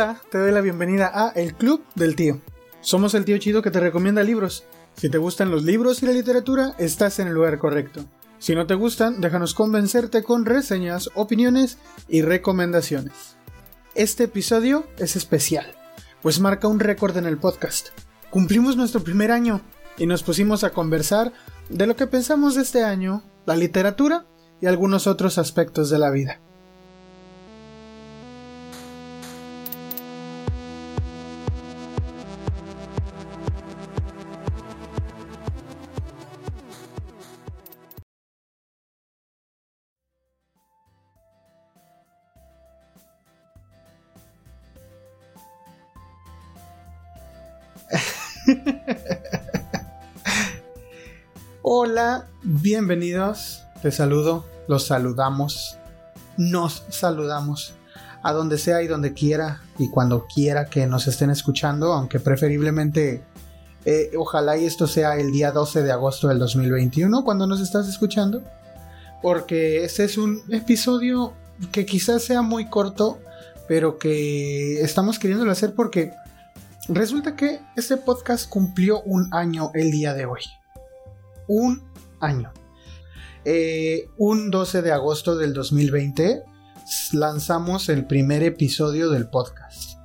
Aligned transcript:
Hola, 0.00 0.20
te 0.30 0.38
doy 0.38 0.52
la 0.52 0.60
bienvenida 0.60 1.10
a 1.12 1.30
El 1.30 1.54
Club 1.54 1.82
del 1.96 2.14
Tío. 2.14 2.40
Somos 2.80 3.14
el 3.14 3.24
tío 3.24 3.36
chido 3.38 3.62
que 3.62 3.72
te 3.72 3.80
recomienda 3.80 4.22
libros. 4.22 4.62
Si 4.96 5.08
te 5.08 5.18
gustan 5.18 5.50
los 5.50 5.64
libros 5.64 6.00
y 6.00 6.06
la 6.06 6.12
literatura, 6.12 6.76
estás 6.78 7.18
en 7.18 7.26
el 7.26 7.34
lugar 7.34 7.58
correcto. 7.58 8.04
Si 8.38 8.54
no 8.54 8.64
te 8.68 8.76
gustan, 8.76 9.20
déjanos 9.20 9.54
convencerte 9.54 10.22
con 10.22 10.44
reseñas, 10.44 11.10
opiniones 11.16 11.78
y 12.08 12.22
recomendaciones. 12.22 13.38
Este 13.96 14.22
episodio 14.22 14.86
es 14.98 15.16
especial, 15.16 15.66
pues 16.22 16.38
marca 16.38 16.68
un 16.68 16.78
récord 16.78 17.16
en 17.16 17.26
el 17.26 17.36
podcast. 17.36 17.88
Cumplimos 18.30 18.76
nuestro 18.76 19.02
primer 19.02 19.32
año 19.32 19.62
y 19.96 20.06
nos 20.06 20.22
pusimos 20.22 20.62
a 20.62 20.70
conversar 20.70 21.32
de 21.70 21.88
lo 21.88 21.96
que 21.96 22.06
pensamos 22.06 22.54
de 22.54 22.62
este 22.62 22.84
año, 22.84 23.24
la 23.46 23.56
literatura 23.56 24.26
y 24.60 24.66
algunos 24.66 25.08
otros 25.08 25.38
aspectos 25.38 25.90
de 25.90 25.98
la 25.98 26.10
vida. 26.10 26.40
Hola, 51.80 52.26
bienvenidos. 52.42 53.62
Te 53.82 53.92
saludo, 53.92 54.44
los 54.66 54.88
saludamos, 54.88 55.78
nos 56.36 56.82
saludamos 56.88 57.72
a 58.24 58.32
donde 58.32 58.58
sea 58.58 58.82
y 58.82 58.88
donde 58.88 59.14
quiera 59.14 59.62
y 59.78 59.88
cuando 59.88 60.26
quiera 60.26 60.66
que 60.66 60.88
nos 60.88 61.06
estén 61.06 61.30
escuchando, 61.30 61.92
aunque 61.92 62.18
preferiblemente 62.18 63.22
eh, 63.84 64.10
ojalá 64.18 64.58
y 64.58 64.64
esto 64.64 64.88
sea 64.88 65.18
el 65.18 65.30
día 65.30 65.52
12 65.52 65.84
de 65.84 65.92
agosto 65.92 66.26
del 66.26 66.40
2021 66.40 67.22
cuando 67.22 67.46
nos 67.46 67.60
estás 67.60 67.88
escuchando, 67.88 68.42
porque 69.22 69.84
este 69.84 70.02
es 70.02 70.18
un 70.18 70.42
episodio 70.50 71.32
que 71.70 71.86
quizás 71.86 72.24
sea 72.24 72.42
muy 72.42 72.68
corto, 72.68 73.20
pero 73.68 73.98
que 73.98 74.82
estamos 74.82 75.20
queriéndolo 75.20 75.52
hacer 75.52 75.76
porque 75.76 76.12
Resulta 76.88 77.36
que 77.36 77.60
este 77.76 77.98
podcast 77.98 78.48
cumplió 78.48 79.02
un 79.02 79.28
año 79.34 79.70
el 79.74 79.90
día 79.90 80.14
de 80.14 80.24
hoy. 80.24 80.40
Un 81.48 81.82
año. 82.20 82.52
Eh, 83.44 84.08
un 84.16 84.50
12 84.50 84.82
de 84.82 84.92
agosto 84.92 85.36
del 85.36 85.54
2020 85.54 86.42
lanzamos 87.12 87.88
el 87.88 88.06
primer 88.06 88.42
episodio 88.44 89.10
del 89.10 89.28
podcast. 89.28 89.98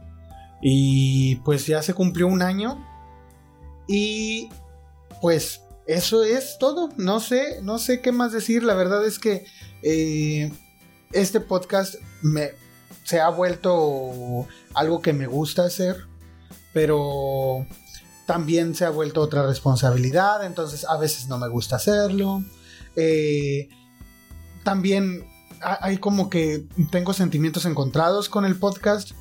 Y 0.61 1.36
pues 1.38 1.67
ya 1.67 1.83
se 1.83 1.94
cumplió 1.94 2.27
un 2.27 2.41
año. 2.41 2.83
Y 3.88 4.49
pues 5.21 5.61
eso 5.86 6.23
es 6.23 6.58
todo. 6.58 6.89
No 6.97 7.19
sé, 7.19 7.61
no 7.61 7.77
sé 7.77 8.02
qué 8.02 8.11
más 8.11 8.31
decir. 8.31 8.64
La 8.64 8.73
verdad 8.73 9.05
es 9.05 9.19
que 9.19 9.45
eh, 9.83 10.52
este 11.11 11.39
podcast 11.39 11.95
me, 12.21 12.52
se 13.03 13.19
ha 13.19 13.30
vuelto 13.30 14.47
algo 14.73 15.02
que 15.02 15.14
me 15.14 15.27
gusta 15.27 15.66
hacer 15.66 16.08
pero 16.73 17.66
también 18.25 18.75
se 18.75 18.85
ha 18.85 18.89
vuelto 18.89 19.21
otra 19.21 19.45
responsabilidad, 19.45 20.45
entonces 20.45 20.85
a 20.85 20.97
veces 20.97 21.27
no 21.27 21.38
me 21.38 21.49
gusta 21.49 21.75
hacerlo. 21.75 22.43
Eh, 22.95 23.69
también 24.63 25.25
hay 25.61 25.97
como 25.97 26.30
que 26.30 26.65
tengo 26.92 27.14
sentimientos 27.14 27.65
encontrados 27.65 28.30
con 28.30 28.45
el 28.45 28.55
podcast, 28.55 29.11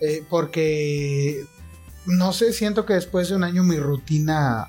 eh, 0.00 0.24
porque 0.28 1.44
no 2.06 2.32
sé, 2.32 2.52
siento 2.52 2.86
que 2.86 2.94
después 2.94 3.28
de 3.28 3.36
un 3.36 3.44
año 3.44 3.62
mi 3.62 3.76
rutina 3.76 4.68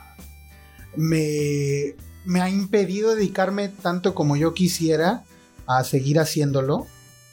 me, 0.96 1.96
me 2.26 2.42
ha 2.42 2.50
impedido 2.50 3.16
dedicarme 3.16 3.70
tanto 3.70 4.14
como 4.14 4.36
yo 4.36 4.54
quisiera 4.54 5.24
a 5.68 5.84
seguir 5.84 6.20
haciéndolo. 6.20 6.88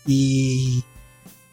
Y 0.06 0.84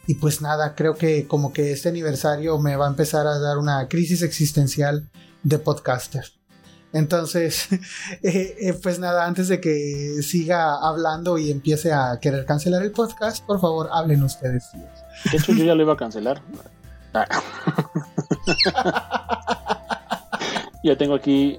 y 0.06 0.14
pues 0.14 0.40
nada, 0.40 0.74
creo 0.74 0.94
que 0.94 1.26
como 1.26 1.52
que 1.52 1.72
este 1.72 1.88
aniversario 1.88 2.58
me 2.58 2.76
va 2.76 2.86
a 2.86 2.90
empezar 2.90 3.26
a 3.26 3.38
dar 3.38 3.58
una 3.58 3.88
crisis 3.88 4.22
existencial 4.22 5.08
de 5.42 5.58
podcaster. 5.58 6.24
Entonces, 6.92 7.68
eh, 8.22 8.56
eh, 8.60 8.72
pues 8.82 8.98
nada, 8.98 9.26
antes 9.26 9.48
de 9.48 9.60
que 9.60 10.22
siga 10.22 10.76
hablando 10.76 11.36
y 11.38 11.50
empiece 11.50 11.92
a 11.92 12.18
querer 12.20 12.46
cancelar 12.46 12.82
el 12.82 12.92
podcast, 12.92 13.44
por 13.44 13.60
favor, 13.60 13.88
hablen 13.92 14.22
ustedes. 14.22 14.70
De 15.30 15.36
hecho, 15.38 15.52
yo 15.52 15.64
ya 15.64 15.74
lo 15.74 15.82
iba 15.82 15.94
a 15.94 15.96
cancelar. 15.96 16.40
ya 20.84 20.96
tengo 20.96 21.14
aquí, 21.14 21.58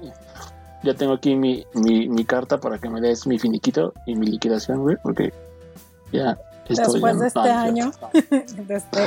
ya 0.82 0.94
tengo 0.94 1.14
aquí 1.14 1.34
mi, 1.34 1.66
mi, 1.74 2.08
mi, 2.08 2.24
carta 2.24 2.58
para 2.58 2.78
que 2.78 2.88
me 2.88 3.00
des 3.00 3.26
mi 3.26 3.38
finiquito 3.38 3.92
y 4.06 4.14
mi 4.14 4.26
liquidación, 4.26 4.82
güey, 4.82 4.96
porque 5.02 5.34
ya 6.12 6.38
Después 6.68 7.18
de 7.18 7.26
este 7.26 7.50
año, 7.50 7.90
de 8.12 8.74
este 8.74 9.00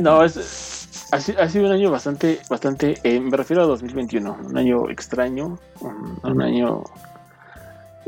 No, 0.00 0.22
es, 0.22 0.88
ha, 1.10 1.48
sido 1.48 1.66
un 1.66 1.72
año 1.72 1.90
bastante, 1.90 2.40
bastante, 2.50 2.98
eh, 3.02 3.18
me 3.18 3.36
refiero 3.36 3.62
a 3.62 3.66
2021, 3.66 4.38
un 4.44 4.58
año 4.58 4.90
extraño, 4.90 5.58
un, 6.22 6.42
año, 6.42 6.84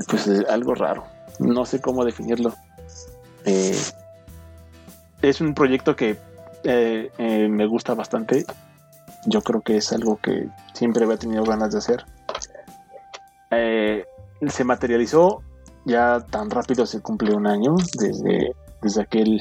pues 0.09 0.29
algo 0.49 0.75
raro, 0.75 1.05
no 1.39 1.65
sé 1.65 1.81
cómo 1.81 2.05
definirlo. 2.05 2.55
Eh, 3.47 3.79
es 5.23 5.41
un 5.41 5.55
proyecto 5.55 5.97
que 5.97 6.19
eh, 6.65 7.49
me 7.49 7.67
gusta 7.67 7.95
bastante, 7.95 8.45
yo 9.27 9.41
creo 9.43 9.63
que 9.63 9.79
es 9.79 9.93
algo 9.93 10.19
que 10.19 10.49
siempre 10.75 11.05
había 11.05 11.17
tenido 11.17 11.45
ganas 11.45 11.73
de 11.73 11.79
hacer. 11.79 12.05
se 13.51 14.65
materializó 14.65 15.43
ya 15.85 16.21
tan 16.31 16.51
rápido 16.51 16.85
se 16.87 17.01
cumple 17.01 17.35
un 17.35 17.47
año 17.47 17.75
desde 17.99 18.55
desde 18.83 19.03
aquel 19.03 19.41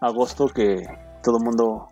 agosto 0.00 0.48
que 0.48 0.86
todo 1.22 1.38
el 1.38 1.44
mundo 1.44 1.88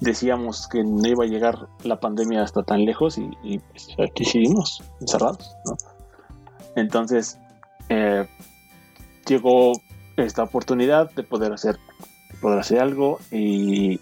decíamos 0.00 0.68
que 0.68 0.82
no 0.82 1.06
iba 1.06 1.24
a 1.24 1.28
llegar 1.28 1.68
la 1.84 2.00
pandemia 2.00 2.42
hasta 2.42 2.62
tan 2.62 2.84
lejos 2.84 3.18
y, 3.18 3.58
pues, 3.58 3.88
aquí 3.98 4.24
seguimos 4.24 4.82
encerrados. 5.00 5.56
Entonces 6.74 7.38
eh, 7.88 8.26
llegó 9.26 9.72
esta 10.16 10.42
oportunidad 10.42 11.10
de 11.12 11.22
poder 11.22 11.52
hacer, 11.52 11.78
poder 12.40 12.58
hacer 12.58 12.80
algo 12.80 13.18
y, 13.30 14.00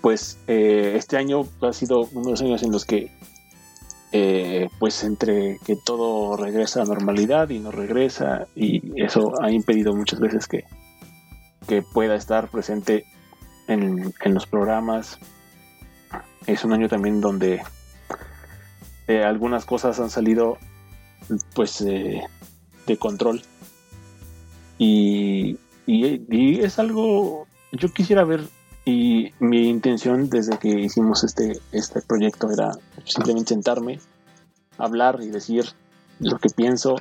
pues 0.00 0.38
eh, 0.46 0.94
este 0.96 1.16
año 1.16 1.42
ha 1.60 1.72
sido 1.72 2.08
uno 2.12 2.24
de 2.24 2.30
los 2.30 2.42
años 2.42 2.62
en 2.62 2.72
los 2.72 2.84
que 2.84 3.10
eh, 4.12 4.68
pues 4.78 5.02
entre 5.04 5.58
que 5.66 5.74
todo 5.84 6.36
regresa 6.36 6.82
a 6.82 6.84
normalidad 6.84 7.50
y 7.50 7.58
no 7.58 7.70
regresa 7.70 8.46
y 8.54 8.80
eso 9.02 9.32
ha 9.42 9.50
impedido 9.50 9.94
muchas 9.94 10.20
veces 10.20 10.46
que, 10.46 10.64
que 11.64 11.82
pueda 11.82 12.14
estar 12.14 12.48
presente 12.48 13.04
en, 13.66 14.12
los 14.26 14.46
programas. 14.46 15.18
Es 16.46 16.64
un 16.64 16.72
año 16.72 16.88
también 16.88 17.20
donde 17.20 17.62
eh, 19.08 19.24
algunas 19.24 19.64
cosas 19.64 19.98
han 20.00 20.10
salido 20.10 20.58
pues 21.54 21.80
eh, 21.80 22.22
de 22.86 22.96
control 22.98 23.42
y, 24.78 25.58
y, 25.86 26.60
es 26.60 26.78
algo 26.78 27.46
yo 27.72 27.92
quisiera 27.92 28.24
ver 28.24 28.42
y 28.84 29.32
mi 29.38 29.68
intención 29.68 30.28
desde 30.28 30.58
que 30.58 30.68
hicimos 30.68 31.24
este, 31.24 31.58
este 31.72 32.02
proyecto 32.02 32.50
era 32.50 32.72
simplemente 33.04 33.54
sentarme, 33.54 33.98
hablar 34.76 35.20
y 35.22 35.28
decir 35.28 35.64
lo 36.20 36.38
que 36.38 36.50
pienso, 36.50 36.96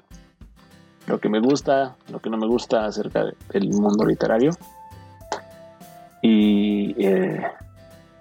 lo 1.08 1.20
que 1.20 1.30
me 1.30 1.40
gusta, 1.40 1.96
lo 2.10 2.20
que 2.20 2.30
no 2.30 2.38
me 2.38 2.48
gusta 2.48 2.86
acerca 2.86 3.26
del 3.52 3.70
mundo 3.70 4.06
literario. 4.06 4.52
Y, 6.22 6.96
eh, 7.06 7.44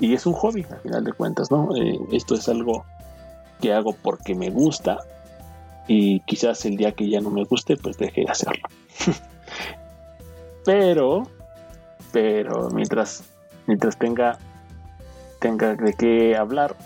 y 0.01 0.15
es 0.15 0.27
un 0.27 0.33
hobby, 0.35 0.67
al 0.69 0.81
final 0.81 1.05
de 1.05 1.13
cuentas, 1.13 1.51
¿no? 1.51 1.77
Eh, 1.77 1.99
esto 2.11 2.35
es 2.35 2.49
algo 2.49 2.85
que 3.61 3.73
hago 3.73 3.95
porque 4.03 4.35
me 4.35 4.51
gusta 4.51 4.99
y 5.87 6.21
quizás 6.21 6.65
el 6.65 6.77
día 6.77 6.93
que 6.93 7.09
ya 7.09 7.21
no 7.21 7.31
me 7.31 7.45
guste, 7.45 7.77
pues 7.77 7.97
deje 7.99 8.23
de 8.23 8.31
hacerlo. 8.31 8.69
pero, 10.65 11.23
pero 12.13 12.71
mientras, 12.71 13.25
mientras 13.67 13.97
tenga, 13.97 14.39
tenga 15.41 15.75
de 15.77 15.95
qué 15.95 16.37
hablar 16.37 16.77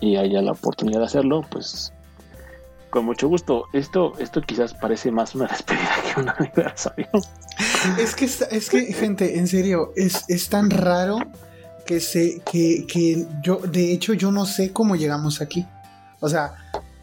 y 0.00 0.16
haya 0.16 0.42
la 0.42 0.52
oportunidad 0.52 1.00
de 1.00 1.06
hacerlo, 1.06 1.42
pues 1.50 1.92
con 2.96 3.04
mucho 3.04 3.28
gusto. 3.28 3.66
Esto, 3.74 4.14
esto 4.18 4.40
quizás 4.40 4.72
parece 4.72 5.10
más 5.10 5.34
una 5.34 5.46
despedida 5.50 5.90
que 6.02 6.18
un 6.18 6.30
aniversario. 6.30 7.08
Es 7.98 8.14
que, 8.14 8.24
es 8.24 8.70
que, 8.70 8.90
gente, 8.94 9.38
en 9.38 9.46
serio, 9.46 9.92
es, 9.96 10.24
es 10.28 10.48
tan 10.48 10.70
raro 10.70 11.18
que 11.84 12.00
sé 12.00 12.40
que, 12.50 12.86
que, 12.86 13.26
yo, 13.42 13.58
de 13.58 13.92
hecho, 13.92 14.14
yo 14.14 14.32
no 14.32 14.46
sé 14.46 14.72
cómo 14.72 14.96
llegamos 14.96 15.42
aquí. 15.42 15.66
O 16.20 16.30
sea, 16.30 16.54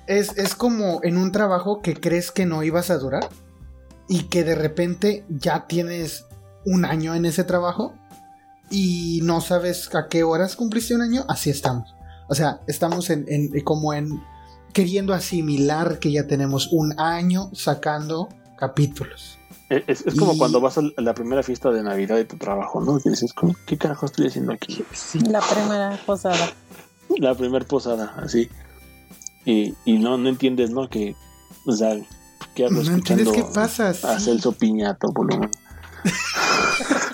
es, 0.07 0.35
es 0.35 0.55
como 0.55 0.99
en 1.03 1.15
un 1.15 1.31
trabajo 1.31 1.83
que 1.83 1.93
crees 1.93 2.31
que 2.31 2.47
no 2.47 2.63
ibas 2.63 2.89
a 2.89 2.97
durar 2.97 3.29
y 4.09 4.23
que 4.23 4.43
de 4.43 4.55
repente 4.55 5.25
ya 5.29 5.67
tienes 5.67 6.25
un 6.65 6.85
año 6.85 7.13
en 7.13 7.25
ese 7.25 7.43
trabajo 7.43 7.93
y 8.71 9.19
no 9.21 9.41
sabes 9.41 9.93
a 9.93 10.07
qué 10.07 10.23
horas 10.23 10.55
cumpliste 10.55 10.95
un 10.95 11.03
año, 11.03 11.23
así 11.27 11.51
estamos. 11.51 11.93
O 12.29 12.33
sea, 12.33 12.61
estamos 12.65 13.11
en, 13.11 13.25
en 13.27 13.61
como 13.61 13.93
en 13.93 14.09
queriendo 14.73 15.13
asimilar 15.13 15.99
que 15.99 16.11
ya 16.11 16.27
tenemos 16.27 16.69
un 16.71 16.99
año 16.99 17.49
sacando 17.53 18.29
capítulos. 18.57 19.37
Es, 19.69 20.03
como 20.19 20.37
cuando 20.37 20.61
vas 20.61 20.77
a 20.77 20.81
la 20.97 21.13
primera 21.13 21.41
fiesta 21.41 21.71
de 21.71 21.81
Navidad 21.81 22.15
de 22.15 22.25
tu 22.25 22.37
trabajo, 22.37 22.81
¿no? 22.81 22.99
Y 23.03 23.09
dices, 23.09 23.33
¿qué 23.65 23.77
carajo 23.77 24.05
estoy 24.05 24.27
haciendo 24.27 24.53
aquí? 24.53 24.83
La 25.27 25.41
primera 25.41 25.99
posada. 26.05 26.53
La 27.17 27.33
primera 27.33 27.65
posada, 27.65 28.13
así. 28.17 28.49
Y, 29.45 29.73
y 29.85 29.97
no, 29.97 30.17
no 30.17 30.29
entiendes, 30.29 30.69
¿no? 30.69 30.89
Que, 30.89 31.15
o 31.65 31.71
sea, 31.71 31.95
¿qué 32.53 32.69
no 32.69 32.81
entiendes 32.81 33.29
qué 33.29 33.43
pasa. 33.53 33.89
A 33.89 34.19
Celso 34.19 34.51
Piñato, 34.51 35.11
por 35.11 35.31
lo 35.31 35.39
menos. 35.39 35.57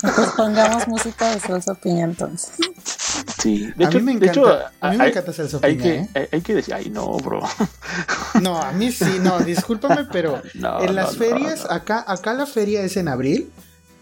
Pues 0.02 0.30
pongamos 0.36 0.88
música 0.88 1.34
de 1.34 1.40
Celso 1.40 1.74
Piña 1.76 2.04
entonces. 2.04 2.52
Sí, 3.40 3.72
de 3.76 3.84
a 3.84 3.88
hecho, 3.88 3.98
mí 3.98 4.04
me 4.04 4.12
encanta, 4.12 4.72
a 4.80 4.90
mí 4.90 4.98
me 4.98 5.08
encanta 5.08 5.32
Celso 5.32 5.60
hay 5.62 5.76
que, 5.76 6.08
¿eh? 6.14 6.28
hay 6.30 6.40
que 6.40 6.54
decir, 6.54 6.74
ay 6.74 6.90
no, 6.90 7.16
bro. 7.18 7.40
No, 8.42 8.60
a 8.60 8.72
mí 8.72 8.92
sí, 8.92 9.18
no, 9.20 9.40
discúlpame, 9.40 10.06
pero 10.10 10.42
en 10.54 10.94
las 10.94 11.16
ferias, 11.16 11.66
acá, 11.70 12.04
acá 12.06 12.34
la 12.34 12.46
feria 12.46 12.82
es 12.82 12.96
en 12.96 13.08
abril. 13.08 13.50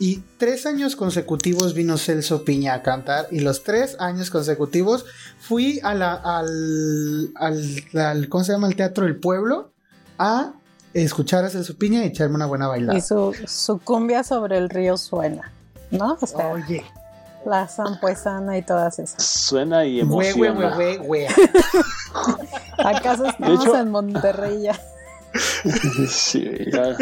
Y 0.01 0.23
tres 0.37 0.65
años 0.65 0.95
consecutivos 0.95 1.75
vino 1.75 1.99
Celso 1.99 2.45
Piña 2.45 2.75
a 2.75 2.83
cantar. 2.83 3.27
Y 3.33 3.41
los 3.41 3.65
tres 3.65 3.97
años 3.99 4.31
consecutivos 4.31 5.05
fui 5.41 5.81
a 5.83 5.93
la, 5.95 6.15
al, 6.15 7.33
al, 7.35 8.29
¿cómo 8.29 8.45
se 8.45 8.53
llama? 8.53 8.69
El 8.69 8.77
Teatro 8.77 9.07
del 9.07 9.17
Pueblo 9.17 9.73
a 10.19 10.53
escuchar 10.95 11.45
a 11.45 11.51
Celso 11.51 11.77
Piña 11.77 12.05
y 12.05 12.09
echarme 12.09 12.37
una 12.37 12.47
buena 12.47 12.69
bailada. 12.69 12.97
Y 12.97 13.01
su, 13.01 13.35
su 13.47 13.81
cumbia 13.81 14.23
sobre 14.23 14.59
el 14.59 14.71
río 14.71 14.97
suena, 14.97 15.51
¿no? 15.91 16.17
Oye. 16.53 16.85
La 17.49 17.67
zampuesana 17.67 18.59
y 18.59 18.63
todas 18.63 18.99
esas. 18.99 19.25
Suena 19.25 19.87
y 19.87 20.01
emociona. 20.01 20.75
Güey, 20.75 20.99
güey, 20.99 21.27
¿Acaso 22.79 23.25
estamos 23.25 23.67
en 23.75 23.91
Monterrey 23.91 24.65
ya? 24.65 24.79
sí, 26.11 26.47
ya. 26.71 26.95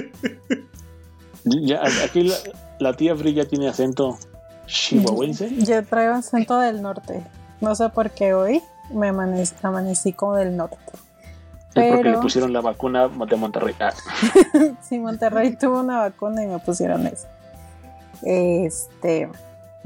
ya 1.45 1.83
aquí 2.05 2.33
la, 2.79 2.93
tía 2.93 3.17
Free 3.17 3.35
ya 3.35 3.47
tiene 3.47 3.69
acento 3.69 4.19
chihuahuense. 4.67 5.53
Yo 5.65 5.85
traigo 5.85 6.15
acento 6.15 6.61
del 6.61 6.81
norte. 6.81 7.25
No 7.61 7.75
sé 7.75 7.89
por 7.89 8.13
qué 8.13 8.33
hoy 8.33 8.63
me 8.91 9.09
amanecí, 9.09 10.13
como 10.13 10.37
del 10.37 10.57
norte. 10.57 10.79
Es 11.75 11.93
porque 11.93 12.11
le 12.11 12.19
pusieron 12.19 12.53
la 12.53 12.61
vacuna 12.61 13.09
de 13.09 13.37
Monterrey. 13.37 13.75
Ah. 13.81 13.93
sí, 14.81 15.01
Monterrey 15.01 15.57
tuvo 15.57 15.81
una 15.81 15.99
vacuna 15.99 16.45
y 16.45 16.47
me 16.47 16.61
pusieron 16.61 17.05
eso. 17.09 17.27
Este, 18.23 19.29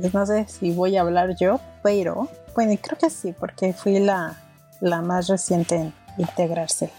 pues 0.01 0.15
no 0.15 0.27
sé 0.27 0.47
si 0.49 0.73
voy 0.73 0.97
a 0.97 1.03
hablar 1.03 1.37
yo, 1.37 1.61
pero 1.83 2.29
bueno, 2.55 2.75
creo 2.81 2.99
que 2.99 3.11
sí, 3.11 3.33
porque 3.33 3.73
fui 3.73 3.99
la, 3.99 4.37
la 4.81 5.03
más 5.03 5.29
reciente 5.29 5.77
en 5.77 5.95
integrarse 6.19 6.91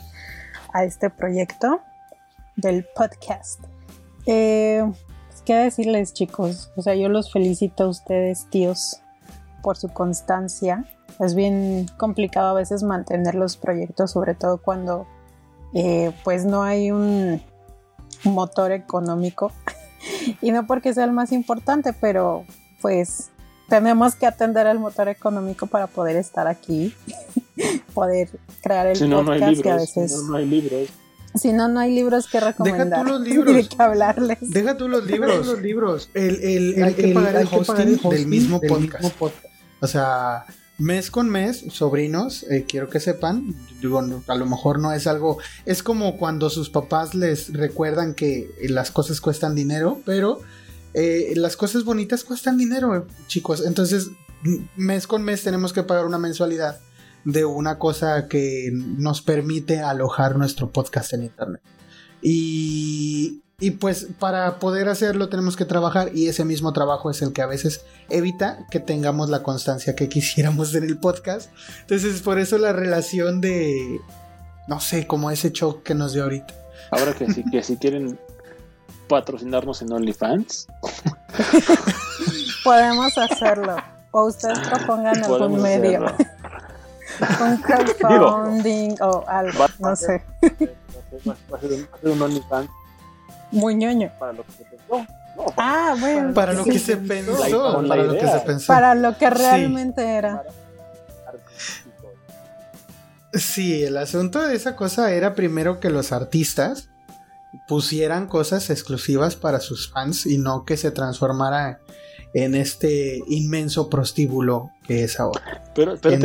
a 0.74 0.84
este 0.84 1.10
proyecto 1.10 1.82
del 2.56 2.86
podcast. 2.96 3.62
Eh, 4.26 4.84
pues, 5.28 5.42
¿Qué 5.44 5.56
decirles 5.56 6.14
chicos? 6.14 6.72
O 6.76 6.82
sea, 6.82 6.96
yo 6.96 7.10
los 7.10 7.32
felicito 7.32 7.86
a 7.86 7.90
ustedes, 7.90 8.48
tíos, 8.50 9.02
por 9.62 9.78
su 9.78 9.90
constancia. 9.90 10.86
Es 11.20 11.36
bien 11.36 11.88
complicado 11.98 12.50
a 12.50 12.54
veces 12.54 12.84
mantener 12.84 13.36
los 13.36 13.58
proyectos, 13.58 14.12
sobre 14.12 14.36
todo 14.36 14.62
cuando 14.62 15.08
eh, 15.74 16.12
pues 16.24 16.46
no 16.46 16.64
hay 16.64 16.92
un 16.92 17.42
motor 18.24 18.72
económico. 18.72 19.52
y 20.42 20.52
no 20.52 20.66
porque 20.68 20.94
sea 20.94 21.06
el 21.06 21.12
más 21.12 21.32
importante, 21.32 21.94
pero 21.94 22.46
pues 22.82 23.30
tenemos 23.70 24.16
que 24.16 24.26
atender 24.26 24.68
el 24.68 24.80
motor 24.80 25.08
económico 25.08 25.68
para 25.68 25.88
poder 25.88 26.18
estar 26.18 26.48
aquí, 26.48 26.94
poder 27.94 28.30
crear 28.62 28.88
el 28.88 28.98
podcast 29.10 29.62
que 29.62 29.70
a 29.70 29.76
veces... 29.78 30.12
Si 30.12 30.18
no, 30.18 30.32
no 30.32 30.38
hay 30.38 30.46
libros. 30.46 30.90
Si 31.36 31.54
no, 31.54 31.68
no 31.70 31.80
hay 31.80 31.96
libros 31.96 32.28
que 32.28 32.42
recomendar. 32.42 32.90
Deja 32.90 33.04
tú 33.04 33.10
los 33.10 33.22
libros. 33.28 33.70
que 33.70 33.82
hablarles. 33.82 34.38
Deja 34.42 34.78
tú 34.78 34.88
los 34.90 35.06
libros. 35.06 35.46
los 35.46 35.62
libros. 35.62 36.10
El, 36.14 36.42
el, 36.44 36.84
hay, 36.84 36.94
que 36.94 37.14
pagar 37.14 37.38
el 37.38 37.48
hosting, 37.50 38.10
del, 38.10 38.28
mismo, 38.28 38.60
podcast. 38.60 39.06
O 39.80 39.88
sea, 39.88 40.46
mes 40.78 41.10
con 41.10 41.30
mes, 41.30 41.64
sobrinos, 41.70 42.44
eh, 42.50 42.66
quiero 42.68 42.90
que 42.90 43.00
sepan, 43.00 43.56
digo, 43.82 44.00
a 44.28 44.36
lo 44.36 44.46
mejor 44.46 44.80
no 44.80 44.92
es 44.92 45.08
algo, 45.08 45.38
es 45.66 45.82
como 45.84 46.18
cuando 46.18 46.50
sus 46.50 46.70
papás 46.70 47.16
les 47.16 47.54
recuerdan 47.54 48.14
que 48.14 48.50
las 48.64 48.92
cosas 48.92 49.22
cuestan 49.22 49.56
dinero, 49.56 50.02
pero 50.06 50.42
eh, 50.94 51.34
las 51.36 51.56
cosas 51.56 51.84
bonitas 51.84 52.24
cuestan 52.24 52.58
dinero, 52.58 53.08
chicos. 53.28 53.64
Entonces, 53.66 54.10
mes 54.76 55.08
con 55.08 55.24
mes 55.24 55.44
tenemos 55.44 55.74
que 55.74 55.84
pagar 55.84 56.06
una 56.06 56.18
mensualidad 56.18 56.80
de 57.24 57.46
una 57.46 57.78
cosa 57.78 58.28
que 58.28 58.72
nos 58.74 59.22
permite 59.22 59.80
alojar 59.80 60.38
nuestro 60.38 60.72
podcast 60.72 61.14
en 61.14 61.24
internet. 61.24 61.62
Y, 62.22 63.42
y, 63.60 63.72
pues 63.72 64.08
para 64.20 64.60
poder 64.60 64.90
hacerlo 64.90 65.30
tenemos 65.30 65.56
que 65.56 65.66
trabajar 65.66 66.12
y 66.14 66.28
ese 66.28 66.46
mismo 66.46 66.72
trabajo 66.74 67.10
es 67.10 67.22
el 67.22 67.34
que 67.34 67.42
a 67.42 67.48
veces 67.48 67.84
evita 68.10 68.66
que 68.70 68.80
tengamos 68.80 69.30
la 69.30 69.44
constancia 69.44 69.96
que 69.96 70.10
quisiéramos 70.10 70.74
en 70.76 70.84
el 70.84 70.98
podcast. 70.98 71.52
Entonces 71.82 72.22
por 72.22 72.40
eso 72.40 72.58
la 72.58 72.74
relación 72.74 73.42
de, 73.42 74.00
no 74.68 74.80
sé, 74.80 75.08
como 75.08 75.32
ese 75.32 75.52
shock 75.52 75.84
que 75.84 75.96
nos 75.96 76.14
dio 76.14 76.24
ahorita. 76.24 76.54
Ahora 76.92 77.14
que 77.14 77.32
si, 77.32 77.44
que 77.50 77.64
si 77.64 77.78
quieren 77.78 78.20
patrocinarnos 79.12 79.82
en 79.82 79.92
OnlyFans. 79.92 80.68
Podemos 82.64 83.18
hacerlo. 83.18 83.76
O 84.12 84.26
ustedes 84.26 84.60
propongan 84.60 85.22
algún 85.24 85.62
medio. 85.62 86.06
un 87.42 87.58
crowdfunding 87.58 88.96
o 89.02 89.26
algo, 89.28 89.66
no 89.80 89.96
sé. 89.98 90.24
Va 91.28 91.58
a 91.58 91.60
ser 91.60 91.88
un 92.04 92.22
OnlyFans. 92.22 92.70
Muy 93.52 93.76
ñoño. 93.76 94.10
Para 94.18 94.32
lo 94.32 94.46
que 94.46 94.52
se 94.54 94.64
pensó. 94.64 95.06
ah, 95.58 95.96
bueno. 96.00 96.34
Para 96.34 96.54
lo 96.54 96.64
que 96.64 96.80
se 96.80 96.96
pensó. 96.96 97.38
Para 97.88 98.04
lo 98.04 98.14
que 98.14 98.28
se 98.28 98.40
pensó. 98.40 98.68
Para 98.68 98.96
lo 98.96 99.18
que 99.18 99.30
realmente 99.30 100.06
era. 100.06 100.44
Sí, 103.34 103.84
el 103.84 103.98
asunto 103.98 104.42
de 104.42 104.56
esa 104.56 104.78
cosa 104.78 105.12
era 105.12 105.36
primero 105.36 105.82
que 105.82 105.90
los 105.90 106.14
artistas 106.14 106.91
pusieran 107.68 108.28
cosas 108.28 108.70
exclusivas 108.70 109.36
para 109.36 109.60
sus 109.60 109.92
fans 109.92 110.26
y 110.26 110.38
no 110.38 110.66
que 110.66 110.78
se 110.78 110.92
transformara 110.92 111.82
en 112.34 112.56
este 112.56 113.22
inmenso 113.28 113.90
prostíbulo 113.90 114.72
que 114.84 115.04
es 115.04 115.20
ahora. 115.20 115.64
Pero, 115.76 115.98
te, 115.98 116.18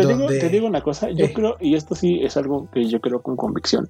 digo, 0.49 0.67
una 0.67 0.83
cosa, 0.83 1.11
yo 1.11 1.27
eh. 1.27 1.33
creo, 1.33 1.57
y 1.61 1.75
esto 1.75 1.95
sí 1.95 2.21
es 2.23 2.37
algo 2.37 2.71
que 2.71 2.89
yo 2.89 3.01
creo 3.01 3.23
con 3.23 3.37
convicción, 3.37 3.89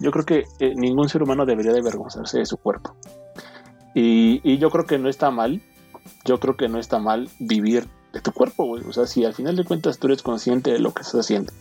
yo 0.00 0.10
creo 0.10 0.24
que 0.24 0.44
eh, 0.60 0.74
ningún 0.74 1.08
ser 1.08 1.22
humano 1.22 1.46
debería 1.46 1.72
de 1.72 1.80
avergonzarse 1.80 2.38
de 2.38 2.46
su 2.46 2.56
cuerpo. 2.58 2.94
Y, 3.94 4.58
yo 4.58 4.70
creo 4.70 4.86
que 4.86 4.98
no 4.98 5.08
está 5.08 5.30
mal, 5.30 5.60
yo 6.24 6.38
creo 6.38 6.56
que 6.56 6.68
no 6.68 6.78
está 6.78 6.98
mal 6.98 7.28
vivir 7.40 7.88
de 8.12 8.20
tu 8.20 8.32
cuerpo, 8.32 8.64
O 8.64 8.92
sea, 8.92 9.06
si 9.06 9.24
al 9.24 9.34
final 9.34 9.56
de 9.56 9.64
cuentas 9.64 9.98
tú 9.98 10.06
eres 10.06 10.22
consciente 10.22 10.70
de 10.70 10.78
lo 10.78 10.94
que 10.94 11.02
estás 11.02 11.20
haciendo 11.20 11.52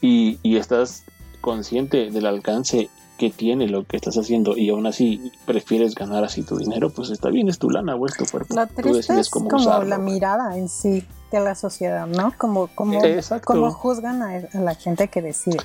y, 0.00 0.38
y 0.42 0.56
estás 0.56 1.04
consciente 1.40 2.10
del 2.10 2.26
alcance 2.26 2.90
que 3.22 3.30
tiene 3.30 3.68
lo 3.68 3.84
que 3.84 3.96
estás 3.96 4.18
haciendo 4.18 4.56
y 4.56 4.68
aún 4.70 4.84
así 4.84 5.30
prefieres 5.46 5.94
ganar 5.94 6.24
así 6.24 6.42
tu 6.42 6.58
dinero, 6.58 6.90
pues 6.90 7.08
está 7.10 7.28
bien, 7.28 7.48
es 7.48 7.56
tu 7.56 7.70
lana 7.70 7.94
o 7.94 8.04
es 8.04 8.16
tu 8.16 8.26
cuerpo. 8.26 8.52
La 8.52 8.66
triste 8.66 9.20
es 9.20 9.30
como 9.30 9.48
la 9.84 9.96
mirada 9.96 10.58
en 10.58 10.68
sí 10.68 11.04
de 11.30 11.38
la 11.38 11.54
sociedad, 11.54 12.08
¿no? 12.08 12.34
Como, 12.36 12.66
como, 12.74 13.00
como 13.44 13.70
juzgan 13.70 14.22
a, 14.22 14.40
la 14.54 14.74
gente 14.74 15.06
que 15.06 15.22
decide. 15.22 15.58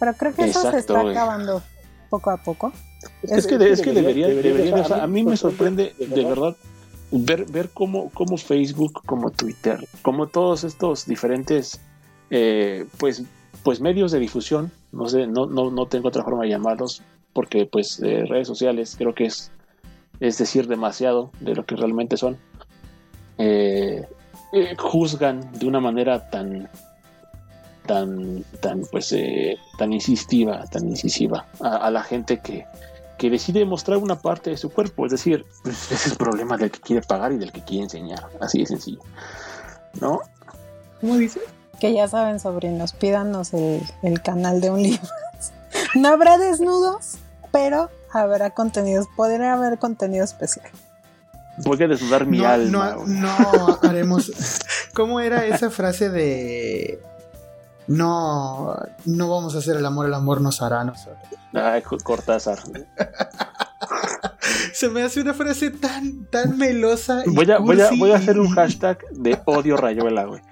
Pero 0.00 0.14
creo 0.14 0.34
que 0.34 0.46
eso 0.46 0.68
se 0.68 0.78
está 0.78 1.00
acabando 1.00 1.62
poco 2.10 2.30
a 2.30 2.38
poco. 2.38 2.72
Es, 3.22 3.46
que, 3.46 3.54
es 3.54 3.80
que 3.80 3.92
debería, 3.92 4.26
debería, 4.26 4.84
a 5.00 5.06
mí 5.06 5.22
me 5.22 5.36
sorprende 5.36 5.94
de 5.96 6.24
verdad 6.24 6.56
ver, 7.12 7.44
ver 7.44 7.70
cómo, 7.72 8.10
cómo 8.14 8.36
Facebook, 8.36 9.00
como 9.06 9.30
Twitter, 9.30 9.86
como 10.02 10.26
todos 10.26 10.64
estos 10.64 11.06
diferentes 11.06 11.78
eh, 12.30 12.84
pues, 12.98 13.22
pues 13.62 13.80
medios 13.80 14.10
de 14.10 14.18
difusión 14.18 14.72
no 14.96 15.08
sé, 15.08 15.26
no, 15.26 15.46
no, 15.46 15.70
no 15.70 15.86
tengo 15.86 16.08
otra 16.08 16.24
forma 16.24 16.44
de 16.44 16.50
llamarlos, 16.50 17.02
porque 17.32 17.66
pues 17.66 18.00
eh, 18.00 18.24
redes 18.26 18.48
sociales 18.48 18.94
creo 18.96 19.14
que 19.14 19.26
es, 19.26 19.50
es 20.20 20.38
decir 20.38 20.66
demasiado 20.66 21.30
de 21.40 21.54
lo 21.54 21.66
que 21.66 21.76
realmente 21.76 22.16
son. 22.16 22.38
Eh, 23.38 24.06
eh, 24.52 24.74
juzgan 24.78 25.52
de 25.52 25.66
una 25.66 25.80
manera 25.80 26.30
tan 26.30 26.68
tan 27.84 28.42
tan 28.60 28.82
pues 28.90 29.14
tan 29.78 29.92
insistiva 29.92 30.64
tan 30.72 30.88
incisiva 30.88 31.46
a, 31.60 31.90
la 31.90 32.02
gente 32.02 32.40
que, 32.40 32.64
que 33.18 33.28
decide 33.30 33.64
mostrar 33.64 33.98
una 33.98 34.16
parte 34.16 34.50
de 34.50 34.56
su 34.56 34.70
cuerpo 34.70 35.04
es 35.04 35.12
decir 35.12 35.44
pues, 35.62 35.92
ese 35.92 35.94
es 35.94 36.06
el 36.12 36.16
problema 36.16 36.56
del 36.56 36.70
que 36.70 36.80
quiere 36.80 37.02
pagar 37.06 37.32
y 37.32 37.36
del 37.36 37.52
que 37.52 37.60
quiere 37.60 37.84
enseñar 37.84 38.26
así 38.40 38.60
de 38.60 38.66
sencillo 38.66 39.00
no 40.00 40.20
¿cómo 41.00 41.16
dice? 41.16 41.40
Que 41.80 41.92
ya 41.92 42.08
saben, 42.08 42.40
sobrinos, 42.40 42.92
pídanos 42.92 43.52
el, 43.52 43.82
el 44.02 44.22
canal 44.22 44.60
de 44.60 44.70
un 44.70 44.82
libro. 44.82 45.08
no 45.94 46.08
habrá 46.08 46.38
desnudos, 46.38 47.18
pero 47.52 47.90
habrá 48.12 48.50
contenidos, 48.50 49.06
podría 49.16 49.52
haber 49.52 49.78
contenido 49.78 50.24
especial. 50.24 50.70
Voy 51.58 51.82
a 51.82 51.88
desnudar 51.88 52.26
mi 52.26 52.38
no, 52.38 52.48
alma. 52.48 52.96
No, 53.06 53.06
no 53.06 53.78
haremos. 53.82 54.30
¿Cómo 54.94 55.20
era 55.20 55.46
esa 55.46 55.70
frase 55.70 56.10
de 56.10 57.00
no, 57.86 58.76
no 59.04 59.30
vamos 59.30 59.54
a 59.54 59.58
hacer 59.58 59.76
el 59.76 59.86
amor, 59.86 60.06
el 60.06 60.14
amor 60.14 60.40
nos 60.40 60.60
hará 60.60 60.84
nosotros? 60.84 61.18
Ay, 61.54 61.82
Cortázar. 61.82 62.58
Se 64.72 64.88
me 64.88 65.02
hace 65.02 65.20
una 65.20 65.32
frase 65.32 65.70
tan, 65.70 66.26
tan 66.26 66.58
melosa. 66.58 67.22
Y 67.24 67.30
voy, 67.34 67.50
a, 67.50 67.58
voy, 67.58 67.80
a, 67.80 67.90
voy 67.96 68.10
a 68.10 68.16
hacer 68.16 68.38
un 68.38 68.50
hashtag 68.50 68.98
de 69.12 69.40
odio 69.46 69.76
Rayuela, 69.76 70.24
güey. 70.24 70.42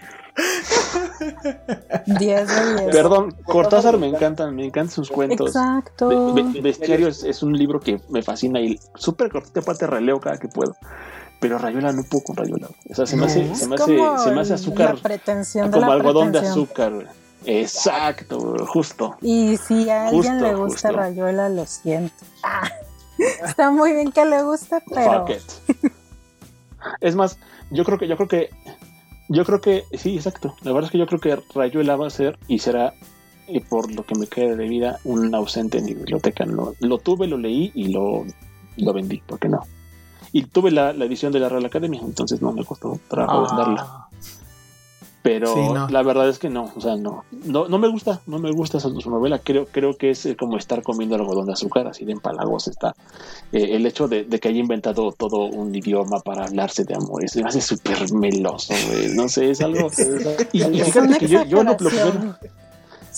10 2.06 2.48
de 2.48 2.80
10. 2.82 2.92
Perdón, 2.96 3.34
Cortázar 3.44 3.98
me 3.98 4.08
encantan, 4.08 4.54
me 4.54 4.64
encantan 4.66 4.90
sus 4.94 5.10
cuentos. 5.10 5.48
Exacto. 5.48 6.32
Be- 6.34 6.42
Be- 6.42 6.60
Bestiario 6.60 7.08
es, 7.08 7.22
es 7.24 7.42
un 7.42 7.56
libro 7.56 7.80
que 7.80 8.00
me 8.08 8.22
fascina 8.22 8.60
y 8.60 8.78
súper 8.96 9.30
cortito, 9.30 9.60
aparte 9.60 9.86
releo 9.86 10.20
cada 10.20 10.38
que 10.38 10.48
puedo. 10.48 10.74
Pero 11.40 11.58
Rayuela 11.58 11.92
no 11.92 12.02
puedo 12.04 12.24
con 12.24 12.36
Rayuela. 12.36 12.68
güey. 12.68 12.80
O 12.90 12.94
sea, 12.94 13.06
se 13.06 13.16
me 13.16 13.26
hace, 13.26 13.54
se 13.54 13.66
me 13.68 13.74
hace, 13.74 13.84
se 14.24 14.30
me 14.30 14.40
hace 14.40 14.50
La 14.50 14.54
azúcar, 14.56 14.96
de 15.02 15.70
como 15.70 15.80
la 15.86 15.92
algodón 15.92 16.32
de 16.32 16.38
azúcar. 16.38 16.92
güey. 16.92 17.06
Exacto, 17.46 18.56
justo. 18.66 19.16
Y 19.20 19.58
si 19.58 19.90
a 19.90 20.04
alguien 20.08 20.22
Justo, 20.22 20.46
le 20.46 20.54
gusta 20.54 20.88
justo. 20.88 20.92
Rayuela, 20.92 21.48
lo 21.50 21.66
siento. 21.66 22.14
Ah, 22.42 22.70
está 23.44 23.70
muy 23.70 23.92
bien 23.92 24.10
que 24.12 24.24
le 24.24 24.42
guste, 24.42 24.82
pero 24.88 25.26
Fuck 25.26 25.30
it. 25.36 25.92
Es 27.00 27.14
más, 27.14 27.38
yo 27.70 27.84
creo 27.84 27.98
que, 27.98 28.08
yo 28.08 28.16
creo 28.16 28.28
que, 28.28 28.50
yo 29.28 29.44
creo 29.44 29.60
que, 29.60 29.84
sí, 29.92 30.16
exacto. 30.16 30.54
La 30.62 30.72
verdad 30.72 30.88
es 30.88 30.92
que 30.92 30.98
yo 30.98 31.06
creo 31.06 31.20
que 31.20 31.38
Rayuela 31.54 31.96
va 31.96 32.06
a 32.06 32.10
ser 32.10 32.38
y 32.48 32.58
será, 32.58 32.94
y 33.48 33.60
por 33.60 33.92
lo 33.92 34.04
que 34.04 34.18
me 34.18 34.26
quede 34.26 34.56
de 34.56 34.68
vida, 34.68 34.98
un 35.04 35.34
ausente 35.34 35.78
en 35.78 35.86
mi 35.86 35.94
biblioteca. 35.94 36.44
No, 36.44 36.74
lo 36.80 36.98
tuve, 36.98 37.26
lo 37.26 37.38
leí 37.38 37.72
y 37.74 37.88
lo, 37.88 38.24
lo 38.76 38.92
vendí, 38.92 39.18
¿por 39.26 39.38
qué 39.38 39.48
no? 39.48 39.60
Y 40.32 40.44
tuve 40.46 40.70
la, 40.70 40.92
la 40.92 41.04
edición 41.04 41.32
de 41.32 41.40
la 41.40 41.48
Real 41.48 41.64
Academia, 41.64 42.00
entonces 42.02 42.42
no 42.42 42.52
me 42.52 42.64
costó 42.64 42.98
trabajo 43.08 43.46
venderla. 43.46 44.03
Pero 45.24 45.54
Sí, 45.54 45.60
no. 45.72 45.88
la 45.88 46.02
verdad 46.02 46.28
es 46.28 46.38
que 46.38 46.50
no, 46.50 46.70
o 46.76 46.80
sea, 46.82 46.96
no, 46.96 47.24
no, 47.46 47.66
no 47.66 47.78
me 47.78 47.88
gusta, 47.88 48.20
no 48.26 48.38
me 48.38 48.52
gusta 48.52 48.78
su, 48.78 49.00
su 49.00 49.08
novela. 49.08 49.38
Creo, 49.38 49.64
creo 49.64 49.96
que 49.96 50.10
es 50.10 50.26
eh, 50.26 50.36
como 50.36 50.58
estar 50.58 50.82
comiendo 50.82 51.14
algodón 51.14 51.46
de 51.46 51.54
azúcar, 51.54 51.86
así 51.86 52.04
de 52.04 52.12
empalagosa 52.12 52.70
está. 52.70 52.94
Eh, 53.50 53.74
el 53.74 53.86
hecho 53.86 54.06
de, 54.06 54.24
de 54.24 54.38
que 54.38 54.48
haya 54.48 54.60
inventado 54.60 55.12
todo 55.12 55.46
un 55.46 55.74
idioma 55.74 56.20
para 56.20 56.44
hablarse 56.44 56.84
de 56.84 56.94
amor, 56.94 57.26
se 57.26 57.42
me 57.42 57.48
hace 57.48 57.62
súper 57.62 58.12
meloso, 58.12 58.74
güey. 58.90 59.14
No 59.14 59.26
sé, 59.30 59.50
es 59.50 59.62
algo. 59.62 59.90
y, 60.52 60.58
y 60.62 60.80
es 60.80 60.86
fíjate 60.88 61.08
una 61.08 61.18
que 61.18 61.26
yo, 61.26 61.42
yo 61.46 61.64
lo, 61.64 61.70
lo 61.70 61.76
primero, 61.76 62.36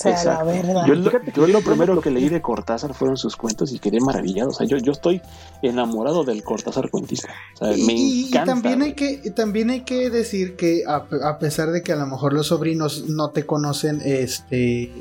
la 0.04 0.10
Exacto. 0.10 0.46
verdad. 0.46 0.86
yo, 0.86 0.94
lo, 0.94 1.24
yo 1.24 1.46
lo 1.46 1.60
primero 1.62 2.00
que 2.00 2.10
leí 2.10 2.28
de 2.28 2.42
Cortázar 2.42 2.94
fueron 2.94 3.16
sus 3.16 3.36
cuentos 3.36 3.72
y 3.72 3.78
quedé 3.78 4.00
maravillado. 4.00 4.50
O 4.50 4.52
sea, 4.52 4.66
yo, 4.66 4.76
yo 4.78 4.92
estoy 4.92 5.22
enamorado 5.62 6.24
del 6.24 6.42
Cortázar 6.42 6.90
cuentista. 6.90 7.28
O 7.54 7.66
sea, 7.66 7.84
me 7.86 7.94
y, 7.94 8.30
también 8.30 8.82
hay 8.82 8.94
que 8.94 9.30
también 9.30 9.70
hay 9.70 9.82
que 9.82 10.10
decir 10.10 10.56
que 10.56 10.82
a, 10.86 11.06
a 11.24 11.38
pesar 11.38 11.70
de 11.70 11.82
que 11.82 11.92
a 11.92 11.96
lo 11.96 12.06
mejor 12.06 12.32
los 12.32 12.48
sobrinos 12.48 13.08
no 13.08 13.30
te 13.30 13.46
conocen 13.46 14.00
este 14.04 14.92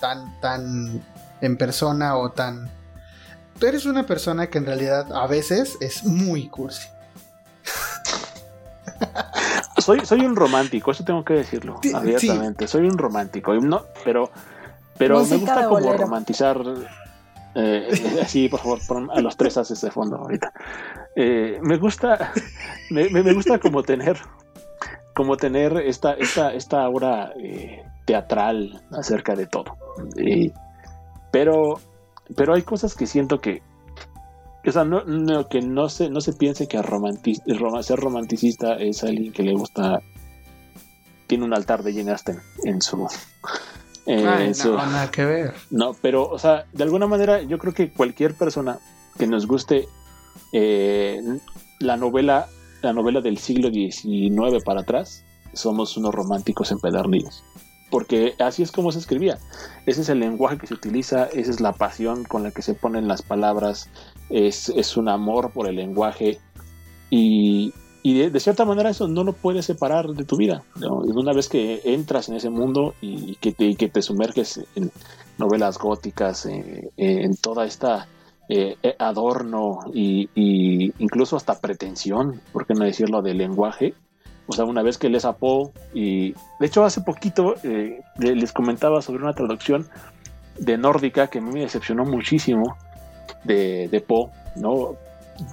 tan 0.00 0.40
tan 0.40 1.02
en 1.40 1.56
persona 1.56 2.16
o 2.16 2.30
tan 2.30 2.70
tú 3.58 3.66
eres 3.66 3.86
una 3.86 4.06
persona 4.06 4.48
que 4.48 4.58
en 4.58 4.66
realidad 4.66 5.12
a 5.12 5.26
veces 5.26 5.76
es 5.80 6.04
muy 6.04 6.48
cursi 6.48 6.88
soy, 9.88 10.04
soy 10.04 10.20
un 10.20 10.36
romántico, 10.36 10.90
eso 10.90 11.02
tengo 11.04 11.24
que 11.24 11.32
decirlo 11.34 11.78
Sí, 11.82 11.92
abiertamente. 11.94 12.66
Soy 12.68 12.86
un 12.86 12.98
romántico, 12.98 13.54
no, 13.54 13.82
pero, 14.04 14.30
pero 14.98 15.24
me 15.24 15.36
gusta 15.38 15.64
como 15.66 15.80
bolero. 15.80 15.96
romantizar. 15.98 16.60
Eh, 17.54 17.88
así, 18.22 18.48
por 18.48 18.60
favor, 18.60 18.78
pon 18.86 19.10
a 19.10 19.20
los 19.20 19.36
tres 19.36 19.56
haces 19.56 19.80
de 19.80 19.90
fondo 19.90 20.16
ahorita. 20.16 20.52
Eh, 21.16 21.58
me 21.62 21.78
gusta, 21.78 22.32
me, 22.90 23.08
me- 23.08 23.32
gusta 23.32 23.58
como 23.58 23.82
tener, 23.82 24.18
como 25.14 25.36
tener 25.38 25.76
esta, 25.78 26.12
esta, 26.12 26.52
esta 26.52 26.84
aura 26.84 27.32
eh, 27.40 27.82
teatral 28.04 28.82
acerca 28.92 29.34
de 29.34 29.46
todo. 29.46 29.74
Pero, 31.30 31.80
pero 32.36 32.54
hay 32.54 32.62
cosas 32.62 32.94
que 32.94 33.06
siento 33.06 33.40
que, 33.40 33.62
o 34.68 34.72
sea, 34.72 34.84
no, 34.84 35.04
no- 35.04 35.48
que 35.48 35.60
no 35.60 35.88
se, 35.88 36.10
no 36.10 36.20
se 36.20 36.32
piense 36.32 36.66
que 36.68 36.78
romanti- 36.80 37.42
rom- 37.46 37.82
ser 37.82 37.98
romanticista 37.98 38.74
es 38.74 39.02
alguien 39.04 39.32
que 39.32 39.42
le 39.42 39.52
gusta, 39.54 40.00
tiene 41.26 41.44
un 41.44 41.54
altar 41.54 41.82
de 41.82 41.92
Jane 41.94 42.10
Austen 42.12 42.38
en 42.64 42.80
su... 42.82 43.06
eh, 44.06 44.24
Ay, 44.26 44.46
en 44.48 44.54
su- 44.54 44.68
no, 44.72 44.76
nada 44.86 45.10
que 45.10 45.24
ver 45.24 45.54
no, 45.70 45.94
pero, 46.00 46.28
o 46.28 46.38
sea, 46.38 46.64
de 46.72 46.82
alguna 46.84 47.06
manera 47.06 47.42
yo 47.42 47.58
creo 47.58 47.74
que 47.74 47.90
cualquier 47.90 48.34
persona 48.34 48.78
que 49.18 49.26
nos 49.26 49.46
guste 49.46 49.86
eh, 50.52 51.20
la 51.80 51.96
novela, 51.96 52.48
la 52.82 52.92
novela 52.92 53.20
del 53.20 53.38
siglo 53.38 53.70
XIX 53.70 54.62
para 54.64 54.80
atrás, 54.82 55.24
somos 55.52 55.96
unos 55.96 56.14
románticos 56.14 56.70
empedernidos. 56.70 57.42
Porque 57.90 58.34
así 58.38 58.62
es 58.62 58.70
como 58.70 58.92
se 58.92 58.98
escribía. 58.98 59.38
Ese 59.86 60.02
es 60.02 60.08
el 60.10 60.20
lenguaje 60.20 60.58
que 60.58 60.66
se 60.66 60.74
utiliza, 60.74 61.24
esa 61.32 61.50
es 61.50 61.60
la 61.60 61.72
pasión 61.72 62.24
con 62.24 62.42
la 62.42 62.50
que 62.50 62.60
se 62.62 62.74
ponen 62.74 63.08
las 63.08 63.22
palabras, 63.22 63.88
es, 64.30 64.68
es 64.70 64.96
un 64.96 65.08
amor 65.08 65.50
por 65.52 65.68
el 65.68 65.76
lenguaje. 65.76 66.38
Y, 67.10 67.72
y 68.02 68.28
de, 68.28 68.40
cierta 68.40 68.64
manera 68.64 68.90
eso 68.90 69.08
no 69.08 69.24
lo 69.24 69.32
puedes 69.32 69.64
separar 69.66 70.08
de 70.08 70.24
tu 70.24 70.36
vida. 70.36 70.62
¿no? 70.76 70.96
Una 70.98 71.32
vez 71.32 71.48
que 71.48 71.80
entras 71.84 72.28
en 72.28 72.36
ese 72.36 72.50
mundo 72.50 72.94
y 73.00 73.36
que 73.36 73.52
te, 73.52 73.64
y 73.64 73.76
que 73.76 73.88
te 73.88 74.02
sumerges 74.02 74.60
en 74.76 74.90
novelas 75.38 75.78
góticas, 75.78 76.46
eh, 76.46 76.90
eh, 76.96 77.22
en 77.24 77.36
toda 77.36 77.64
esta 77.64 78.08
eh, 78.48 78.76
adorno 78.98 79.80
y, 79.92 80.28
y 80.34 80.92
incluso 80.98 81.36
hasta 81.36 81.60
pretensión, 81.60 82.40
por 82.52 82.66
qué 82.66 82.74
no 82.74 82.84
decirlo, 82.84 83.22
del 83.22 83.38
lenguaje. 83.38 83.94
O 84.46 84.52
sea, 84.54 84.64
una 84.64 84.82
vez 84.82 84.96
que 84.96 85.10
lees 85.10 85.26
a 85.26 85.36
Poe, 85.36 85.70
y 85.92 86.32
de 86.32 86.66
hecho 86.66 86.82
hace 86.82 87.02
poquito 87.02 87.54
eh, 87.62 88.00
le- 88.18 88.34
les 88.34 88.52
comentaba 88.52 89.02
sobre 89.02 89.22
una 89.22 89.34
traducción 89.34 89.86
de 90.58 90.78
nórdica 90.78 91.28
que 91.28 91.38
a 91.38 91.42
mí 91.42 91.50
me 91.52 91.60
decepcionó 91.60 92.04
muchísimo 92.06 92.76
de, 93.44 94.04
Poe, 94.06 94.30
¿no? 94.56 94.96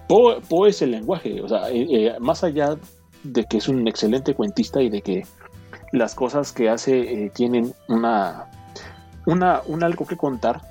Poe, 0.08 0.41
Poe 0.41 0.70
es 0.70 0.82
el 0.82 0.91
lenguaje, 0.91 1.41
o 1.41 1.48
sea, 1.48 1.70
eh, 1.70 1.88
eh, 1.89 2.15
más 2.20 2.44
allá 2.44 2.75
de 3.24 3.46
que 3.46 3.58
es 3.58 3.67
un 3.67 3.88
excelente 3.88 4.34
cuentista 4.34 4.82
y 4.82 4.89
de 4.89 5.01
que 5.01 5.24
las 5.91 6.15
cosas 6.15 6.51
que 6.51 6.70
hace 6.70 7.25
eh, 7.25 7.32
tienen 7.34 7.74
una, 7.88 8.46
una, 9.25 9.62
un 9.67 9.84
algo 9.84 10.05
que 10.05 10.17
contar, 10.17 10.62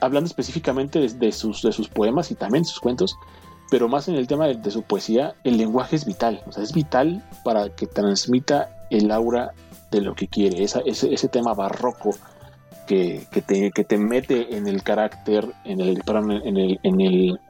hablando 0.00 0.26
específicamente 0.26 0.98
de, 1.00 1.32
sus, 1.32 1.60
de 1.60 1.70
sus 1.70 1.88
poemas 1.88 2.30
y 2.30 2.34
también 2.34 2.64
sus 2.64 2.80
cuentos, 2.80 3.16
pero 3.70 3.88
más 3.88 4.08
en 4.08 4.14
el 4.14 4.26
tema 4.26 4.46
de, 4.46 4.70
su 4.70 4.82
poesía, 4.82 5.34
el 5.44 5.58
lenguaje 5.58 5.96
es 5.96 6.06
vital, 6.06 6.42
o 6.46 6.52
sea, 6.52 6.62
es 6.62 6.72
vital 6.72 7.22
para 7.44 7.68
que 7.70 7.86
transmita 7.86 8.70
el 8.90 9.10
aura 9.10 9.52
de 9.90 10.00
lo 10.00 10.14
que 10.14 10.28
quiere, 10.28 10.62
ese, 10.62 10.82
ese 10.86 11.28
tema 11.28 11.54
barroco 11.54 12.10
que, 12.86 13.26
te, 13.46 13.70
que 13.70 13.84
te 13.84 13.98
mete 13.98 14.56
en 14.56 14.66
el 14.66 14.82
carácter, 14.82 15.52
en 15.64 15.80
el, 15.80 16.02
en 16.44 16.56
el, 16.56 16.80
en 16.82 17.00
el, 17.00 17.40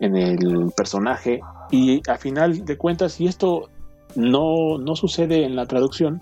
en 0.00 0.16
el 0.16 0.72
personaje, 0.76 1.40
y 1.70 2.02
a 2.08 2.16
final 2.16 2.64
de 2.64 2.76
cuentas, 2.76 3.14
si 3.14 3.26
esto 3.26 3.70
no, 4.14 4.78
no 4.78 4.96
sucede 4.96 5.44
en 5.44 5.56
la 5.56 5.66
traducción, 5.66 6.20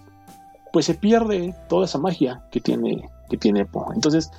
pues 0.73 0.87
se 0.87 0.95
pierde 0.95 1.55
toda 1.69 1.85
esa 1.85 1.99
magia 1.99 2.45
que 2.51 2.61
tiene, 2.61 3.09
que 3.29 3.37
tiene. 3.37 3.67
Entonces, 3.95 4.31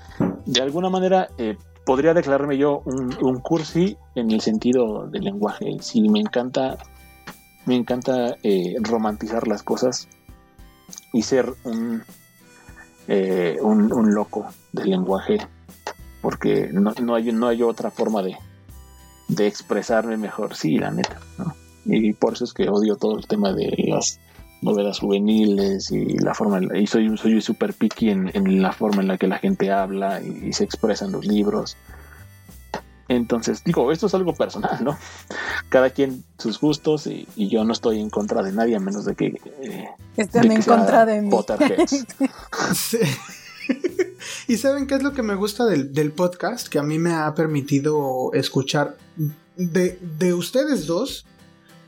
de 0.45 0.61
alguna 0.61 0.89
manera, 0.89 1.27
eh, 1.37 1.57
podría 1.85 2.13
declararme 2.13 2.57
yo 2.57 2.81
un, 2.85 3.39
cursi 3.39 3.97
en 4.15 4.31
el 4.31 4.41
sentido 4.41 5.07
del 5.07 5.23
lenguaje. 5.23 5.77
Sí, 5.81 6.07
me 6.09 6.19
encanta, 6.19 6.77
me 7.65 7.75
encanta 7.75 8.37
eh, 8.43 8.75
romantizar 8.79 9.47
las 9.47 9.63
cosas 9.63 10.07
y 11.13 11.23
ser 11.23 11.53
un, 11.63 12.03
eh, 13.13 13.57
un, 13.61 13.91
un 13.91 14.13
loco 14.13 14.47
del 14.71 14.89
lenguaje, 14.91 15.37
porque 16.21 16.69
no, 16.71 16.93
no, 17.01 17.15
hay, 17.15 17.33
no 17.33 17.47
hay 17.47 17.61
otra 17.61 17.91
forma 17.91 18.23
de, 18.23 18.37
de 19.27 19.47
expresarme 19.47 20.15
mejor. 20.15 20.55
Sí, 20.55 20.77
la 20.77 20.91
neta. 20.91 21.19
¿no? 21.37 21.53
Y 21.83 22.13
por 22.13 22.33
eso 22.33 22.45
es 22.45 22.53
que 22.53 22.69
odio 22.69 22.95
todo 22.95 23.17
el 23.17 23.27
tema 23.27 23.51
de 23.51 23.73
las 23.89 24.17
novelas 24.61 24.99
juveniles 24.99 25.91
y 25.91 26.19
la 26.19 26.33
forma 26.33 26.61
y 26.77 26.87
soy 26.87 27.17
soy 27.17 27.41
súper 27.41 27.73
picky 27.73 28.11
en, 28.11 28.61
la 28.61 28.71
forma 28.71 29.01
en 29.01 29.07
la 29.07 29.17
que 29.17 29.27
la 29.27 29.39
gente 29.39 29.71
habla 29.71 30.21
y, 30.21 30.49
y 30.49 30.53
se 30.53 30.63
expresa 30.63 31.05
en 31.05 31.11
los 31.11 31.25
libros 31.25 31.75
entonces 33.15 33.63
digo 33.63 33.91
esto 33.91 34.07
es 34.07 34.13
algo 34.13 34.33
personal 34.33 34.83
no 34.83 34.97
cada 35.69 35.89
quien 35.89 36.23
sus 36.37 36.59
gustos 36.59 37.07
y, 37.07 37.27
y 37.35 37.49
yo 37.49 37.63
no 37.63 37.73
estoy 37.73 37.99
en 37.99 38.09
contra 38.09 38.41
de 38.41 38.51
nadie 38.51 38.75
a 38.75 38.79
menos 38.79 39.05
de 39.05 39.15
que 39.15 39.39
eh, 39.61 39.89
que 40.15 40.27
en 40.33 40.61
contra 40.63 41.05
de 41.05 41.21
mí. 41.21 41.29
Sí. 42.75 42.99
y 44.47 44.57
saben 44.57 44.87
qué 44.87 44.95
es 44.95 45.03
lo 45.03 45.13
que 45.13 45.23
me 45.23 45.35
gusta 45.35 45.65
del, 45.65 45.93
del 45.93 46.11
podcast 46.11 46.67
que 46.67 46.79
a 46.79 46.83
mí 46.83 46.99
me 46.99 47.13
ha 47.13 47.33
permitido 47.35 48.31
escuchar 48.33 48.97
de, 49.55 49.97
de 50.17 50.33
ustedes 50.33 50.87
dos. 50.87 51.25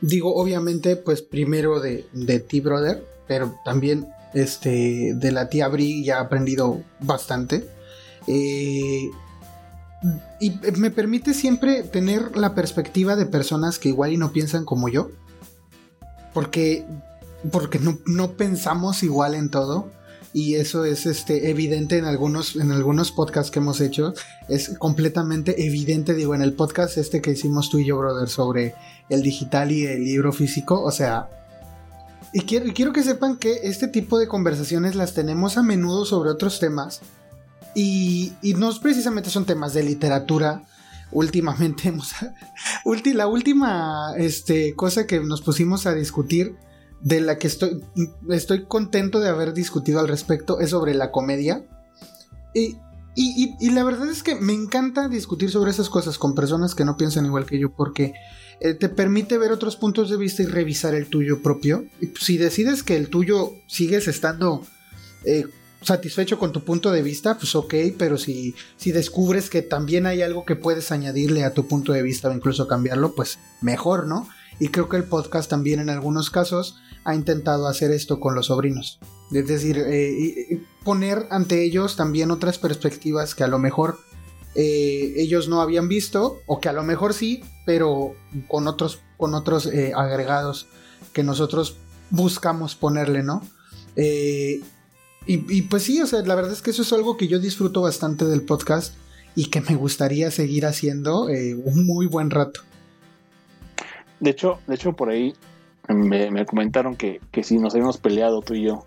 Digo 0.00 0.34
obviamente 0.34 0.96
pues 0.96 1.22
primero 1.22 1.80
de, 1.80 2.06
de 2.12 2.40
ti 2.40 2.60
brother 2.60 3.04
pero 3.26 3.54
también 3.64 4.08
este 4.34 5.12
de 5.14 5.32
la 5.32 5.48
tía 5.48 5.68
Bri 5.68 6.04
ya 6.04 6.16
he 6.16 6.20
aprendido 6.20 6.82
bastante. 7.00 7.66
Eh, 8.26 9.10
y 10.38 10.52
me 10.76 10.90
permite 10.90 11.32
siempre 11.32 11.82
tener 11.82 12.36
la 12.36 12.54
perspectiva 12.54 13.16
de 13.16 13.26
personas 13.26 13.78
que 13.78 13.88
igual 13.88 14.12
y 14.12 14.18
no 14.18 14.32
piensan 14.32 14.64
como 14.64 14.88
yo. 14.88 15.10
Porque, 16.34 16.84
porque 17.50 17.78
no, 17.78 17.98
no 18.04 18.32
pensamos 18.32 19.02
igual 19.02 19.34
en 19.34 19.48
todo. 19.48 19.90
Y 20.34 20.56
eso 20.56 20.84
es 20.84 21.06
este, 21.06 21.48
evidente 21.48 21.96
en 21.96 22.06
algunos, 22.06 22.56
en 22.56 22.72
algunos 22.72 23.12
podcasts 23.12 23.50
que 23.50 23.60
hemos 23.60 23.80
hecho. 23.80 24.14
Es 24.48 24.76
completamente 24.78 25.64
evidente, 25.64 26.12
digo, 26.12 26.34
en 26.34 26.42
el 26.42 26.54
podcast 26.54 26.98
este 26.98 27.22
que 27.22 27.30
hicimos 27.30 27.70
tú 27.70 27.78
y 27.78 27.86
yo, 27.86 27.96
brother, 27.96 28.28
sobre 28.28 28.74
el 29.08 29.22
digital 29.22 29.70
y 29.70 29.86
el 29.86 30.04
libro 30.04 30.32
físico. 30.32 30.82
O 30.82 30.90
sea, 30.90 31.30
y 32.32 32.40
quiero, 32.40 32.66
y 32.66 32.72
quiero 32.72 32.92
que 32.92 33.04
sepan 33.04 33.36
que 33.36 33.60
este 33.62 33.86
tipo 33.86 34.18
de 34.18 34.26
conversaciones 34.26 34.96
las 34.96 35.14
tenemos 35.14 35.56
a 35.56 35.62
menudo 35.62 36.04
sobre 36.04 36.30
otros 36.30 36.58
temas 36.58 37.00
y, 37.74 38.32
no 38.56 38.70
precisamente 38.80 39.30
son 39.30 39.44
temas 39.44 39.74
de 39.74 39.82
literatura. 39.82 40.64
Últimamente, 41.12 41.92
la 43.14 43.26
última 43.26 44.14
este, 44.16 44.74
cosa 44.74 45.06
que 45.06 45.20
nos 45.20 45.42
pusimos 45.42 45.86
a 45.86 45.94
discutir, 45.94 46.56
de 47.00 47.20
la 47.20 47.38
que 47.38 47.46
estoy, 47.46 47.82
estoy 48.30 48.64
contento 48.64 49.20
de 49.20 49.28
haber 49.28 49.52
discutido 49.52 50.00
al 50.00 50.08
respecto, 50.08 50.60
es 50.60 50.70
sobre 50.70 50.94
la 50.94 51.10
comedia. 51.10 51.64
Y, 52.54 52.76
y, 53.14 53.70
la 53.70 53.84
verdad 53.84 54.10
es 54.10 54.22
que 54.22 54.34
me 54.36 54.52
encanta 54.52 55.08
discutir 55.08 55.50
sobre 55.50 55.70
esas 55.70 55.88
cosas 55.88 56.18
con 56.18 56.34
personas 56.34 56.74
que 56.74 56.84
no 56.84 56.96
piensan 56.96 57.26
igual 57.26 57.46
que 57.46 57.60
yo, 57.60 57.72
porque 57.72 58.14
eh, 58.60 58.74
te 58.74 58.88
permite 58.88 59.38
ver 59.38 59.52
otros 59.52 59.76
puntos 59.76 60.10
de 60.10 60.16
vista 60.16 60.42
y 60.42 60.46
revisar 60.46 60.94
el 60.94 61.08
tuyo 61.08 61.42
propio. 61.42 61.84
Y 62.00 62.08
si 62.20 62.38
decides 62.38 62.82
que 62.82 62.96
el 62.96 63.08
tuyo 63.08 63.52
sigues 63.68 64.08
estando 64.08 64.62
eh, 65.24 65.46
satisfecho 65.84 66.38
con 66.38 66.52
tu 66.52 66.64
punto 66.64 66.90
de 66.90 67.02
vista, 67.02 67.36
pues 67.36 67.54
ok, 67.54 67.74
pero 67.98 68.18
si, 68.18 68.54
si 68.76 68.92
descubres 68.92 69.50
que 69.50 69.62
también 69.62 70.06
hay 70.06 70.22
algo 70.22 70.44
que 70.44 70.56
puedes 70.56 70.90
añadirle 70.92 71.44
a 71.44 71.54
tu 71.54 71.68
punto 71.68 71.92
de 71.92 72.02
vista 72.02 72.28
o 72.28 72.32
incluso 72.32 72.66
cambiarlo, 72.66 73.14
pues 73.14 73.38
mejor, 73.60 74.06
¿no? 74.06 74.28
Y 74.58 74.68
creo 74.68 74.88
que 74.88 74.96
el 74.96 75.04
podcast 75.04 75.50
también 75.50 75.80
en 75.80 75.90
algunos 75.90 76.30
casos 76.30 76.76
ha 77.04 77.14
intentado 77.14 77.66
hacer 77.66 77.90
esto 77.90 78.20
con 78.20 78.34
los 78.34 78.46
sobrinos. 78.46 78.98
Es 79.32 79.46
decir, 79.46 79.78
eh, 79.78 80.62
poner 80.84 81.26
ante 81.30 81.62
ellos 81.62 81.96
también 81.96 82.30
otras 82.30 82.58
perspectivas 82.58 83.34
que 83.34 83.44
a 83.44 83.48
lo 83.48 83.58
mejor 83.58 83.98
eh, 84.54 85.14
ellos 85.16 85.48
no 85.48 85.60
habían 85.60 85.88
visto, 85.88 86.38
o 86.46 86.60
que 86.60 86.68
a 86.68 86.72
lo 86.72 86.84
mejor 86.84 87.12
sí, 87.12 87.42
pero 87.66 88.14
con 88.48 88.68
otros, 88.68 89.00
con 89.16 89.34
otros 89.34 89.66
eh, 89.66 89.92
agregados 89.94 90.68
que 91.12 91.24
nosotros 91.24 91.76
buscamos 92.10 92.74
ponerle, 92.74 93.22
¿no? 93.22 93.42
Y, 95.26 95.62
pues 95.62 95.84
sí, 95.84 96.00
o 96.02 96.06
sea, 96.06 96.20
la 96.20 96.34
verdad 96.34 96.52
es 96.52 96.60
que 96.60 96.70
eso 96.70 96.82
es 96.82 96.92
algo 96.92 97.16
que 97.16 97.28
yo 97.28 97.38
disfruto 97.38 97.80
bastante 97.80 98.26
del 98.26 98.42
podcast 98.42 98.94
y 99.34 99.46
que 99.46 99.62
me 99.62 99.74
gustaría 99.74 100.30
seguir 100.30 100.66
haciendo 100.66 101.30
eh, 101.30 101.54
un 101.54 101.86
muy 101.86 102.06
buen 102.06 102.30
rato. 102.30 102.60
De 104.20 104.30
hecho, 104.30 104.58
de 104.66 104.74
hecho 104.74 104.92
por 104.92 105.08
ahí 105.08 105.34
me, 105.88 106.30
me 106.30 106.44
comentaron 106.44 106.94
que, 106.94 107.20
que 107.30 107.42
si 107.42 107.58
nos 107.58 107.74
habíamos 107.74 107.96
peleado 107.96 108.42
tú 108.42 108.54
y 108.54 108.64
yo. 108.64 108.84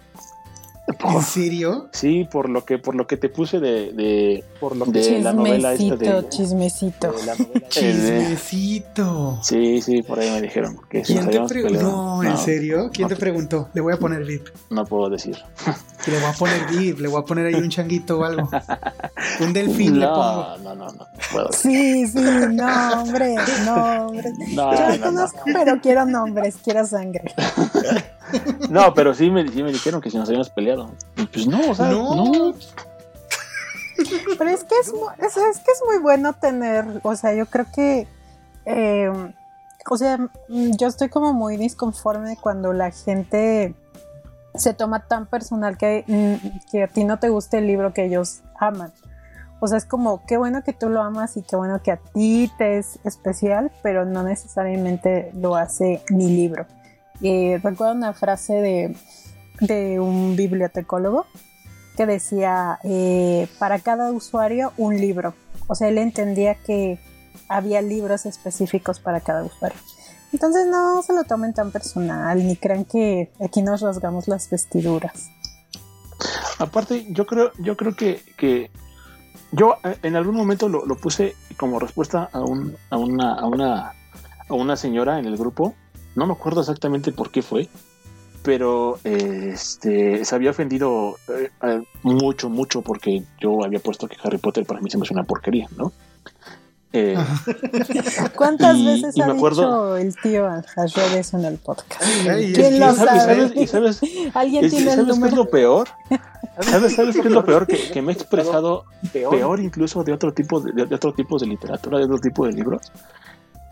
¿En 1.05 1.21
serio? 1.21 1.89
Sí, 1.91 2.27
por 2.29 2.49
lo 2.49 2.65
que 2.65 2.77
por 2.79 2.95
lo 2.95 3.07
que 3.07 3.17
te 3.17 3.29
puse 3.29 3.59
de, 3.59 3.91
de 3.91 4.43
por 4.59 4.75
lo 4.75 4.85
de 4.85 5.21
la 5.21 5.33
novela 5.33 5.73
esta 5.73 5.95
de 5.95 6.29
chismecito. 6.29 7.13
chismecito. 7.69 9.39
Sí, 9.43 9.81
sí, 9.81 10.01
por 10.01 10.19
ahí 10.19 10.29
me 10.31 10.41
dijeron 10.41 10.79
que 10.89 11.01
¿Quién 11.01 11.29
te 11.29 11.39
preguntó? 11.41 11.81
No, 11.81 12.23
¿en 12.23 12.37
serio? 12.37 12.89
¿Quién 12.91 13.07
te 13.07 13.15
preguntó? 13.15 13.69
Le 13.73 13.81
voy 13.81 13.93
a 13.93 13.97
poner 13.97 14.23
VIP. 14.23 14.47
No 14.69 14.85
puedo 14.85 15.09
decir. 15.09 15.37
le 16.07 16.19
voy 16.19 16.29
a 16.29 16.33
poner 16.33 16.67
VIP, 16.67 16.99
le 16.99 17.07
voy 17.07 17.21
a 17.21 17.25
poner 17.25 17.45
ahí 17.47 17.55
un 17.55 17.69
changuito 17.69 18.19
o 18.19 18.23
algo. 18.23 18.49
Un 19.39 19.53
delfín 19.53 19.99
le 19.99 20.07
pongo. 20.07 20.57
No, 20.57 20.57
no, 20.57 20.75
no, 20.75 20.87
no 20.87 21.07
puedo. 21.31 21.51
Sí, 21.51 22.07
sí, 22.07 22.19
no, 22.51 23.01
hombre, 23.01 23.36
no, 23.65 24.07
hombre. 24.07 24.31
No, 24.53 24.73
Yo 24.73 24.97
no, 24.97 25.03
conozco, 25.03 25.39
pero 25.45 25.79
quiero 25.81 26.05
nombres, 26.05 26.55
quiero 26.63 26.86
sangre. 26.86 27.33
No, 28.69 28.93
pero 28.93 29.13
sí 29.13 29.29
me, 29.29 29.47
sí 29.47 29.63
me 29.63 29.71
dijeron 29.71 30.01
que 30.01 30.09
si 30.09 30.17
nos 30.17 30.27
habíamos 30.27 30.49
peleado. 30.49 30.91
pues 31.31 31.47
no, 31.47 31.71
o 31.71 31.75
sea, 31.75 31.89
no. 31.89 32.53
Pero 34.37 34.49
es 34.49 34.63
que 34.63 34.75
es, 34.79 34.87
es, 34.87 35.33
que 35.59 35.71
es 35.71 35.83
muy 35.85 35.99
bueno 35.99 36.33
tener, 36.33 36.85
o 37.03 37.15
sea, 37.15 37.33
yo 37.33 37.45
creo 37.47 37.65
que, 37.73 38.07
eh, 38.65 39.11
o 39.89 39.97
sea, 39.97 40.19
yo 40.49 40.87
estoy 40.87 41.09
como 41.09 41.33
muy 41.33 41.57
disconforme 41.57 42.37
cuando 42.39 42.73
la 42.73 42.91
gente 42.91 43.73
se 44.55 44.73
toma 44.73 45.07
tan 45.07 45.25
personal 45.25 45.77
que, 45.77 46.03
mm, 46.07 46.69
que 46.71 46.83
a 46.83 46.87
ti 46.87 47.03
no 47.03 47.19
te 47.19 47.29
guste 47.29 47.57
el 47.57 47.67
libro 47.67 47.93
que 47.93 48.05
ellos 48.05 48.41
aman. 48.59 48.91
O 49.59 49.67
sea, 49.67 49.77
es 49.79 49.85
como, 49.85 50.23
qué 50.27 50.37
bueno 50.37 50.63
que 50.63 50.73
tú 50.73 50.89
lo 50.89 51.01
amas 51.01 51.35
y 51.35 51.41
qué 51.41 51.55
bueno 51.55 51.81
que 51.81 51.91
a 51.91 51.97
ti 51.97 52.51
te 52.59 52.77
es 52.77 52.99
especial, 53.03 53.71
pero 53.81 54.05
no 54.05 54.21
necesariamente 54.21 55.31
lo 55.33 55.55
hace 55.55 56.03
mi 56.09 56.27
libro. 56.27 56.67
Recuerdo 57.21 57.93
una 57.93 58.13
frase 58.13 58.95
de, 59.60 59.99
un 59.99 60.36
bibliotecólogo 60.36 61.25
que 61.95 62.06
decía, 62.06 62.80
eh, 62.84 63.47
para 63.58 63.80
cada 63.80 64.12
usuario 64.12 64.71
un 64.77 64.97
libro. 64.97 65.34
O 65.67 65.75
sea, 65.75 65.88
él 65.88 65.97
entendía 65.97 66.56
que 66.56 66.99
había 67.49 67.82
libros 67.82 68.25
específicos 68.25 68.99
para 68.99 69.21
cada 69.21 69.43
usuario. 69.43 69.80
Entonces 70.32 70.67
no 70.67 71.01
se 71.01 71.13
lo 71.13 71.23
tomen 71.23 71.53
tan 71.53 71.71
personal, 71.71 72.45
ni 72.45 72.56
crean 72.56 72.86
que 72.86 73.32
aquí 73.43 73.62
nos 73.62 73.82
rasgamos 73.82 74.27
las 74.27 74.49
vestiduras. 74.49 75.30
Aparte, 76.60 77.08
yo 77.10 77.25
creo, 77.25 77.51
yo 77.60 77.77
creo 77.77 77.95
que, 77.95 78.21
que 78.36 78.69
yo 79.51 79.77
eh, 79.84 79.97
en 80.03 80.15
algún 80.15 80.36
momento 80.36 80.67
lo, 80.69 80.84
puse 80.97 81.36
como 81.56 81.80
respuesta 81.80 82.30
a, 82.32 82.41
un, 82.41 82.75
a, 82.89 82.97
una, 82.97 83.34
a, 83.36 83.45
una, 83.45 83.93
a 84.49 84.53
una 84.53 84.75
señora 84.75 85.19
en 85.19 85.25
el 85.25 85.38
grupo 85.38 85.75
no 86.17 86.25
me 86.25 86.34
acuerdo 86.34 86.62
exactamente 86.62 87.12
por 87.12 87.30
qué 87.30 87.43
fue, 87.43 87.69
pero 88.41 88.99
este 89.03 90.25
se 90.25 90.36
había 90.36 90.49
ofendido 90.49 91.15
eh, 91.30 91.84
mucho, 92.01 92.49
mucho 92.49 92.82
porque 92.82 93.23
yo 93.39 93.63
había 93.63 93.80
puesto 93.80 94.08
que 94.08 94.17
Harry 94.23 94.39
Potter 94.39 94.65
para 94.65 94.82
mí 94.82 94.89
se 94.89 94.97
me 94.97 95.03
hace 95.03 95.13
una 95.13 95.23
porquería, 95.23 95.67
¿no? 95.77 95.93
Eh, 96.91 97.15
¿Cuántas 98.36 98.84
veces 98.84 99.19
ha 99.19 99.32
dicho 99.32 99.97
el 99.97 100.15
tío 100.15 100.47
Hasred 100.47 101.17
eso 101.17 101.38
en 101.38 101.45
el 101.45 101.58
podcast? 101.58 102.03
¿Quién 102.23 102.80
lo 102.80 102.95
sabe? 102.95 103.51
¿Y 103.56 103.67
sabes, 103.67 104.01
¿Alguien 104.34 104.69
tiene 104.71 104.93
el 104.93 105.08
número? 105.08 105.21
qué 105.21 105.27
es 105.27 105.34
lo 105.36 105.49
peor? 105.49 105.88
¿Sabes, 106.62 106.95
sabes 106.95 107.15
qué 107.15 107.27
es 107.27 107.32
lo 107.32 107.45
peor? 107.45 107.67
Que, 107.67 108.01
me 108.01 108.12
he 108.12 108.15
expresado 108.15 108.86
peor, 109.13 109.60
incluso 109.60 110.03
de 110.03 110.13
otro 110.13 110.34
tipo 110.34 110.62
de, 110.62 110.71
de, 110.71 110.95
otro 110.95 111.13
tipo 111.13 111.38
de 111.38 111.45
literatura, 111.45 111.99
de 111.99 112.06
otro 112.06 112.17
tipo 112.17 112.47
de 112.47 112.53
libros 112.53 112.91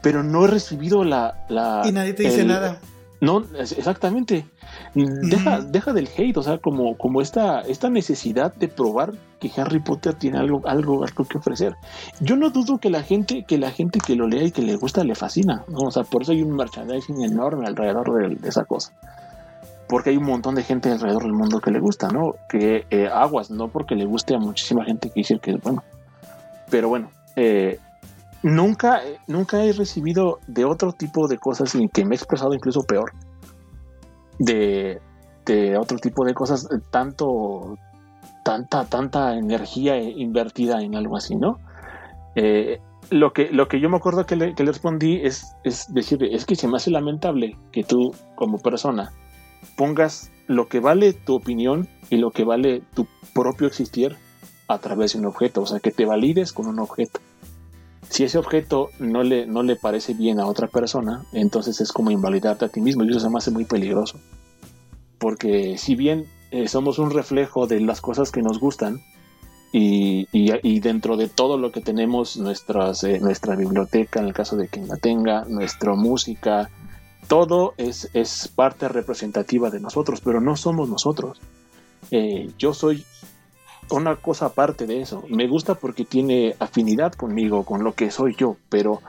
pero 0.06 0.22
no 0.22 0.46
he 0.46 0.48
recibido 0.48 1.04
la... 1.04 1.34
la 1.50 1.82
y 1.84 1.92
nadie 1.92 2.14
te 2.14 2.22
dice 2.22 2.46
nada. 2.46 2.78
No, 3.22 3.44
exactamente. 3.58 4.46
Deja, 4.94 5.62
deja 5.62 5.94
del 5.94 6.08
hate, 6.16 6.38
o 6.38 6.44
sea, 6.44 6.60
como, 6.60 6.96
como 6.96 7.22
esta, 7.22 7.62
esta 7.62 7.90
necesidad 7.90 8.54
de 8.54 8.68
probar 8.68 9.14
que 9.40 9.50
Harry 9.60 9.80
Potter 9.80 10.14
tiene 10.14 10.38
algo, 10.38 10.62
algo, 10.68 11.04
algo 11.04 11.26
que 11.26 11.40
ofrecer. 11.40 11.76
Yo 12.20 12.36
no 12.36 12.52
dudo 12.52 12.78
que 12.78 12.92
la 12.92 13.02
gente, 13.02 13.46
que 13.48 13.58
la 13.58 13.72
gente 13.72 13.98
que 14.00 14.16
lo 14.16 14.28
lea 14.28 14.44
y 14.44 14.52
que 14.52 14.62
le 14.62 14.76
gusta 14.76 15.04
le 15.04 15.16
fascina. 15.16 15.64
O 15.74 15.90
sea, 15.90 16.04
por 16.04 16.22
eso 16.22 16.34
hay 16.34 16.44
un 16.44 16.56
merchandising 16.56 17.24
enorme 17.24 17.66
alrededor 17.66 18.30
de, 18.30 18.48
esa 18.48 18.64
cosa. 18.66 18.94
Porque 19.88 20.12
hay 20.12 20.18
un 20.18 20.26
montón 20.26 20.54
de 20.54 20.62
gente 20.62 20.92
alrededor 20.92 21.24
del 21.24 21.34
mundo 21.34 21.60
que 21.62 21.72
le 21.72 21.80
gusta, 21.80 22.10
¿no? 22.10 22.36
Que 22.48 22.86
eh, 22.92 23.08
aguas, 23.12 23.50
no 23.50 23.70
porque 23.70 23.96
le 23.96 24.06
guste 24.06 24.36
a 24.36 24.38
muchísima 24.38 24.86
gente 24.86 25.10
que 25.10 25.22
dice 25.22 25.40
que 25.40 25.50
es 25.50 25.62
bueno. 25.64 25.84
Pero 26.70 26.90
bueno, 26.90 27.10
eh, 27.36 27.80
nunca, 28.46 29.02
nunca 29.26 29.64
he 29.64 29.74
recibido 29.74 30.40
de 30.46 30.66
otro 30.66 30.94
tipo 30.94 31.28
de 31.28 31.40
cosas 31.40 31.74
y 31.74 31.90
que 31.90 32.06
me 32.06 32.14
he 32.14 32.18
expresado 32.18 32.54
incluso 32.54 32.84
peor. 32.84 33.12
De, 34.38 35.02
otro 35.80 35.98
tipo 35.98 36.24
de 36.26 36.34
cosas, 36.34 36.66
eh, 36.66 36.80
tanto, 36.92 37.78
tanta, 38.44 38.86
tanta 38.86 39.36
energía 39.36 39.98
invertida 39.98 40.82
en 40.82 40.96
algo 40.96 41.18
así, 41.18 41.36
¿no? 41.36 41.60
Eh, 42.36 42.80
lo, 43.10 43.34
que, 43.34 43.50
lo 43.52 43.68
que 43.68 43.80
yo 43.80 43.90
me 43.90 43.98
acuerdo 43.98 44.26
que 44.26 44.36
le, 44.36 44.54
que 44.54 44.64
le 44.64 44.72
respondí 44.72 45.22
es, 45.24 45.56
es 45.64 45.92
decirle, 45.94 46.36
es 46.36 46.46
que 46.46 46.56
se 46.56 46.68
me 46.68 46.78
hace 46.78 46.92
lamentable 46.92 47.58
que 47.72 47.84
tú 47.84 48.14
como 48.36 48.60
persona 48.60 49.12
pongas 49.76 50.32
lo 50.48 50.68
que 50.68 50.80
vale 50.80 51.14
tu 51.14 51.36
opinión 51.36 51.88
y 52.10 52.18
lo 52.18 52.30
que 52.30 52.44
vale 52.44 52.84
tu 52.94 53.08
propio 53.34 53.68
existir 53.68 54.16
a 54.68 54.78
través 54.78 55.14
de 55.14 55.20
un 55.20 55.26
objeto, 55.26 55.62
o 55.62 55.66
sea, 55.66 55.80
que 55.80 55.92
te 55.92 56.06
valides 56.06 56.54
con 56.54 56.68
un 56.68 56.80
objeto 56.80 57.20
si 58.10 58.24
ese 58.24 58.38
objeto 58.38 58.90
no 59.00 59.24
le, 59.24 59.46
no 59.46 59.64
le 59.64 59.76
parece 59.76 60.14
bien 60.14 60.40
a 60.40 60.48
otra 60.48 60.68
persona, 60.68 61.26
entonces 61.34 61.82
es 61.82 61.92
como 61.92 62.12
invalidarte 62.12 62.66
a 62.66 62.70
ti 62.70 62.82
mismo 62.82 63.04
y 63.04 63.10
eso 63.10 63.20
se 63.20 63.30
me 63.30 63.38
hace 63.38 63.52
muy 63.52 63.66
peligroso. 63.66 64.20
Porque 65.18 65.78
si 65.78 65.96
bien 65.96 66.26
eh, 66.52 66.68
somos 66.68 67.00
un 67.00 67.12
reflejo 67.12 67.68
de 67.68 67.80
las 67.80 68.02
cosas 68.02 68.32
que 68.32 68.42
nos 68.42 68.60
gustan 68.60 69.02
y, 69.72 70.28
y, 70.32 70.80
dentro 70.80 71.18
de 71.18 71.28
todo 71.28 71.58
lo 71.58 71.74
que 71.74 71.82
tenemos, 71.82 72.38
nuestras, 72.38 73.04
eh, 73.04 73.20
nuestra 73.20 73.58
biblioteca, 73.58 74.22
en 74.22 74.28
el 74.28 74.34
caso 74.34 74.56
de 74.56 74.70
quien 74.70 74.88
la 74.88 74.96
tenga, 74.96 75.44
nuestra 75.46 75.96
música, 75.96 76.70
todo 77.28 77.74
es, 77.76 78.10
es 78.14 78.48
parte 78.48 78.88
representativa 78.88 79.70
de 79.70 79.82
nosotros, 79.82 80.22
pero 80.22 80.40
no 80.40 80.56
somos 80.56 80.88
nosotros. 80.88 81.42
Eh, 82.12 82.52
yo 82.58 82.74
soy 82.74 83.04
una 83.90 84.16
cosa 84.16 84.48
aparte 84.48 84.88
de 84.88 85.02
eso. 85.02 85.24
Me 85.30 85.48
gusta 85.48 85.76
porque 85.76 86.06
tiene 86.06 86.56
afinidad 86.60 87.14
conmigo, 87.14 87.64
con 87.64 87.84
lo 87.84 87.94
que 87.94 88.12
soy 88.12 88.36
yo, 88.36 88.58
pero 88.70 89.02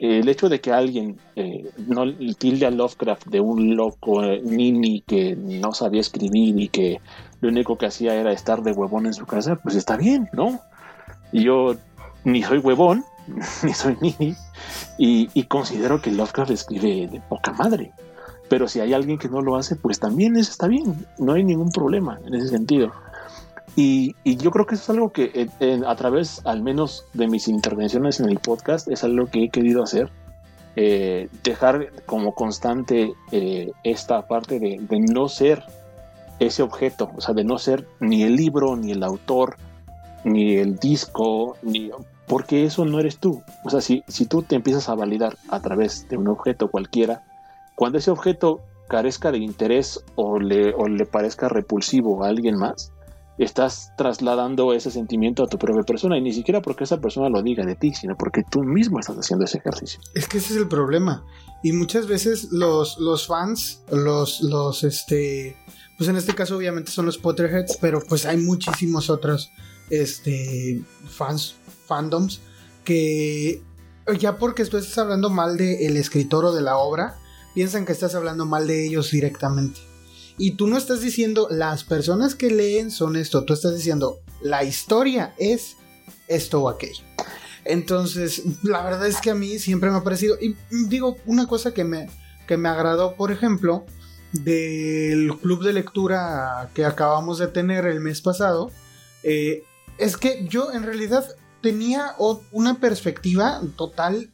el 0.00 0.28
hecho 0.28 0.48
de 0.48 0.60
que 0.60 0.72
alguien 0.72 1.18
eh, 1.36 1.70
no 1.86 2.04
tilde 2.38 2.64
a 2.64 2.70
Lovecraft 2.70 3.26
de 3.26 3.40
un 3.40 3.76
loco 3.76 4.24
eh, 4.24 4.40
nini 4.42 5.02
que 5.02 5.36
no 5.36 5.72
sabía 5.72 6.00
escribir 6.00 6.58
y 6.58 6.68
que 6.68 7.00
lo 7.42 7.50
único 7.50 7.76
que 7.76 7.86
hacía 7.86 8.14
era 8.14 8.32
estar 8.32 8.62
de 8.62 8.72
huevón 8.72 9.06
en 9.06 9.12
su 9.12 9.26
casa, 9.26 9.56
pues 9.56 9.74
está 9.74 9.96
bien, 9.98 10.28
¿no? 10.32 10.58
Yo 11.32 11.76
ni 12.24 12.42
soy 12.42 12.58
huevón, 12.58 13.04
ni 13.62 13.74
soy 13.74 13.96
nini, 14.00 14.34
y, 14.98 15.28
y 15.34 15.44
considero 15.44 16.00
que 16.00 16.12
Lovecraft 16.12 16.50
escribe 16.50 17.06
de 17.06 17.20
poca 17.28 17.52
madre. 17.52 17.92
Pero 18.48 18.68
si 18.68 18.80
hay 18.80 18.94
alguien 18.94 19.18
que 19.18 19.28
no 19.28 19.42
lo 19.42 19.56
hace, 19.56 19.76
pues 19.76 20.00
también 20.00 20.36
eso 20.36 20.50
está 20.50 20.66
bien, 20.66 21.06
no 21.18 21.34
hay 21.34 21.44
ningún 21.44 21.70
problema 21.70 22.18
en 22.26 22.34
ese 22.34 22.48
sentido. 22.48 22.90
Y, 23.76 24.14
yo 24.24 24.50
creo 24.50 24.66
que 24.66 24.74
eso 24.74 24.84
es 24.84 24.90
algo 24.90 25.10
que 25.10 25.48
a 25.86 25.96
través, 25.96 26.42
al 26.44 26.62
menos 26.62 27.06
de 27.14 27.28
mis 27.28 27.48
intervenciones 27.48 28.20
en 28.20 28.28
el 28.28 28.38
podcast, 28.38 28.88
es 28.88 29.04
algo 29.04 29.26
que 29.26 29.44
he 29.44 29.48
querido 29.50 29.82
hacer. 29.82 30.10
Eh, 30.76 31.28
dejar 31.42 31.90
como 32.06 32.32
constante 32.34 33.12
eh, 33.32 33.72
esta 33.82 34.26
parte 34.28 34.60
de, 34.60 34.78
no 35.12 35.28
ser 35.28 35.64
ese 36.38 36.62
objeto, 36.62 37.10
o 37.16 37.20
sea, 37.20 37.34
de 37.34 37.44
no 37.44 37.58
ser 37.58 37.86
ni 37.98 38.22
el 38.22 38.36
libro, 38.36 38.76
ni 38.76 38.92
el 38.92 39.02
autor, 39.02 39.56
ni 40.24 40.54
el 40.54 40.76
disco, 40.76 41.56
ni 41.62 41.90
porque 42.26 42.64
eso 42.64 42.84
no 42.84 43.00
eres 43.00 43.18
tú. 43.18 43.42
O 43.64 43.70
sea, 43.70 43.80
si, 43.80 44.04
si 44.06 44.26
tú 44.26 44.42
te 44.42 44.54
empiezas 44.54 44.88
a 44.88 44.94
validar 44.94 45.36
a 45.48 45.60
través 45.60 46.08
de 46.08 46.16
un 46.16 46.28
objeto 46.28 46.70
cualquiera, 46.70 47.24
cuando 47.74 47.98
ese 47.98 48.10
objeto 48.12 48.60
carezca 48.88 49.32
de 49.32 49.38
interés 49.38 50.04
o 50.14 50.38
le, 50.38 50.72
o 50.74 50.86
le 50.86 51.06
parezca 51.06 51.48
repulsivo 51.48 52.22
a 52.22 52.28
alguien 52.28 52.56
más, 52.56 52.92
estás 53.44 53.92
trasladando 53.96 54.74
ese 54.74 54.90
sentimiento 54.90 55.42
a 55.42 55.46
tu 55.46 55.58
propia 55.58 55.82
persona 55.82 56.18
y 56.18 56.20
ni 56.20 56.32
siquiera 56.32 56.60
porque 56.60 56.84
esa 56.84 57.00
persona 57.00 57.30
lo 57.30 57.42
diga 57.42 57.64
de 57.64 57.74
ti, 57.74 57.94
sino 57.94 58.16
porque 58.16 58.42
tú 58.48 58.62
mismo 58.62 59.00
estás 59.00 59.16
haciendo 59.16 59.46
ese 59.46 59.58
ejercicio. 59.58 60.00
Es 60.14 60.28
que 60.28 60.38
ese 60.38 60.54
es 60.54 60.60
el 60.60 60.68
problema. 60.68 61.24
Y 61.62 61.72
muchas 61.72 62.06
veces 62.06 62.52
los, 62.52 62.98
los 62.98 63.26
fans, 63.26 63.82
los, 63.90 64.42
los, 64.42 64.84
este, 64.84 65.56
pues 65.96 66.10
en 66.10 66.16
este 66.16 66.34
caso 66.34 66.56
obviamente 66.56 66.90
son 66.90 67.06
los 67.06 67.16
Potterheads, 67.16 67.78
pero 67.80 68.00
pues 68.06 68.26
hay 68.26 68.36
muchísimos 68.36 69.08
otros, 69.08 69.50
este, 69.88 70.82
fans, 71.08 71.56
fandoms, 71.86 72.40
que 72.84 73.62
ya 74.18 74.36
porque 74.36 74.64
tú 74.66 74.76
estás 74.76 74.98
hablando 74.98 75.30
mal 75.30 75.56
del 75.56 75.96
escritor 75.96 76.44
o 76.44 76.52
de 76.52 76.62
la 76.62 76.76
obra, 76.76 77.18
piensan 77.54 77.86
que 77.86 77.92
estás 77.92 78.14
hablando 78.14 78.44
mal 78.44 78.66
de 78.66 78.86
ellos 78.86 79.10
directamente. 79.10 79.80
Y 80.40 80.52
tú 80.52 80.68
no 80.68 80.78
estás 80.78 81.02
diciendo 81.02 81.48
las 81.50 81.84
personas 81.84 82.34
que 82.34 82.50
leen 82.50 82.90
son 82.90 83.16
esto, 83.16 83.44
tú 83.44 83.52
estás 83.52 83.76
diciendo 83.76 84.20
la 84.40 84.64
historia 84.64 85.34
es 85.36 85.76
esto 86.28 86.62
o 86.62 86.70
aquello. 86.70 87.04
Entonces, 87.66 88.44
la 88.62 88.82
verdad 88.82 89.06
es 89.06 89.20
que 89.20 89.28
a 89.28 89.34
mí 89.34 89.58
siempre 89.58 89.90
me 89.90 89.98
ha 89.98 90.02
parecido, 90.02 90.38
y 90.40 90.56
digo, 90.88 91.18
una 91.26 91.46
cosa 91.46 91.74
que 91.74 91.84
me, 91.84 92.08
que 92.48 92.56
me 92.56 92.70
agradó, 92.70 93.16
por 93.16 93.32
ejemplo, 93.32 93.84
del 94.32 95.36
club 95.42 95.62
de 95.62 95.74
lectura 95.74 96.70
que 96.72 96.86
acabamos 96.86 97.38
de 97.38 97.48
tener 97.48 97.84
el 97.84 98.00
mes 98.00 98.22
pasado, 98.22 98.70
eh, 99.22 99.64
es 99.98 100.16
que 100.16 100.46
yo 100.48 100.72
en 100.72 100.84
realidad 100.84 101.26
tenía 101.60 102.14
una 102.50 102.80
perspectiva 102.80 103.60
total, 103.76 104.30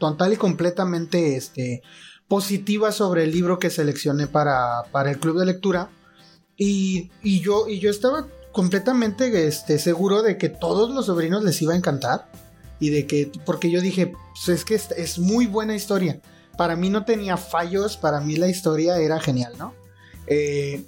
total 0.00 0.32
y 0.32 0.36
completamente 0.38 1.36
este, 1.36 1.82
positiva 2.28 2.92
sobre 2.92 3.24
el 3.24 3.32
libro 3.32 3.58
que 3.58 3.70
seleccioné 3.70 4.26
para, 4.26 4.84
para 4.90 5.10
el 5.10 5.18
club 5.18 5.38
de 5.38 5.46
lectura. 5.46 5.90
Y, 6.56 7.10
yo, 7.22 7.68
y 7.68 7.80
yo 7.80 7.90
estaba 7.90 8.26
completamente 8.52 9.46
este, 9.46 9.78
seguro 9.78 10.22
de 10.22 10.38
que 10.38 10.48
todos 10.48 10.94
los 10.94 11.06
sobrinos 11.06 11.44
les 11.44 11.60
iba 11.62 11.74
a 11.74 11.76
encantar. 11.76 12.28
Y 12.78 12.90
de 12.90 13.06
que, 13.06 13.30
porque 13.44 13.70
yo 13.70 13.80
dije, 13.80 14.12
pues 14.34 14.48
es 14.48 14.64
que 14.64 14.74
es, 14.74 15.18
muy 15.18 15.46
buena 15.46 15.74
historia. 15.74 16.20
Para 16.56 16.76
mí 16.76 16.90
no 16.90 17.04
tenía 17.04 17.36
fallos, 17.36 17.96
para 17.96 18.20
mí 18.20 18.36
la 18.36 18.48
historia 18.48 18.98
era 18.98 19.20
genial, 19.20 19.54
¿no? 19.58 19.74
Eh, 20.26 20.84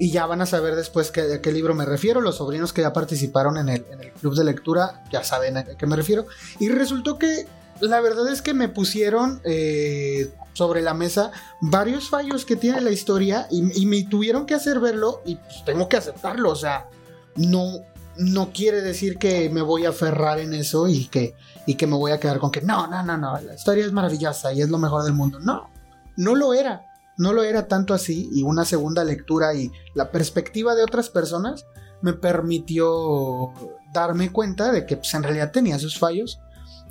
y 0.00 0.10
ya 0.10 0.26
van 0.26 0.40
a 0.40 0.46
saber 0.46 0.76
después 0.76 1.10
que, 1.10 1.20
a 1.20 1.42
qué 1.42 1.52
libro 1.52 1.74
me 1.74 1.84
refiero. 1.84 2.20
Los 2.20 2.36
sobrinos 2.36 2.72
que 2.72 2.82
ya 2.82 2.92
participaron 2.92 3.56
en 3.58 3.68
el, 3.68 3.84
en 3.90 4.00
el 4.00 4.12
club 4.12 4.34
de 4.34 4.44
lectura 4.44 5.04
ya 5.12 5.24
saben 5.24 5.56
a 5.56 5.64
qué 5.64 5.86
me 5.86 5.96
refiero. 5.96 6.26
Y 6.60 6.68
resultó 6.68 7.18
que 7.18 7.46
la 7.80 8.00
verdad 8.00 8.28
es 8.32 8.42
que 8.42 8.54
me 8.54 8.68
pusieron 8.68 9.40
eh, 9.44 10.30
sobre 10.58 10.82
la 10.82 10.92
mesa 10.92 11.30
varios 11.60 12.08
fallos 12.08 12.44
que 12.44 12.56
tiene 12.56 12.80
la 12.80 12.90
historia 12.90 13.46
y, 13.48 13.86
me 13.86 14.02
tuvieron 14.02 14.44
que 14.44 14.54
hacer 14.54 14.80
verlo 14.80 15.22
y 15.24 15.36
pues, 15.36 15.64
tengo 15.64 15.88
que 15.88 15.96
aceptarlo. 15.96 16.50
O 16.50 16.56
sea, 16.56 16.88
no, 17.36 17.74
no 18.16 18.50
quiere 18.52 18.80
decir 18.80 19.18
que 19.18 19.50
me 19.50 19.62
voy 19.62 19.86
a 19.86 19.90
aferrar 19.90 20.40
en 20.40 20.54
eso 20.54 20.88
y 20.88 21.06
que, 21.06 21.36
y 21.64 21.74
que 21.74 21.86
me 21.86 21.94
voy 21.94 22.10
a 22.10 22.18
quedar 22.18 22.40
con 22.40 22.50
que 22.50 22.60
no, 22.60 22.88
no, 22.88 23.04
no, 23.04 23.16
no, 23.16 23.40
la 23.40 23.54
historia 23.54 23.86
es 23.86 23.92
maravillosa 23.92 24.52
y 24.52 24.60
es 24.60 24.68
lo 24.68 24.78
mejor 24.78 25.04
del 25.04 25.12
mundo. 25.12 25.38
No, 25.38 25.70
no 26.16 26.34
lo 26.34 26.52
era. 26.52 26.84
No 27.16 27.32
lo 27.32 27.44
era 27.44 27.68
tanto 27.68 27.94
así 27.94 28.28
y 28.32 28.42
una 28.42 28.64
segunda 28.64 29.04
lectura 29.04 29.54
y 29.54 29.70
la 29.94 30.10
perspectiva 30.10 30.74
de 30.74 30.82
otras 30.82 31.08
personas 31.08 31.66
me 32.02 32.14
permitió 32.14 33.52
darme 33.92 34.32
cuenta 34.32 34.72
de 34.72 34.86
que 34.86 34.96
pues, 34.96 35.14
en 35.14 35.22
realidad 35.22 35.52
tenía 35.52 35.78
sus 35.78 35.98
fallos. 35.98 36.40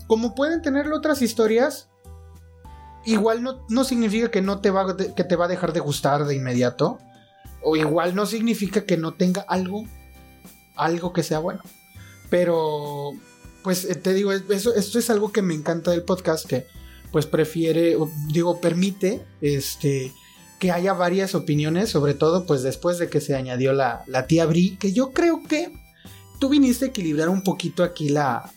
Como 0.08 0.36
pueden 0.36 0.62
tenerlo 0.62 0.95
otras 0.95 1.21
historias, 1.21 1.89
igual 3.08 3.41
no, 3.70 3.84
significa 3.84 4.30
que 4.30 4.41
no 4.41 4.60
te 4.60 4.70
va, 4.70 4.96
que 4.96 5.24
te 5.24 5.36
va 5.36 5.46
a 5.46 5.48
dejar 5.48 5.74
de 5.74 5.80
gustar 5.80 6.26
de 6.26 6.36
inmediato. 6.36 7.00
O 7.63 7.76
igual 7.76 8.15
no 8.15 8.26
significa 8.26 8.86
que 8.86 8.98
no 8.98 9.13
tenga 9.13 9.41
algo, 9.41 9.86
algo 10.76 11.13
que 11.13 11.24
sea 11.24 11.39
bueno. 11.39 11.62
Pero, 12.30 13.12
pues 13.63 13.86
eh, 13.86 13.96
te 13.96 14.13
digo, 14.13 14.32
eso, 14.32 14.76
esto 14.76 15.00
es 15.00 15.10
algo 15.10 15.32
que 15.32 15.41
me 15.41 15.54
encanta 15.54 15.91
del 15.91 16.04
podcast, 16.04 16.46
que 16.46 16.67
pues 17.12 17.26
prefiere, 17.26 17.98
digo, 18.28 18.60
permite, 18.60 19.26
este, 19.41 20.12
que 20.60 20.72
haya 20.72 20.93
varias 20.93 21.36
opiniones, 21.36 21.89
sobre 21.89 22.13
todo 22.13 22.46
pues 22.46 22.63
después 22.63 22.98
de 23.00 23.10
que 23.10 23.22
se 23.22 23.36
añadió 23.36 23.74
la, 23.74 24.04
la 24.08 24.28
tía 24.28 24.46
Bri, 24.46 24.76
que 24.78 24.91
yo 24.91 25.12
creo 25.13 25.41
que 25.48 25.72
tú 26.39 26.50
viniste 26.50 26.86
a 26.86 26.88
equilibrar 26.89 27.30
un 27.30 27.43
poquito 27.43 27.84
aquí 27.84 28.10
la, 28.10 28.52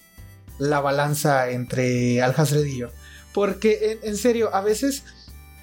la 0.59 0.81
balanza 0.81 1.51
entre 1.51 2.21
Al 2.23 2.35
y 2.67 2.77
yo. 2.77 2.89
Porque 3.33 3.99
en, 4.03 4.16
serio, 4.16 4.55
a 4.55 4.61
veces... 4.61 5.05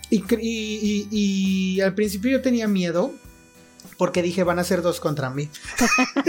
Y, 0.09 1.81
al 1.81 1.93
principio 1.93 2.31
yo 2.31 2.41
tenía 2.41 2.67
miedo 2.67 3.13
porque 3.97 4.21
dije 4.21 4.43
van 4.43 4.59
a 4.59 4.63
ser 4.63 4.81
dos 4.81 4.99
contra 4.99 5.29
mí. 5.29 5.49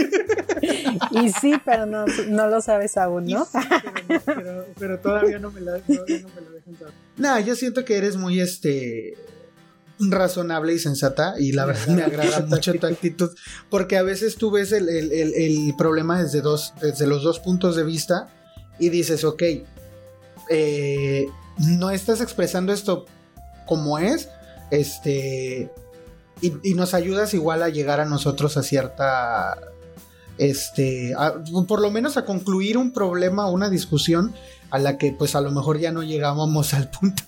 y 1.11 1.29
sí, 1.31 1.53
pero 1.63 1.85
no, 1.85 2.05
lo 2.47 2.61
sabes 2.61 2.97
aún, 2.97 3.27
¿no? 3.27 3.47
pero, 4.77 4.99
todavía 4.99 5.39
no 5.39 5.51
me 5.51 5.61
la, 5.61 5.77
no, 5.87 6.03
dejan 6.03 6.77
saber. 6.77 6.93
No, 7.17 7.39
yo 7.39 7.55
siento 7.55 7.85
que 7.85 7.97
eres 7.97 8.17
muy 8.17 8.39
este 8.39 9.15
razonable 9.99 10.73
y 10.73 10.79
sensata 10.79 11.35
y 11.37 11.51
la 11.51 11.65
verdad 11.65 11.87
me 11.87 12.03
agrada 12.03 12.39
mucho 12.47 12.73
tu 12.75 12.87
actitud 12.87 13.29
porque 13.69 13.97
a 13.97 14.03
veces 14.03 14.37
tú 14.37 14.49
ves 14.49 14.71
el, 14.71 14.87
el, 14.89 15.75
problema 15.77 16.21
desde, 16.21 16.41
dos, 16.41 16.73
desde 16.81 17.05
los 17.05 17.23
dos 17.23 17.39
puntos 17.39 17.75
de 17.75 17.83
vista 17.83 18.29
y 18.79 18.89
dices, 18.89 19.25
ok, 19.25 19.43
eh, 20.49 21.27
no 21.57 21.89
estás 21.89 22.21
expresando 22.21 22.73
esto 22.73 23.05
como 23.65 23.99
es, 23.99 24.29
este, 24.71 25.71
y, 26.41 26.73
nos 26.73 26.93
ayudas 26.93 27.33
igual 27.33 27.63
a 27.63 27.69
llegar 27.69 27.99
a 27.99 28.05
nosotros 28.05 28.57
a 28.57 28.63
cierta, 28.63 29.57
este, 30.37 31.13
por 31.67 31.81
lo 31.81 31.91
menos 31.91 32.17
a 32.17 32.25
concluir 32.25 32.77
un 32.77 32.93
problema, 32.93 33.49
una 33.49 33.69
discusión 33.69 34.33
a 34.71 34.79
la 34.79 34.97
que 34.97 35.11
pues 35.11 35.35
a 35.35 35.41
lo 35.41 35.51
mejor 35.51 35.79
ya 35.79 35.91
no 35.91 36.03
llegábamos 36.03 36.73
al 36.73 36.89
punto. 36.89 37.23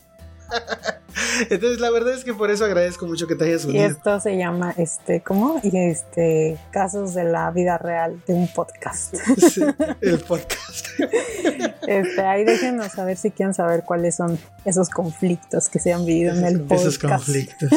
Entonces, 1.49 1.79
la 1.79 1.89
verdad 1.89 2.13
es 2.13 2.23
que 2.23 2.33
por 2.33 2.51
eso 2.51 2.65
agradezco 2.65 3.05
mucho 3.07 3.27
que 3.27 3.35
te 3.35 3.45
hayas 3.45 3.65
unido. 3.65 3.83
Y 3.83 3.85
esto 3.91 4.19
se 4.19 4.37
llama, 4.37 4.73
este, 4.77 5.21
¿cómo? 5.21 5.59
Y 5.63 5.75
este, 5.75 6.57
casos 6.71 7.13
de 7.13 7.23
la 7.23 7.51
vida 7.51 7.77
real 7.77 8.21
de 8.27 8.33
un 8.33 8.47
podcast. 8.47 9.15
el 10.01 10.19
podcast. 10.19 10.87
Este, 11.87 12.21
ahí 12.21 12.45
déjenos 12.45 12.91
saber 12.91 13.17
si 13.17 13.31
quieren 13.31 13.53
saber 13.53 13.83
cuáles 13.83 14.15
son 14.15 14.39
esos 14.63 14.89
conflictos 14.89 15.67
que 15.67 15.79
se 15.79 15.91
han 15.91 16.05
vivido 16.05 16.33
en 16.33 16.45
el 16.45 16.61
podcast. 16.61 16.81
Esos 16.81 16.99
conflictos. 16.99 17.69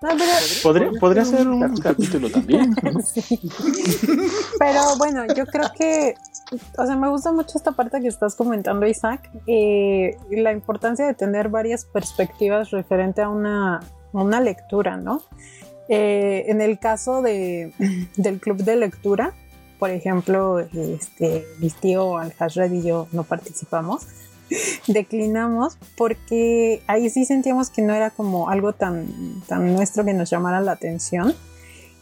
podría, 0.62 0.90
podría 0.98 1.24
ser 1.24 1.48
un 1.48 1.76
capítulo 1.76 2.30
también. 2.30 2.74
Pero 4.58 4.96
bueno, 4.98 5.26
yo 5.34 5.44
creo 5.46 5.70
que 5.76 6.14
o 6.76 6.86
sea, 6.86 6.96
me 6.96 7.08
gusta 7.08 7.32
mucho 7.32 7.58
esta 7.58 7.72
parte 7.72 8.00
que 8.00 8.08
estás 8.08 8.34
comentando, 8.34 8.86
Isaac, 8.86 9.30
eh, 9.46 10.16
la 10.30 10.52
importancia 10.52 11.06
de 11.06 11.14
tener 11.14 11.48
varias 11.48 11.84
perspectivas 11.84 12.70
referente 12.70 13.22
a 13.22 13.28
una, 13.28 13.80
una 14.12 14.40
lectura, 14.40 14.96
¿no? 14.96 15.22
Eh, 15.88 16.44
en 16.48 16.60
el 16.60 16.78
caso 16.78 17.22
de, 17.22 17.72
del 18.16 18.40
club 18.40 18.58
de 18.58 18.76
lectura, 18.76 19.32
por 19.78 19.90
ejemplo, 19.90 20.60
este, 20.60 21.44
mi 21.58 21.70
tío 21.70 22.16
Al-Hajred 22.16 22.72
y 22.72 22.82
yo 22.82 23.08
no 23.12 23.24
participamos, 23.24 24.06
declinamos 24.86 25.76
porque 25.96 26.82
ahí 26.86 27.10
sí 27.10 27.24
sentíamos 27.24 27.70
que 27.70 27.82
no 27.82 27.94
era 27.94 28.10
como 28.10 28.48
algo 28.48 28.72
tan, 28.72 29.42
tan 29.46 29.74
nuestro 29.74 30.04
que 30.04 30.14
nos 30.14 30.30
llamara 30.30 30.60
la 30.60 30.72
atención 30.72 31.34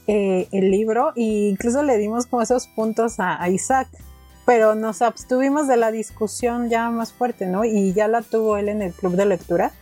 eh, 0.08 0.48
el 0.50 0.72
libro 0.72 1.12
e 1.14 1.48
incluso 1.50 1.82
le 1.84 1.96
dimos 1.96 2.26
como 2.26 2.42
esos 2.42 2.66
puntos 2.66 3.14
a, 3.18 3.48
Isaac, 3.48 3.88
pero 4.44 4.74
nos 4.74 5.02
abstuvimos 5.02 5.68
de 5.68 5.76
la 5.76 5.90
discusión 5.90 6.68
ya 6.68 6.90
más 6.90 7.12
fuerte, 7.12 7.46
¿no? 7.46 7.64
Y 7.64 7.92
ya 7.92 8.08
la 8.08 8.22
tuvo 8.22 8.56
él 8.56 8.68
en 8.68 8.82
el 8.82 8.92
club 8.92 9.16
de 9.16 9.26
lectura. 9.26 9.72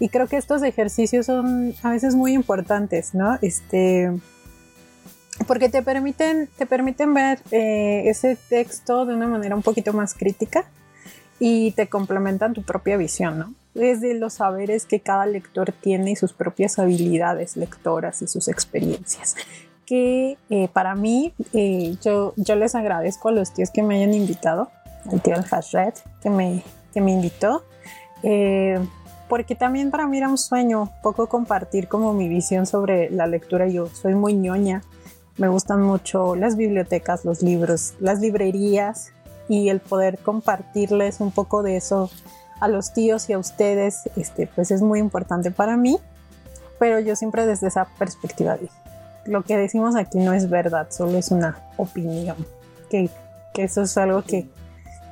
Y 0.00 0.08
creo 0.08 0.28
que 0.28 0.36
estos 0.36 0.62
ejercicios 0.62 1.26
son 1.26 1.74
a 1.82 1.90
veces 1.90 2.14
muy 2.14 2.32
importantes, 2.32 3.14
¿no? 3.14 3.38
Este, 3.42 4.12
porque 5.46 5.68
te 5.68 5.82
permiten, 5.82 6.48
te 6.56 6.66
permiten 6.66 7.12
ver 7.14 7.40
eh, 7.50 8.04
ese 8.06 8.36
texto 8.36 9.04
de 9.06 9.14
una 9.14 9.26
manera 9.26 9.54
un 9.54 9.62
poquito 9.62 9.92
más 9.92 10.14
crítica 10.14 10.64
y 11.38 11.72
te 11.72 11.88
complementan 11.88 12.54
tu 12.54 12.62
propia 12.62 12.96
visión, 12.96 13.38
¿no? 13.38 13.54
Desde 13.74 14.14
los 14.14 14.34
saberes 14.34 14.86
que 14.86 15.00
cada 15.00 15.26
lector 15.26 15.72
tiene 15.72 16.12
y 16.12 16.16
sus 16.16 16.32
propias 16.32 16.78
habilidades 16.78 17.56
lectoras 17.56 18.22
y 18.22 18.26
sus 18.26 18.48
experiencias. 18.48 19.36
Que 19.88 20.36
eh, 20.50 20.68
para 20.70 20.94
mí, 20.94 21.32
eh, 21.54 21.96
yo, 22.02 22.34
yo 22.36 22.56
les 22.56 22.74
agradezco 22.74 23.30
a 23.30 23.32
los 23.32 23.54
tíos 23.54 23.70
que 23.70 23.82
me 23.82 23.96
hayan 23.96 24.12
invitado, 24.12 24.70
al 25.10 25.22
tío 25.22 25.34
Hashred 25.42 25.94
que 26.20 26.28
me, 26.28 26.62
que 26.92 27.00
me 27.00 27.12
invitó, 27.12 27.64
eh, 28.22 28.78
porque 29.30 29.54
también 29.54 29.90
para 29.90 30.06
mí 30.06 30.18
era 30.18 30.28
un 30.28 30.36
sueño 30.36 30.90
poco 31.02 31.26
compartir 31.28 31.88
como 31.88 32.12
mi 32.12 32.28
visión 32.28 32.66
sobre 32.66 33.08
la 33.08 33.26
lectura. 33.26 33.66
Yo 33.66 33.86
soy 33.86 34.14
muy 34.14 34.34
ñoña, 34.34 34.82
me 35.38 35.48
gustan 35.48 35.80
mucho 35.80 36.36
las 36.36 36.56
bibliotecas, 36.56 37.24
los 37.24 37.42
libros, 37.42 37.94
las 37.98 38.20
librerías 38.20 39.12
y 39.48 39.70
el 39.70 39.80
poder 39.80 40.18
compartirles 40.18 41.20
un 41.20 41.30
poco 41.30 41.62
de 41.62 41.76
eso 41.76 42.10
a 42.60 42.68
los 42.68 42.92
tíos 42.92 43.30
y 43.30 43.32
a 43.32 43.38
ustedes, 43.38 44.10
este, 44.16 44.48
pues 44.48 44.70
es 44.70 44.82
muy 44.82 44.98
importante 44.98 45.50
para 45.50 45.78
mí, 45.78 45.98
pero 46.78 47.00
yo 47.00 47.16
siempre 47.16 47.46
desde 47.46 47.68
esa 47.68 47.86
perspectiva 47.98 48.58
lo 49.28 49.42
que 49.44 49.56
decimos 49.56 49.94
aquí 49.94 50.18
no 50.18 50.32
es 50.32 50.48
verdad, 50.48 50.88
solo 50.90 51.18
es 51.18 51.30
una 51.30 51.62
opinión, 51.76 52.36
que, 52.90 53.10
eso 53.54 53.82
es 53.82 53.98
algo 53.98 54.22
que, 54.22 54.48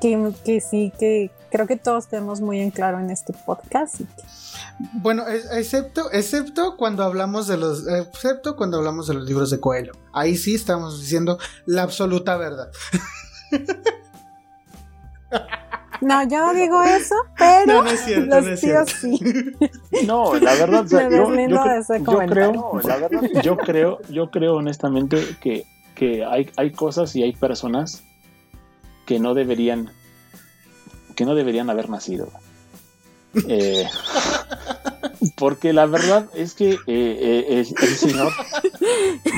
que, 0.00 0.60
sí, 0.60 0.92
que 0.98 1.30
creo 1.50 1.66
que 1.66 1.76
todos 1.76 2.06
tenemos 2.06 2.40
muy 2.40 2.60
en 2.60 2.70
claro 2.70 3.00
en 3.00 3.10
este 3.10 3.32
podcast. 3.32 4.00
Bueno, 4.94 5.24
excepto, 5.52 6.10
excepto 6.12 6.76
cuando 6.76 7.02
hablamos 7.02 7.46
de 7.48 7.56
los, 7.56 7.86
excepto 7.88 8.56
cuando 8.56 8.78
hablamos 8.78 9.08
de 9.08 9.14
los 9.14 9.24
libros 9.24 9.50
de 9.50 9.58
Coelho. 9.60 9.92
Ahí 10.12 10.36
sí 10.36 10.54
estamos 10.54 11.00
diciendo 11.00 11.38
la 11.66 11.82
absoluta 11.82 12.36
verdad. 12.36 12.70
No, 16.06 16.22
yo 16.22 16.38
no 16.38 16.54
digo 16.54 16.80
eso, 16.84 17.16
pero 17.36 17.66
no, 17.66 17.82
no 17.82 17.90
es 17.90 18.04
cierto, 18.04 18.36
los 18.36 18.44
no 18.44 18.52
es 18.52 18.60
tíos 18.60 18.88
sí. 18.90 19.20
No, 20.06 20.36
la 20.36 20.54
verdad, 20.54 20.86
yo, 20.86 21.08
creo, 21.08 21.34
yo 23.42 23.56
creo, 23.56 23.98
yo 24.08 24.30
creo 24.30 24.54
honestamente 24.54 25.20
que, 25.40 25.66
que 25.96 26.24
hay, 26.24 26.48
hay 26.56 26.70
cosas 26.70 27.16
y 27.16 27.24
hay 27.24 27.32
personas 27.32 28.04
que 29.04 29.18
no 29.18 29.34
deberían 29.34 29.90
que 31.16 31.24
no 31.24 31.34
deberían 31.34 31.70
haber 31.70 31.90
nacido. 31.90 32.28
Eh, 33.48 33.84
porque 35.36 35.72
la 35.72 35.86
verdad 35.86 36.28
es 36.34 36.54
que 36.54 36.72
eh, 36.72 36.78
eh, 36.86 37.64
el, 37.80 37.96
señor 37.96 38.32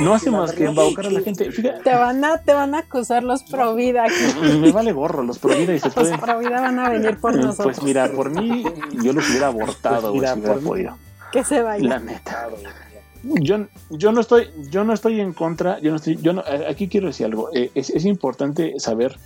no 0.00 0.14
hace 0.14 0.30
más 0.30 0.52
que 0.52 0.64
embaucar 0.64 1.06
a 1.06 1.10
la 1.10 1.20
gente. 1.20 1.50
te, 1.50 1.94
van 1.94 2.24
a, 2.24 2.38
te 2.38 2.52
van 2.52 2.74
a 2.74 2.78
acusar 2.78 3.22
los 3.22 3.42
pro 3.44 3.74
vida. 3.74 4.06
Me 4.60 4.72
vale 4.72 4.92
gorro, 4.92 5.22
los 5.22 5.38
pro 5.38 5.56
vida 5.56 5.74
y 5.74 5.78
se 5.78 5.88
Los 5.88 6.18
pro 6.18 6.38
vida 6.38 6.60
van 6.60 6.78
a 6.78 6.90
venir 6.90 7.18
por 7.18 7.34
nosotros. 7.34 7.76
Pues 7.76 7.82
mira, 7.82 8.10
por 8.12 8.30
mí 8.30 8.64
yo 9.02 9.12
los 9.12 9.28
hubiera 9.28 9.48
abortado 9.48 10.12
pues 10.12 10.30
si 10.30 10.38
hubiera 10.38 10.60
podido. 10.60 10.96
Que 11.32 11.44
se 11.44 11.62
vaya. 11.62 11.88
La 11.88 11.98
neta. 11.98 12.48
Yo, 13.22 13.66
yo 13.90 14.12
no 14.12 14.20
estoy 14.20 14.48
yo 14.70 14.84
no 14.84 14.92
estoy 14.92 15.20
en 15.20 15.32
contra 15.32 15.80
yo 15.80 15.90
no 15.90 15.96
estoy 15.96 16.16
yo 16.22 16.32
no 16.32 16.44
aquí 16.70 16.86
quiero 16.86 17.08
decir 17.08 17.26
algo 17.26 17.50
es, 17.52 17.90
es 17.90 18.04
importante 18.04 18.78
saber 18.78 19.18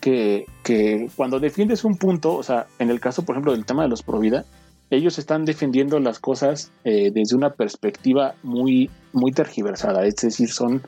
que, 0.00 1.08
cuando 1.16 1.38
defiendes 1.40 1.84
un 1.84 1.96
punto, 1.96 2.34
o 2.34 2.42
sea, 2.42 2.66
en 2.78 2.90
el 2.90 3.00
caso, 3.00 3.24
por 3.24 3.34
ejemplo, 3.34 3.52
del 3.52 3.64
tema 3.64 3.82
de 3.82 3.88
los 3.88 4.02
Provida, 4.02 4.44
ellos 4.90 5.18
están 5.18 5.44
defendiendo 5.44 5.98
las 6.00 6.18
cosas 6.18 6.72
eh, 6.84 7.10
desde 7.14 7.36
una 7.36 7.50
perspectiva 7.50 8.34
muy, 8.42 8.90
muy 9.12 9.32
tergiversada, 9.32 10.04
es 10.04 10.16
decir, 10.16 10.50
son, 10.50 10.82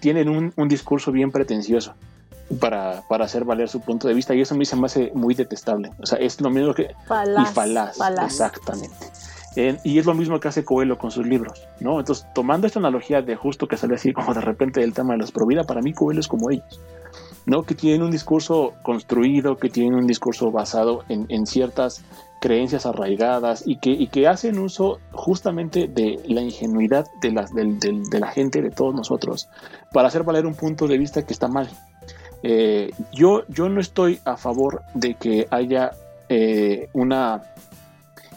tienen 0.00 0.28
un, 0.28 0.68
discurso 0.68 1.12
bien 1.12 1.30
pretencioso 1.30 1.94
para, 2.60 3.02
para, 3.08 3.24
hacer 3.24 3.44
valer 3.44 3.68
su 3.68 3.80
punto 3.80 4.08
de 4.08 4.14
vista 4.14 4.34
y 4.34 4.40
eso 4.40 4.54
a 4.54 4.58
mí 4.58 4.64
se 4.64 4.76
me 4.76 4.86
hace 4.86 5.12
muy 5.14 5.34
detestable. 5.34 5.90
O 6.02 6.06
sea, 6.06 6.18
es 6.18 6.40
lo 6.40 6.50
mismo 6.50 6.74
que... 6.74 6.90
Falaz, 7.06 7.50
y 7.50 7.54
falaz, 7.54 7.98
exactamente. 8.24 9.06
y 9.84 9.98
es 9.98 10.04
lo 10.04 10.14
mismo 10.14 10.40
que 10.40 10.48
hace 10.48 10.64
Coelho 10.64 10.98
con 10.98 11.12
sus 11.12 11.26
libros, 11.26 11.66
¿no? 11.80 12.00
Entonces, 12.00 12.26
tomando 12.34 12.66
esta 12.66 12.80
analogía 12.80 13.22
de 13.22 13.36
justo 13.36 13.68
que 13.68 13.76
sale 13.76 13.94
así 13.94 14.12
como 14.12 14.34
de 14.34 14.40
repente 14.40 14.80
del 14.80 14.92
tema 14.92 15.12
de 15.12 15.20
los 15.20 15.30
Provida, 15.30 15.62
para 15.62 15.80
mí 15.80 15.92
Coelho 15.92 16.20
es 16.20 16.28
como 16.28 16.50
ellos. 16.50 16.80
¿no? 17.46 17.62
que 17.62 17.74
tienen 17.74 18.02
un 18.02 18.10
discurso 18.10 18.74
construido, 18.82 19.56
que 19.56 19.68
tienen 19.68 19.94
un 19.94 20.06
discurso 20.06 20.50
basado 20.50 21.04
en, 21.08 21.46
ciertas 21.46 22.02
creencias 22.44 22.84
arraigadas 22.84 23.62
y 23.66 23.76
que, 23.76 23.88
y 23.88 24.08
que, 24.08 24.28
hacen 24.28 24.58
uso 24.58 25.00
justamente 25.12 25.88
de 25.88 26.20
la 26.26 26.42
ingenuidad 26.42 27.06
de 27.22 27.32
la, 27.32 27.46
de, 27.46 28.20
la, 28.20 28.26
gente, 28.26 28.60
de 28.60 28.68
todos 28.70 28.94
nosotros, 28.94 29.48
para 29.94 30.08
hacer 30.08 30.24
valer 30.24 30.44
un 30.44 30.54
punto 30.54 30.86
de 30.86 30.98
vista 30.98 31.24
que 31.24 31.32
está 31.32 31.48
mal. 31.48 31.70
Eh, 32.42 32.90
yo, 33.14 33.44
yo 33.48 33.70
no 33.70 33.80
estoy 33.80 34.20
a 34.26 34.36
favor 34.36 34.82
de 34.92 35.14
que 35.14 35.46
haya 35.50 35.92
eh, 36.28 36.90
una 36.92 37.44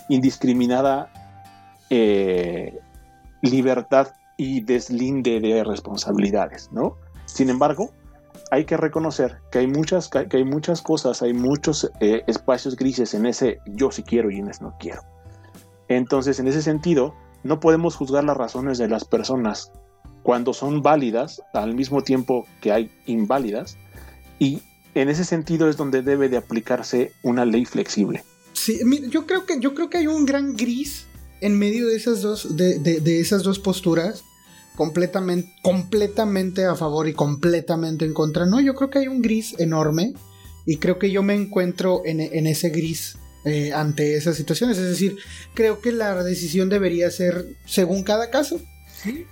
indiscriminada 0.07 1.09
eh, 1.89 2.79
libertad 3.41 4.13
y 4.37 4.61
deslinde 4.61 5.41
de 5.41 5.65
responsabilidades, 5.65 6.71
¿no? 6.71 6.95
Sin 7.25 7.49
embargo, 7.49 7.91
hay 8.51 8.65
que 8.65 8.77
reconocer 8.77 9.38
que 9.51 9.60
hay 9.60 9.67
muchas, 9.67 10.10
que 10.10 10.38
hay 10.38 10.43
muchas 10.43 10.81
cosas, 10.81 11.21
hay 11.21 11.33
muchos 11.33 11.91
eh, 11.99 12.23
espacios 12.27 12.75
grises 12.75 13.13
en 13.13 13.25
ese 13.25 13.60
yo 13.65 13.91
sí 13.91 14.03
quiero 14.03 14.31
y 14.31 14.38
en 14.38 14.49
ese 14.49 14.63
no 14.63 14.75
quiero. 14.79 15.01
Entonces, 15.88 16.39
en 16.39 16.47
ese 16.47 16.62
sentido, 16.62 17.15
no 17.43 17.60
podemos 17.60 17.95
juzgar 17.95 18.23
las 18.23 18.38
razones 18.38 18.77
de 18.77 18.88
las 18.88 19.05
personas 19.05 19.71
cuando 20.23 20.53
son 20.53 20.81
válidas 20.81 21.41
al 21.53 21.73
mismo 21.73 22.03
tiempo 22.03 22.45
que 22.62 22.71
hay 22.71 22.91
inválidas 23.05 23.77
y 24.39 24.62
en 24.95 25.10
ese 25.10 25.23
sentido 25.23 25.69
es 25.69 25.77
donde 25.77 26.01
debe 26.01 26.27
de 26.27 26.38
aplicarse 26.38 27.13
una 27.23 27.45
ley 27.45 27.65
flexible. 27.65 28.23
Sí, 28.53 28.79
yo 29.10 29.25
creo 29.25 29.45
que 29.45 29.60
yo 29.60 29.73
creo 29.73 29.89
que 29.89 29.99
hay 29.99 30.07
un 30.07 30.25
gran 30.25 30.55
gris 30.55 31.05
en 31.39 31.57
medio 31.57 31.88
de 31.88 31.95
esas 31.95 32.21
dos 32.21 32.57
de, 32.57 32.79
de 32.79 33.19
esas 33.19 33.43
dos 33.43 33.60
posturas 33.60 34.23
completamente, 34.77 35.51
completamente 35.63 36.65
a 36.65 36.75
favor 36.75 37.07
y 37.09 37.13
completamente 37.13 38.05
en 38.05 38.13
contra. 38.13 38.45
No, 38.45 38.61
yo 38.61 38.75
creo 38.75 38.91
que 38.91 38.99
hay 38.99 39.07
un 39.07 39.23
gris 39.23 39.55
enorme 39.57 40.13
y 40.67 40.77
creo 40.77 40.99
que 40.99 41.09
yo 41.09 41.23
me 41.23 41.33
encuentro 41.33 42.03
en, 42.05 42.19
ese 42.45 42.69
gris 42.69 43.17
eh, 43.43 43.73
ante 43.73 44.15
esas 44.15 44.37
situaciones. 44.37 44.77
Es 44.77 44.87
decir, 44.87 45.17
creo 45.55 45.81
que 45.81 45.91
la 45.91 46.23
decisión 46.23 46.69
debería 46.69 47.09
ser 47.09 47.45
según 47.65 48.03
cada 48.03 48.29
caso. 48.29 48.61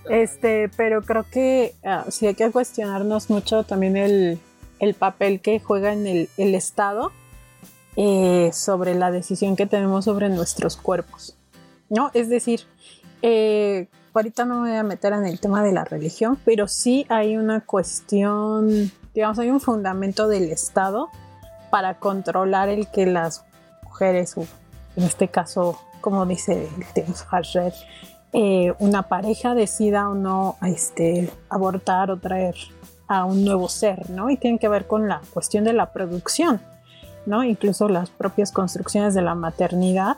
Este, 0.10 0.70
pero 0.76 1.04
creo 1.04 1.26
que 1.30 1.76
ah, 1.84 2.06
sí 2.10 2.26
hay 2.26 2.34
que 2.34 2.50
cuestionarnos 2.50 3.30
mucho 3.30 3.64
también 3.64 3.98
el, 3.98 4.40
papel 4.98 5.42
que 5.42 5.60
juega 5.60 5.94
en 5.94 6.08
el, 6.08 6.56
Estado 6.56 7.12
eh, 7.98 8.50
sobre 8.54 8.96
la 8.96 9.12
decisión 9.12 9.56
que 9.56 9.68
tenemos 9.68 10.06
sobre 10.06 10.30
nuestros 10.30 10.76
cuerpos. 10.76 11.38
¿No? 11.90 12.10
Es 12.16 12.30
decir, 12.30 12.62
eh, 13.22 13.88
ahorita 14.20 14.46
no 14.46 14.62
me 14.62 14.70
voy 14.70 14.78
a 14.78 14.84
meter 14.84 15.14
en 15.14 15.26
el 15.26 15.40
tema 15.40 15.64
de 15.64 15.72
la 15.72 15.84
religión, 15.84 16.38
pero 16.46 16.68
sí 16.68 17.06
hay 17.10 17.38
una 17.38 17.62
cuestión, 17.62 18.92
digamos, 19.14 19.40
hay 19.40 19.50
un 19.50 19.60
fundamento 19.60 20.28
del 20.28 20.52
Estado 20.52 21.10
para 21.70 21.96
controlar 21.96 22.70
el 22.70 22.88
que 22.88 23.06
las 23.06 23.44
mujeres, 23.84 24.36
en 24.38 25.04
este 25.04 25.28
caso, 25.28 25.80
como 26.02 26.26
dice 26.26 26.70
el 26.78 26.86
tema 26.94 27.14
eh, 28.34 28.74
una 28.80 29.04
pareja 29.04 29.56
decida 29.56 30.10
o 30.10 30.14
no 30.14 30.58
este, 30.62 31.32
abortar 31.50 32.12
o 32.12 32.18
traer 32.18 32.56
a 33.08 33.24
un 33.24 33.46
nuevo 33.46 33.70
ser, 33.70 34.10
¿no? 34.10 34.30
Y 34.30 34.38
tiene 34.38 34.60
que 34.60 34.68
ver 34.68 34.88
con 34.88 35.08
la 35.08 35.22
cuestión 35.34 35.64
de 35.64 35.74
la 35.74 35.94
producción, 35.94 36.60
¿no? 37.26 37.44
Incluso 37.44 37.88
las 37.88 38.10
propias 38.10 38.52
construcciones 38.52 39.14
de 39.14 39.22
la 39.22 39.36
maternidad 39.36 40.18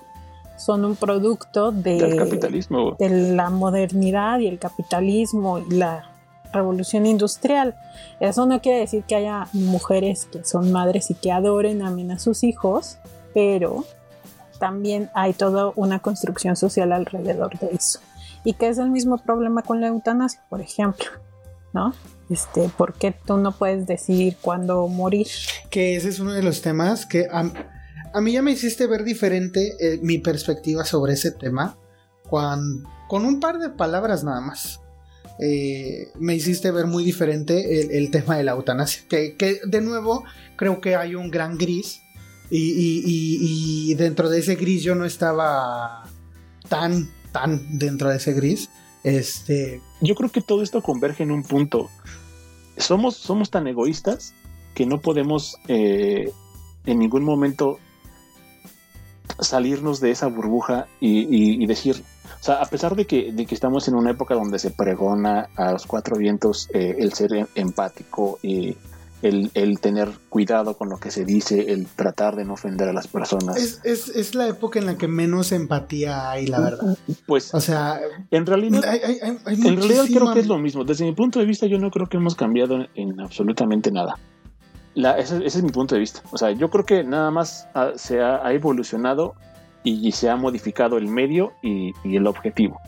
son 0.57 0.85
un 0.85 0.95
producto 0.95 1.71
de, 1.71 2.15
capitalismo. 2.17 2.95
de 2.99 3.09
la 3.09 3.49
modernidad 3.49 4.39
y 4.39 4.47
el 4.47 4.59
capitalismo 4.59 5.59
y 5.59 5.75
la 5.75 6.11
revolución 6.51 7.05
industrial. 7.05 7.75
Eso 8.19 8.45
no 8.45 8.61
quiere 8.61 8.79
decir 8.79 9.03
que 9.03 9.15
haya 9.15 9.47
mujeres 9.53 10.27
que 10.31 10.43
son 10.43 10.71
madres 10.71 11.11
y 11.11 11.13
que 11.13 11.31
adoren, 11.31 11.81
amen 11.81 12.11
a 12.11 12.19
sus 12.19 12.43
hijos, 12.43 12.97
pero 13.33 13.85
también 14.59 15.09
hay 15.13 15.33
toda 15.33 15.71
una 15.75 15.99
construcción 15.99 16.55
social 16.55 16.91
alrededor 16.91 17.57
de 17.59 17.69
eso. 17.75 17.99
Y 18.43 18.53
que 18.53 18.69
es 18.69 18.77
el 18.77 18.89
mismo 18.89 19.17
problema 19.17 19.61
con 19.61 19.81
la 19.81 19.87
eutanasia, 19.87 20.43
por 20.49 20.61
ejemplo, 20.61 21.07
¿no? 21.73 21.93
Este, 22.29 22.69
¿por 22.69 22.93
qué 22.93 23.11
tú 23.11 23.37
no 23.37 23.51
puedes 23.51 23.87
decidir 23.87 24.37
cuándo 24.41 24.87
morir? 24.87 25.27
Que 25.69 25.95
ese 25.95 26.09
es 26.09 26.19
uno 26.19 26.33
de 26.33 26.43
los 26.43 26.61
temas 26.61 27.05
que 27.05 27.27
a 28.17 28.21
mí 28.21 28.31
ya 28.31 28.41
me 28.41 28.51
hiciste 28.51 28.87
ver 28.87 29.03
diferente 29.03 29.75
eh, 29.79 29.99
mi 30.01 30.17
perspectiva 30.17 30.83
sobre 30.85 31.13
ese 31.13 31.29
tema 31.29 31.77
con 32.31 33.25
un 33.25 33.39
par 33.39 33.59
de 33.59 33.69
palabras 33.69 34.23
nada 34.23 34.41
más. 34.41 34.81
eh, 35.39 36.09
me 36.15 36.33
hiciste 36.33 36.71
ver 36.71 36.87
muy 36.87 37.03
diferente 37.05 37.95
el, 37.95 38.09
tema 38.09 38.35
de 38.37 38.43
la 38.43 38.53
eutanasia. 38.53 39.03
Que, 39.07 39.35
que, 39.35 39.59
de 39.67 39.81
nuevo 39.81 40.23
creo 40.55 40.81
que 40.81 40.95
hay 40.95 41.13
un 41.13 41.29
gran 41.29 41.59
gris. 41.59 42.01
Y, 42.49 43.93
dentro 43.95 44.29
de 44.29 44.39
ese 44.39 44.55
gris 44.55 44.81
yo 44.81 44.95
no 44.95 45.05
estaba 45.05 46.09
tan, 46.67 47.11
tan 47.31 47.77
dentro 47.77 48.09
de 48.09 48.17
ese 48.17 48.33
gris. 48.33 48.71
Este. 49.03 49.79
Yo 50.01 50.15
creo 50.15 50.31
que 50.31 50.41
todo 50.41 50.63
esto 50.63 50.81
converge 50.81 51.21
en 51.21 51.29
un 51.29 51.43
punto. 51.43 51.87
Somos, 52.77 53.15
somos 53.15 53.51
tan 53.51 53.67
egoístas 53.67 54.33
que 54.73 54.87
no 54.87 55.01
podemos 55.01 55.57
eh, 55.67 56.31
en 56.87 56.97
ningún 56.97 57.23
momento 57.23 57.79
salirnos 59.39 59.99
de 59.99 60.11
esa 60.11 60.27
burbuja 60.27 60.87
y, 60.99 61.65
decir, 61.65 62.03
o 62.39 62.43
sea, 62.43 62.55
a 62.55 62.65
pesar 62.65 62.95
de 62.95 63.05
que, 63.05 63.31
de 63.31 63.45
que 63.45 63.55
estamos 63.55 63.87
en 63.87 63.95
una 63.95 64.11
época 64.11 64.35
donde 64.35 64.59
se 64.59 64.71
pregona 64.71 65.49
a 65.55 65.71
los 65.71 65.85
cuatro 65.85 66.17
vientos 66.17 66.69
eh, 66.73 66.95
el 66.99 67.13
ser 67.13 67.33
em, 67.33 67.47
empático 67.55 68.39
y 68.41 68.75
el, 69.21 69.79
tener 69.79 70.09
cuidado 70.29 70.75
con 70.75 70.89
lo 70.89 70.97
que 70.97 71.09
se 71.09 71.25
dice, 71.25 71.71
el 71.71 71.87
tratar 71.87 72.35
de 72.35 72.45
no 72.45 72.53
ofender 72.53 72.87
a 72.87 72.93
las 72.93 73.07
personas. 73.07 73.81
Es, 73.83 74.35
la 74.35 74.47
época 74.47 74.79
en 74.79 74.85
la 74.85 74.97
que 74.97 75.07
menos 75.07 75.51
empatía 75.51 76.29
hay, 76.29 76.47
la 76.47 76.59
verdad. 76.59 76.97
Pues, 77.25 77.53
o 77.53 77.59
sea, 77.59 77.99
en 78.29 78.45
realidad, 78.45 78.83
en 79.47 79.77
realidad 79.77 80.05
creo 80.05 80.33
que 80.33 80.39
es 80.39 80.47
lo 80.47 80.59
mismo. 80.59 80.83
Desde 80.83 81.05
mi 81.05 81.13
punto 81.13 81.39
de 81.39 81.45
vista, 81.45 81.65
yo 81.65 81.79
no 81.79 81.89
creo 81.89 82.07
que 82.07 82.17
hemos 82.17 82.35
cambiado 82.35 82.85
en 82.93 83.19
absolutamente 83.19 83.91
nada 83.91 84.17
ese, 85.17 85.45
es 85.45 85.61
mi 85.61 85.71
punto 85.71 85.95
de 85.95 85.99
vista. 85.99 86.21
O 86.31 86.37
sea, 86.37 86.51
yo 86.51 86.69
creo 86.69 86.85
que 86.85 87.03
nada 87.03 87.31
más 87.31 87.67
se 87.95 88.21
ha, 88.21 88.51
evolucionado 88.51 89.35
y, 89.83 90.11
se 90.11 90.29
ha 90.29 90.35
modificado 90.35 90.97
el 90.97 91.07
medio 91.07 91.53
y, 91.61 91.93
el 92.03 92.27
objetivo. 92.27 92.79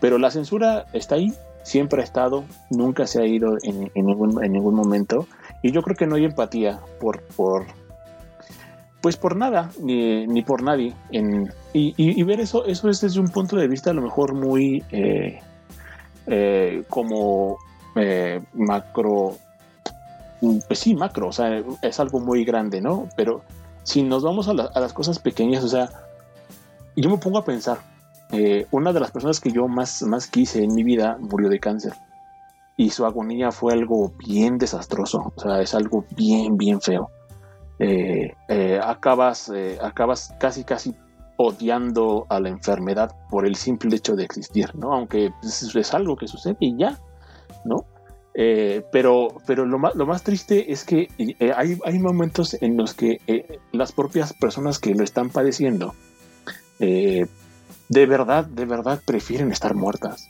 Pero 0.00 0.18
la 0.18 0.30
censura 0.30 0.86
está 0.92 1.14
ahí, 1.14 1.32
siempre 1.62 2.00
ha 2.00 2.04
estado, 2.04 2.44
nunca 2.70 3.06
se 3.06 3.20
ha 3.20 3.26
ido 3.26 3.56
en, 3.62 3.90
ningún, 3.94 4.74
momento. 4.74 5.26
Y 5.62 5.70
yo 5.70 5.82
creo 5.82 5.96
que 5.96 6.06
no 6.06 6.16
hay 6.16 6.24
empatía 6.24 6.80
por, 7.00 7.22
por 7.22 7.66
pues 9.00 9.16
por 9.16 9.36
nada, 9.36 9.70
ni, 9.80 10.42
por 10.42 10.62
nadie. 10.62 10.94
y, 11.72 12.22
ver 12.22 12.40
eso, 12.40 12.64
eso 12.66 12.88
es 12.88 13.00
desde 13.00 13.20
un 13.20 13.28
punto 13.28 13.56
de 13.56 13.68
vista 13.68 13.90
a 13.90 13.94
lo 13.94 14.02
mejor 14.02 14.34
muy 14.34 14.82
eh, 14.90 15.40
eh, 16.26 16.84
como 16.88 17.58
eh, 17.96 18.40
macro 18.54 19.36
pues 20.66 20.80
sí, 20.80 20.94
macro, 20.94 21.28
o 21.28 21.32
sea, 21.32 21.62
es 21.82 22.00
algo 22.00 22.18
muy 22.18 22.44
grande, 22.44 22.80
¿no? 22.80 23.08
Pero 23.16 23.42
si 23.84 24.02
nos 24.02 24.24
vamos 24.24 24.48
a, 24.48 24.54
las 24.54 24.92
cosas 24.92 25.18
pequeñas, 25.18 25.62
o 25.62 25.68
sea, 25.68 25.88
yo 26.96 27.08
me 27.08 27.18
pongo 27.18 27.38
a 27.38 27.44
pensar, 27.44 27.78
eh, 28.32 28.66
una 28.72 28.92
de 28.92 29.00
las 29.00 29.12
personas 29.12 29.40
que 29.40 29.52
yo 29.52 29.68
más, 29.68 30.02
más 30.02 30.26
quise 30.26 30.64
en 30.64 30.74
mi 30.74 30.82
vida 30.82 31.16
murió 31.20 31.48
de 31.48 31.60
cáncer 31.60 31.92
y 32.76 32.90
su 32.90 33.04
agonía 33.04 33.52
fue 33.52 33.72
algo 33.72 34.12
bien 34.18 34.58
desastroso, 34.58 35.32
o 35.36 35.40
sea, 35.40 35.60
es 35.60 35.74
algo 35.74 36.04
bien, 36.16 36.56
bien 36.56 36.80
feo. 36.80 37.10
Eh, 37.78 38.34
eh, 38.48 38.80
acabas, 38.82 39.50
acabas 39.80 40.34
casi, 40.38 40.64
casi 40.64 40.94
odiando 41.36 42.26
a 42.28 42.40
la 42.40 42.48
enfermedad 42.48 43.14
por 43.30 43.46
el 43.46 43.56
simple 43.56 43.96
hecho 43.96 44.16
de 44.16 44.24
existir, 44.24 44.74
¿no? 44.74 44.92
Aunque 44.92 45.32
es, 45.42 45.74
es 45.74 45.94
algo 45.94 46.16
que 46.16 46.26
sucede 46.26 46.56
y 46.60 46.76
ya, 46.76 46.98
¿no? 47.64 47.84
Eh, 48.34 48.82
pero 48.90 49.42
pero 49.46 49.66
lo, 49.66 49.78
más, 49.78 49.94
lo 49.94 50.06
más 50.06 50.22
triste 50.22 50.72
es 50.72 50.84
que 50.84 51.08
eh, 51.18 51.52
hay, 51.54 51.78
hay, 51.84 51.98
momentos 51.98 52.56
en 52.62 52.78
los 52.78 52.94
que 52.94 53.20
eh, 53.26 53.58
las 53.72 53.92
propias 53.92 54.32
personas 54.32 54.78
que 54.78 54.94
lo 54.94 55.04
están 55.04 55.28
padeciendo 55.28 55.94
de 56.78 58.06
verdad, 58.06 58.44
de 58.46 58.64
verdad 58.64 59.00
prefieren 59.04 59.52
estar 59.52 59.74
muertas. 59.76 60.28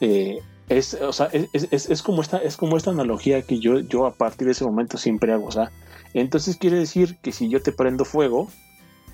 es, 0.00 0.94
o 0.94 1.12
sea, 1.12 1.26
es, 1.26 1.68
es, 1.70 1.90
es, 1.90 2.02
como 2.02 2.22
esta, 2.22 2.38
es 2.38 2.56
como 2.56 2.78
esta 2.78 2.92
analogía 2.92 3.42
que 3.42 3.58
yo, 3.58 3.80
yo 3.80 4.06
a 4.06 4.14
partir 4.14 4.46
de 4.46 4.52
ese 4.52 4.64
momento 4.64 4.96
siempre 4.96 5.34
hago. 5.34 5.44
O 5.44 5.50
sea, 5.50 5.70
entonces 6.14 6.56
quiere 6.56 6.78
decir 6.78 7.18
que 7.20 7.32
si 7.32 7.50
yo 7.50 7.60
te 7.60 7.72
prendo 7.72 8.06
fuego, 8.06 8.48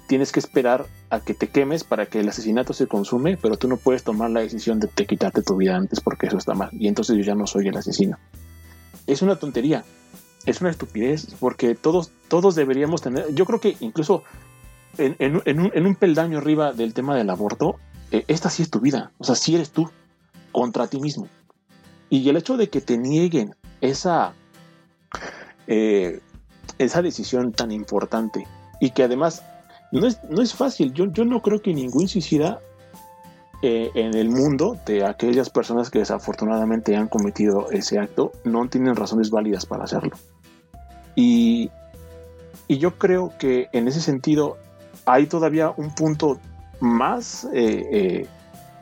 tienes 0.07 0.33
que 0.33 0.40
esperar 0.40 0.87
a 1.11 1.21
que 1.21 1.35
te 1.35 1.49
quemes 1.49 1.85
para 1.85 2.07
que 2.07 2.21
el 2.21 2.29
asesinato 2.29 2.73
se 2.73 2.87
consume, 2.87 3.37
pero 3.37 3.57
tú 3.57 3.69
no 3.69 3.77
puedes 3.77 4.05
tomar 4.05 4.31
la 4.31 4.40
decisión 4.40 4.81
de, 4.81 4.88
quitarte 4.88 5.42
tu 5.42 5.57
vida 5.57 5.77
antes 5.77 6.01
porque 6.01 6.27
eso 6.27 6.38
está 6.38 6.55
mal. 6.55 6.71
Y 6.73 6.88
entonces 6.88 7.16
yo 7.16 7.23
ya 7.23 7.35
no 7.35 7.47
soy 7.47 7.69
el 7.69 7.77
asesino. 7.77 8.19
Es 9.07 9.23
una 9.23 9.37
tontería, 9.37 9.85
es 10.47 10.61
una 10.61 10.71
estupidez, 10.71 11.35
porque 11.38 11.75
todos, 11.75 12.11
todos 12.29 12.55
deberíamos 12.55 13.03
tener, 13.03 13.33
yo 13.35 13.45
creo 13.45 13.61
que 13.61 13.77
incluso 13.81 14.25
en, 14.99 15.87
un, 15.87 15.95
peldaño 15.95 16.38
arriba 16.38 16.73
del 16.73 16.95
tema 16.95 17.16
del 17.16 17.31
aborto, 17.31 17.77
eh, 18.11 18.25
esta 18.29 18.51
sí 18.51 18.62
es 18.62 18.71
tu 18.71 18.81
vida, 18.81 19.12
o 19.19 19.25
sea, 19.25 19.35
sí 19.35 19.55
eres 19.55 19.71
tú 19.71 19.90
contra 20.53 20.87
ti 20.87 21.01
mismo. 21.01 21.29
Y 22.09 22.29
el 22.29 22.37
hecho 22.37 22.57
de 22.57 22.69
que 22.69 22.81
te 22.81 22.97
nieguen 22.97 23.55
esa, 23.81 24.33
eh, 25.66 26.21
esa 26.79 27.03
decisión 27.03 27.53
tan 27.53 27.73
importante 27.73 28.47
y 28.81 28.90
que 28.90 29.03
además 29.03 29.42
no 30.01 30.07
es, 30.07 30.23
no 30.29 30.43
es 30.43 30.55
fácil. 30.55 30.93
Yo, 30.93 31.07
yo 31.07 31.25
no 31.25 31.43
creo 31.43 31.61
que 31.61 31.73
ningún 31.73 32.09
suicida 32.09 32.61
eh, 33.63 33.91
en 33.95 34.15
el 34.15 34.29
mundo 34.29 34.77
de 34.85 35.05
aquellas 35.05 35.49
personas 35.51 35.91
que 35.91 36.01
desafortunadamente 36.01 36.97
han 36.97 37.09
cometido 37.09 37.71
ese 37.71 37.99
acto 37.99 38.33
no 38.45 38.69
tienen 38.69 38.95
razones 38.95 39.31
válidas 39.31 39.65
para 39.65 39.85
hacerlo. 39.85 40.17
Y, 41.15 41.71
y 42.69 42.79
yo 42.79 42.99
creo 42.99 43.33
que 43.39 43.69
en 43.73 43.89
ese 43.89 44.01
sentido 44.01 44.59
hay 45.07 45.27
todavía 45.27 45.73
un 45.77 45.95
punto 45.95 46.39
más 46.81 47.45
eh, 47.55 47.87
eh, 47.91 48.27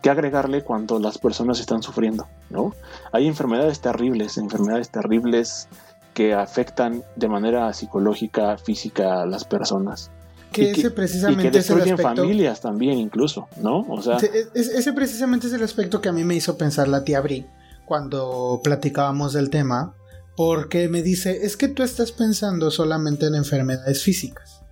que 0.03 0.11
agregarle 0.11 0.65
cuando 0.65 0.99
las 0.99 1.19
personas 1.19 1.61
están 1.61 1.83
sufriendo, 1.83 2.27
¿no? 2.51 2.75
Hay 3.13 3.29
enfermedades 3.29 3.81
terribles, 3.81 4.37
enfermedades 4.37 4.91
terribles 4.91 5.69
que 6.13 6.35
afectan 6.35 7.05
de 7.15 7.29
manera 7.29 7.73
psicológica, 7.73 8.57
física 8.59 9.23
a 9.23 9.27
las 9.27 9.45
personas 9.45 10.11
que, 10.55 10.71
ese 10.71 10.91
precisamente 10.91 11.49
y 11.49 11.51
que 11.51 11.59
destruyen 11.59 11.99
familias 11.99 12.61
también 12.61 12.99
incluso, 12.99 13.49
¿no? 13.61 13.81
O 13.89 14.01
sea, 14.01 14.19
ese, 14.55 14.93
precisamente 14.93 15.49
es 15.49 15.53
el 15.53 15.63
aspecto 15.63 16.01
que 16.01 16.09
a 16.09 16.13
mí 16.13 16.25
me 16.25 16.35
hizo 16.35 16.57
pensar 16.57 16.89
la 16.89 17.05
tía 17.05 17.21
Bri 17.21 17.47
cuando 17.85 18.61
platicábamos 18.63 19.33
del 19.33 19.51
tema, 19.51 19.95
porque 20.37 20.89
me 20.89 21.03
dice, 21.03 21.45
es 21.45 21.57
que 21.57 21.69
tú 21.69 21.83
estás 21.83 22.13
pensando 22.13 22.71
solamente 22.71 23.27
en 23.27 23.35
enfermedades 23.35 24.03
físicas, 24.03 24.63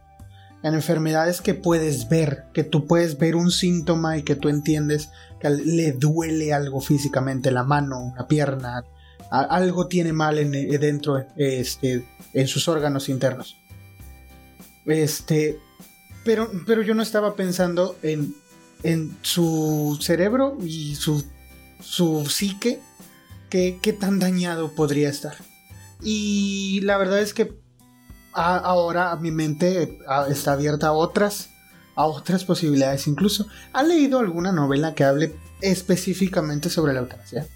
en 0.63 0.75
enfermedades 0.75 1.41
que 1.41 1.55
puedes 1.55 2.09
ver, 2.09 2.45
que 2.55 2.65
tú 2.65 2.87
puedes 2.87 3.19
ver 3.19 3.37
un 3.37 3.51
síntoma 3.51 4.17
y 4.17 4.23
que 4.23 4.37
tú 4.37 4.49
entiendes 4.49 5.11
que 5.41 5.51
le 5.51 5.93
duele 5.93 6.53
algo 6.53 6.81
físicamente, 6.81 7.51
la 7.51 7.65
mano, 7.65 8.01
una 8.01 8.27
pierna, 8.27 8.85
algo 9.31 9.89
tiene 9.89 10.13
mal 10.13 10.39
en, 10.39 10.53
dentro 10.53 11.25
este, 11.37 12.05
en 12.33 12.47
sus 12.47 12.69
órganos 12.69 13.09
internos. 13.09 13.57
Este, 14.85 15.59
pero, 16.25 16.51
pero 16.67 16.83
yo 16.83 16.95
no 16.95 17.03
estaba 17.03 17.35
pensando 17.35 17.97
en, 18.03 18.35
en 18.83 19.17
su 19.23 19.99
cerebro 20.01 20.59
y 20.63 20.95
su, 20.95 21.25
su 21.81 22.27
psique, 22.27 22.81
que, 23.51 23.97
tan 23.99 24.19
dañado 24.19 24.73
podría 24.73 25.11
estar. 25.11 25.35
Y 26.03 26.81
la 26.83 26.97
verdad 26.97 27.21
es 27.21 27.35
que 27.35 27.53
ahora 28.33 29.15
mi 29.17 29.31
mente 29.31 29.99
está 30.31 30.55
abierta 30.55 30.89
a 30.89 30.93
otras, 30.93 31.51
a 31.95 32.07
otras 32.07 32.45
posibilidades 32.45 33.07
incluso. 33.07 33.47
¿Ha 33.75 33.83
leído 33.83 34.19
alguna 34.21 34.53
novela 34.53 34.95
que 34.95 35.05
hable 35.05 35.35
específicamente 35.61 36.71
sobre 36.71 36.95
la 36.95 37.01
eutanasia? 37.01 37.47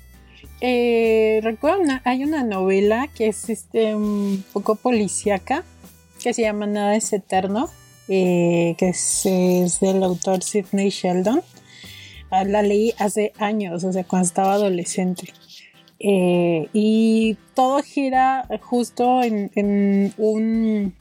Eh, 0.61 1.41
recuerdo, 1.43 1.83
hay 2.05 2.25
una 2.25 2.43
novela 2.43 3.09
que 3.09 3.29
es 3.29 3.49
este, 3.49 3.95
un 3.95 4.45
poco 4.53 4.77
policíaca 4.77 5.65
que 6.23 6.35
se 6.35 6.43
llama 6.43 6.67
Nada 6.67 6.95
es 6.95 7.13
Eterno 7.13 7.71
eh, 8.09 8.75
que 8.79 8.89
es, 8.91 9.81
del 9.81 10.03
autor 10.03 10.43
Sidney 10.43 10.91
Sheldon. 10.91 11.43
Ah, 12.31 12.45
la 12.45 12.63
leí 12.63 12.95
hace 12.99 13.33
años, 13.39 13.85
o 13.85 13.93
sea, 13.93 14.05
cuando 14.05 14.27
estaba 14.27 14.55
adolescente. 14.55 15.33
Eh, 15.99 16.69
y 16.73 17.37
todo 17.55 17.83
gira 17.83 18.47
justo 18.63 19.23
en, 19.23 20.13
un... 20.19 20.95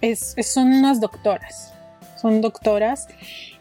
Es, 0.00 0.36
son 0.42 0.72
unas 0.72 1.00
doctoras, 1.00 1.72
son 2.20 2.40
doctoras 2.40 3.08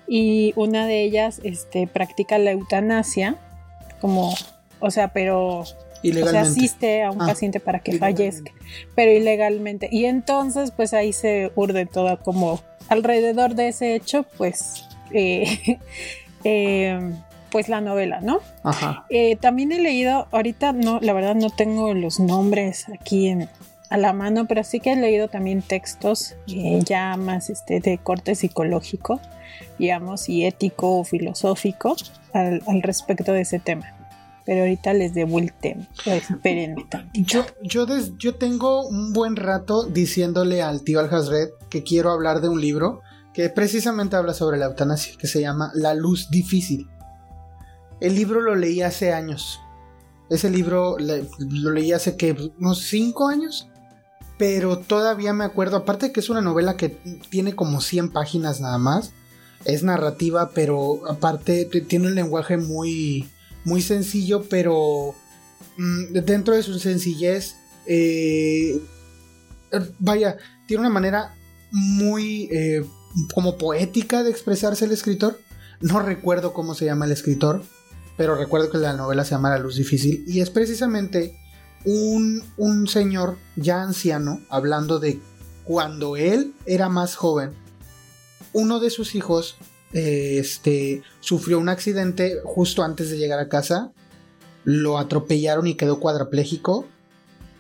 y 0.08 0.54
una 0.56 0.86
de 0.86 1.04
ellas 1.04 1.40
este, 1.44 1.88
practica 1.88 2.38
la 2.38 2.52
eutanasia, 2.52 3.38
como, 4.02 4.34
o 4.80 4.92
sea, 4.92 5.14
pero 5.14 5.64
se 6.12 6.38
asiste 6.38 7.04
a 7.04 7.12
un 7.12 7.22
ah, 7.22 7.28
paciente 7.28 7.60
para 7.60 7.80
que 7.80 7.98
fallezca, 7.98 8.52
pero 8.96 9.12
ilegalmente. 9.12 9.88
Y 9.92 10.06
entonces, 10.06 10.72
pues 10.72 10.94
ahí 10.94 11.14
se 11.14 11.52
urde 11.56 11.86
todo 11.86 12.20
como 12.20 12.62
alrededor 12.90 13.56
de 13.56 13.70
ese 13.70 13.96
hecho, 13.96 14.26
pues, 14.38 14.86
eh, 15.12 15.80
eh, 16.44 17.00
pues 17.50 17.70
la 17.70 17.82
novela, 17.82 18.20
¿no? 18.20 18.40
Ajá. 18.64 19.06
Eh, 19.10 19.36
también 19.38 19.72
he 19.72 19.80
leído, 19.80 20.28
ahorita 20.32 20.74
no, 20.74 21.00
la 21.00 21.14
verdad 21.14 21.36
no 21.36 21.50
tengo 21.50 21.94
los 21.94 22.20
nombres 22.20 22.88
aquí 22.90 23.28
en, 23.28 23.48
a 23.90 23.98
la 23.98 24.12
mano, 24.12 24.48
pero 24.48 24.64
sí 24.64 24.80
que 24.80 24.94
he 24.94 24.96
leído 24.96 25.28
también 25.28 25.62
textos 25.62 26.36
ya 26.48 27.16
más 27.16 27.52
este, 27.52 27.80
de 27.80 28.00
corte 28.00 28.34
psicológico, 28.34 29.22
digamos, 29.78 30.30
y 30.30 30.46
ético 30.46 31.00
o 31.00 31.04
filosófico 31.04 31.96
al 32.34 32.82
respecto 32.82 33.34
de 33.34 33.42
ese 33.42 33.60
tema. 33.60 33.94
Pero 34.46 34.62
ahorita 34.62 34.94
les 34.94 35.14
debo 35.14 35.40
el 35.40 35.54
tema. 35.54 35.88
Espérenme 36.06 36.86
Yo, 37.14 37.46
yo, 37.62 37.86
yo 38.18 38.36
tengo 38.36 38.88
un 38.88 39.14
buen 39.14 39.36
rato 39.36 39.84
diciéndole 39.84 40.62
al 40.62 40.84
tío 40.84 41.00
Alhazred 41.00 41.50
que 41.70 41.84
quiero 41.84 42.12
hablar 42.12 42.42
de 42.42 42.50
un 42.50 42.60
libro 42.60 43.02
que 43.34 43.50
precisamente 43.50 44.16
habla 44.16 44.34
sobre 44.34 44.58
la 44.58 44.66
eutanasia, 44.66 45.16
que 45.18 45.28
se 45.28 45.42
llama 45.42 45.72
La 45.74 45.94
luz 45.94 46.30
difícil. 46.30 46.88
El 48.00 48.16
libro 48.16 48.42
lo 48.42 48.56
leí 48.56 48.82
hace 48.82 49.14
años. 49.14 49.60
Ese 50.30 50.50
libro 50.50 50.98
lo 51.00 51.72
leí 51.72 51.94
hace 51.94 52.16
que 52.16 52.52
unos 52.60 52.82
5 52.82 53.28
años. 53.28 53.70
Pero 54.38 54.80
todavía 54.80 55.32
me 55.32 55.46
acuerdo, 55.46 55.78
aparte 55.78 56.08
de 56.08 56.12
que 56.12 56.20
es 56.20 56.30
una 56.30 56.42
novela 56.42 56.76
que 56.76 56.90
tiene 57.30 57.56
como 57.56 57.82
100 57.82 58.12
páginas 58.12 58.60
nada 58.62 58.78
más. 58.78 59.14
Es 59.66 59.84
narrativa, 59.84 60.52
pero 60.54 61.02
aparte 61.10 61.66
tiene 61.66 62.08
un 62.08 62.16
lenguaje 62.16 62.58
muy, 62.58 63.30
muy 63.64 63.82
sencillo, 63.82 64.44
pero 64.50 65.16
mm, 65.78 66.14
dentro 66.26 66.56
de 66.56 66.64
su 66.64 66.78
sencillez, 66.80 67.56
eh, 67.86 68.82
vaya, 70.00 70.38
tiene 70.68 70.82
una 70.82 70.90
manera 70.90 71.36
muy 71.72 72.50
eh, 72.52 72.86
como 73.34 73.58
poética 73.58 74.24
de 74.24 74.32
expresarse 74.32 74.86
el 74.86 74.92
escritor. 74.92 75.40
No 75.82 76.00
recuerdo 76.00 76.54
cómo 76.54 76.76
se 76.76 76.86
llama 76.86 77.06
el 77.06 77.12
escritor, 77.12 77.64
pero 78.18 78.36
recuerdo 78.36 78.70
que 78.70 78.78
la 78.78 78.94
novela 78.94 79.26
se 79.26 79.32
llama 79.32 79.50
La 79.50 79.60
Luz 79.60 79.76
Difícil 79.76 80.24
y 80.28 80.42
es 80.42 80.50
precisamente 80.50 81.38
un, 81.86 82.44
un 82.58 82.88
señor 82.88 83.38
ya 83.56 83.82
anciano 83.82 84.42
hablando 84.50 85.00
de 85.00 85.20
cuando 85.64 86.16
él 86.16 86.54
era 86.66 86.90
más 86.90 87.16
joven. 87.16 87.52
Uno 88.54 88.80
de 88.80 88.90
sus 88.90 89.16
hijos 89.16 89.58
este, 89.94 91.04
sufrió 91.20 91.60
un 91.60 91.70
accidente 91.70 92.40
justo 92.44 92.84
antes 92.84 93.10
de 93.10 93.18
llegar 93.18 93.40
a 93.40 93.50
casa, 93.50 93.92
lo 94.64 94.98
atropellaron 94.98 95.68
y 95.68 95.76
quedó 95.76 96.00
cuadrapléjico 96.00 96.88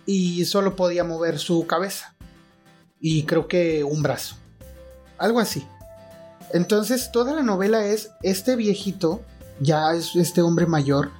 y 0.06 0.46
solo 0.46 0.76
podía 0.76 1.04
mover 1.04 1.40
su 1.40 1.66
cabeza 1.68 2.16
y 3.00 3.24
creo 3.24 3.48
que 3.48 3.84
un 3.84 4.02
brazo, 4.02 4.36
algo 5.18 5.40
así. 5.40 5.68
Entonces 6.54 7.12
toda 7.12 7.34
la 7.34 7.44
novela 7.44 7.86
es 7.86 8.12
este 8.22 8.56
viejito, 8.56 9.22
ya 9.60 9.94
es 9.94 10.16
este 10.16 10.42
hombre 10.42 10.66
mayor, 10.66 11.12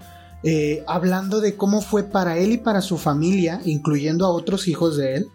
eh, 0.44 0.84
hablando 0.88 1.42
de 1.42 1.56
cómo 1.56 1.82
fue 1.82 2.04
para 2.04 2.38
él 2.38 2.54
y 2.54 2.58
para 2.58 2.82
su 2.82 2.98
familia, 2.98 3.62
incluyendo 3.66 4.26
a 4.26 4.32
otros 4.32 4.68
hijos 4.68 4.96
de 4.96 5.16
él, 5.16 5.28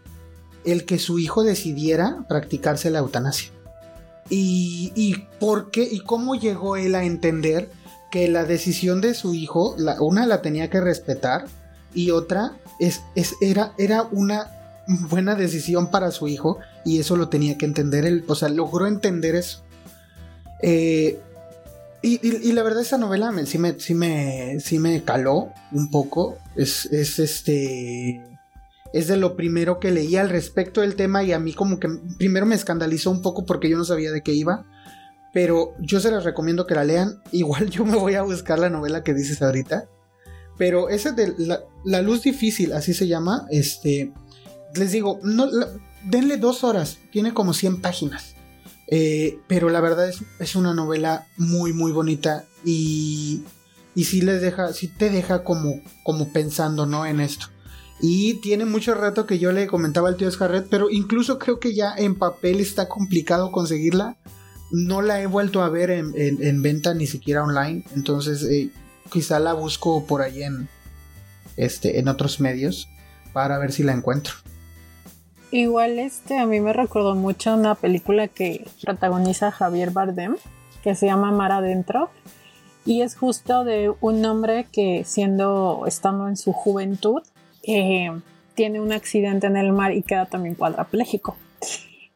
el 0.65 0.87
que 0.87 0.99
su 0.99 1.19
hijo 1.19 1.45
decidiera 1.45 2.25
practicarse 2.29 2.91
la 2.91 3.01
eutanasia. 3.01 3.51
Y, 4.31 5.25
por 5.41 5.71
qué 5.71 5.89
y 5.91 6.01
cómo 6.01 6.35
llegó 6.35 6.77
él 6.77 6.95
a 6.95 7.05
entender 7.05 7.71
que 8.11 8.29
la 8.29 8.45
decisión 8.45 9.01
de 9.01 9.15
su 9.15 9.35
hijo, 9.35 9.77
una 10.01 10.27
la 10.27 10.43
tenía 10.43 10.69
que 10.71 10.81
respetar 10.81 11.47
y 11.95 12.11
otra 12.11 12.53
es, 12.79 13.01
era, 13.41 13.73
era 13.79 14.03
una 14.03 14.51
buena 14.87 15.35
decisión 15.35 15.91
para 15.91 16.11
su 16.11 16.29
hijo 16.29 16.59
y 16.85 17.01
eso 17.01 17.17
lo 17.17 17.29
tenía 17.29 17.59
que 17.59 17.67
entender 17.67 18.05
él, 18.05 18.25
o 18.29 18.35
sea, 18.35 18.49
logró 18.49 18.87
entender 18.87 19.35
eso. 19.35 19.63
Eh, 20.63 21.19
y, 22.01 22.53
la 22.53 22.63
verdad 22.63 22.83
esa 22.83 22.99
novela 22.99 23.33
me, 23.33 23.45
sí, 23.47 23.59
me, 23.59 23.79
sí, 23.81 23.95
me, 23.95 24.61
sí 24.61 24.79
me 24.79 25.03
caló 25.03 25.53
un 25.73 25.91
poco, 25.91 26.39
es, 26.55 26.87
es 26.87 27.19
este 27.19 28.23
es 28.93 29.07
de 29.07 29.17
lo 29.17 29.37
primero 29.37 29.79
que 29.79 29.91
leí 29.91 30.17
al 30.17 30.31
respecto 30.31 30.81
del 30.81 30.97
tema 30.97 31.23
y 31.23 31.33
a 31.33 31.39
mí 31.39 31.53
como 31.53 31.79
que 31.79 31.89
primero 32.17 32.47
me 32.47 32.55
escandalizó 32.55 33.11
un 33.11 33.23
poco 33.23 33.45
porque 33.45 33.69
yo 33.69 33.77
no 33.77 33.85
sabía 33.85 34.13
de 34.13 34.23
qué 34.23 34.33
iba. 34.33 34.67
Pero 35.33 35.75
yo 35.79 36.01
se 36.01 36.11
les 36.11 36.25
recomiendo 36.25 36.67
que 36.67 36.75
la 36.75 36.85
lean. 36.85 37.23
Igual 37.33 37.71
yo 37.71 37.85
me 37.85 37.97
voy 37.97 38.15
a 38.15 38.23
buscar 38.23 38.59
la 38.59 38.71
novela 38.71 39.03
que 39.03 39.15
dices 39.15 39.43
ahorita. 39.43 39.89
Pero 40.57 40.89
esa 40.89 41.13
de 41.13 41.35
la, 41.85 42.03
luz 42.03 42.23
difícil, 42.23 42.73
así 42.73 42.95
se 42.95 43.07
llama. 43.07 43.47
Este, 43.51 44.13
les 44.75 44.91
digo, 44.91 45.21
no, 45.23 45.49
denle 46.05 46.37
dos 46.37 46.65
horas. 46.65 46.99
Tiene 47.13 47.33
como 47.33 47.53
100 47.53 47.81
páginas. 47.81 48.35
Eh, 48.91 49.39
pero 49.47 49.69
la 49.69 49.81
verdad 49.81 50.09
es, 50.09 50.23
es, 50.41 50.57
una 50.57 50.75
novela 50.75 51.29
muy, 51.37 51.73
muy 51.73 51.93
bonita. 51.93 52.47
Y, 52.65 53.43
y 53.95 54.05
sí 54.05 54.23
les 54.23 54.41
deja, 54.41 54.73
sí 54.73 54.89
te 54.89 55.11
deja 55.11 55.45
como, 55.45 55.81
como 56.03 56.33
pensando, 56.33 56.87
¿no? 56.87 57.07
En 57.07 57.21
esto. 57.21 57.47
Y 58.01 58.35
tiene 58.35 58.65
mucho 58.65 58.95
rato 58.95 59.27
que 59.27 59.39
yo 59.39 59.51
le 59.53 59.67
comentaba 59.67 60.09
al 60.09 60.17
tío 60.17 60.31
Scarrett, 60.31 60.69
pero 60.71 60.89
incluso 60.91 61.39
creo 61.39 61.59
que 61.59 61.75
ya 61.75 61.95
en 61.97 62.15
papel 62.15 62.61
está 62.61 62.89
complicado 62.89 63.51
conseguirla. 63.51 64.17
No 64.71 65.03
la 65.03 65.21
he 65.21 65.27
vuelto 65.27 65.63
a 65.63 65.69
ver 65.69 65.91
en, 65.91 66.63
venta 66.63 66.95
ni 66.95 67.07
siquiera 67.07 67.43
online. 67.43 67.85
Entonces 67.95 68.45
eh, 68.45 68.71
quizá 69.11 69.41
la 69.41 69.53
busco 69.53 70.07
por 70.07 70.23
ahí 70.23 70.43
en, 70.43 70.69
este, 71.57 71.99
en 71.99 72.09
otros 72.09 72.39
medios 72.39 72.89
para 73.33 73.59
ver 73.59 73.73
si 73.73 73.83
la 73.83 73.93
encuentro. 73.93 74.35
Igual 75.51 75.99
este 75.99 76.39
a 76.39 76.47
mí 76.47 76.61
me 76.61 76.73
recordó 76.73 77.15
mucho 77.15 77.55
una 77.55 77.75
película 77.75 78.29
que 78.29 78.67
protagoniza 78.83 79.51
Javier 79.51 79.91
Bardem, 79.91 80.37
que 80.83 80.95
se 80.95 81.07
llama 81.07 81.33
Mar 81.33 81.53
Adentro. 81.53 82.11
Y 82.85 83.03
es 83.03 83.17
justo 83.17 83.65
de 83.65 83.93
un 84.01 84.25
hombre 84.25 84.67
que 84.71 85.05
siendo, 85.05 85.85
estando 85.87 86.29
en 86.29 86.37
su 86.37 86.53
juventud, 86.53 87.23
eh, 87.63 88.11
tiene 88.55 88.81
un 88.81 88.93
accidente 88.93 89.47
en 89.47 89.57
el 89.57 89.73
mar 89.73 89.93
y 89.93 90.03
queda 90.03 90.27
también 90.27 90.55
cuadraplégico. 90.55 91.37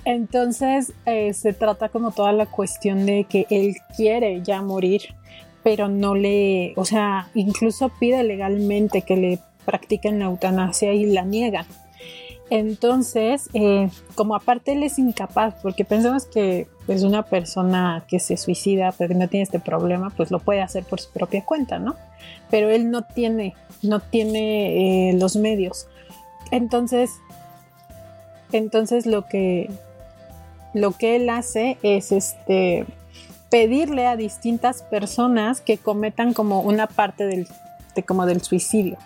Entonces 0.05 0.93
eh, 1.07 1.33
se 1.35 1.53
trata 1.53 1.89
como 1.89 2.11
toda 2.11 2.33
la 2.33 2.47
cuestión 2.47 3.07
de 3.07 3.25
que 3.25 3.47
él 3.51 3.77
quiere 3.97 4.43
ya 4.43 4.61
morir, 4.61 5.03
pero 5.63 5.89
no 5.89 6.15
le, 6.15 6.73
o 6.77 6.85
sea, 6.85 7.29
incluso 7.35 7.91
pide 8.01 8.25
legalmente 8.25 9.03
que 9.03 9.17
le 9.17 9.39
practiquen 9.65 10.19
la 10.19 10.25
eutanasia 10.27 10.93
y 10.93 11.07
la 11.07 11.23
niegan. 11.23 11.67
Entonces, 12.55 13.49
eh, 13.55 13.89
como 14.15 14.35
aparte 14.35 14.73
él 14.73 14.83
es 14.83 14.99
incapaz, 14.99 15.55
porque 15.63 15.87
pensamos 15.87 16.27
que 16.27 16.69
pues 16.85 17.03
una 17.03 17.23
persona 17.23 18.05
que 18.09 18.21
se 18.21 18.37
suicida 18.37 18.93
pero 18.93 19.09
que 19.09 19.15
no 19.15 19.27
tiene 19.27 19.45
este 19.45 19.59
problema, 19.59 20.11
pues 20.15 20.31
lo 20.31 20.39
puede 20.39 20.61
hacer 20.61 20.85
por 20.85 21.01
su 21.01 21.11
propia 21.13 21.43
cuenta, 21.47 21.79
¿no? 21.79 21.97
Pero 22.51 22.69
él 22.69 22.91
no 22.91 23.05
tiene, 23.05 23.55
no 23.81 24.01
tiene 24.01 25.09
eh, 25.09 25.13
los 25.15 25.35
medios. 25.37 25.87
Entonces, 26.51 27.13
entonces 28.53 29.07
lo 29.07 29.25
que 29.25 29.71
lo 30.75 30.93
que 30.93 31.17
él 31.17 31.31
hace 31.31 31.79
es 31.83 32.13
este 32.13 32.85
pedirle 33.49 34.07
a 34.07 34.17
distintas 34.17 34.83
personas 34.83 35.63
que 35.63 35.79
cometan 35.79 36.35
como 36.35 36.61
una 36.61 36.87
parte 36.87 37.25
del, 37.25 37.49
como 38.07 38.27
del 38.27 38.43
suicidio 38.43 38.99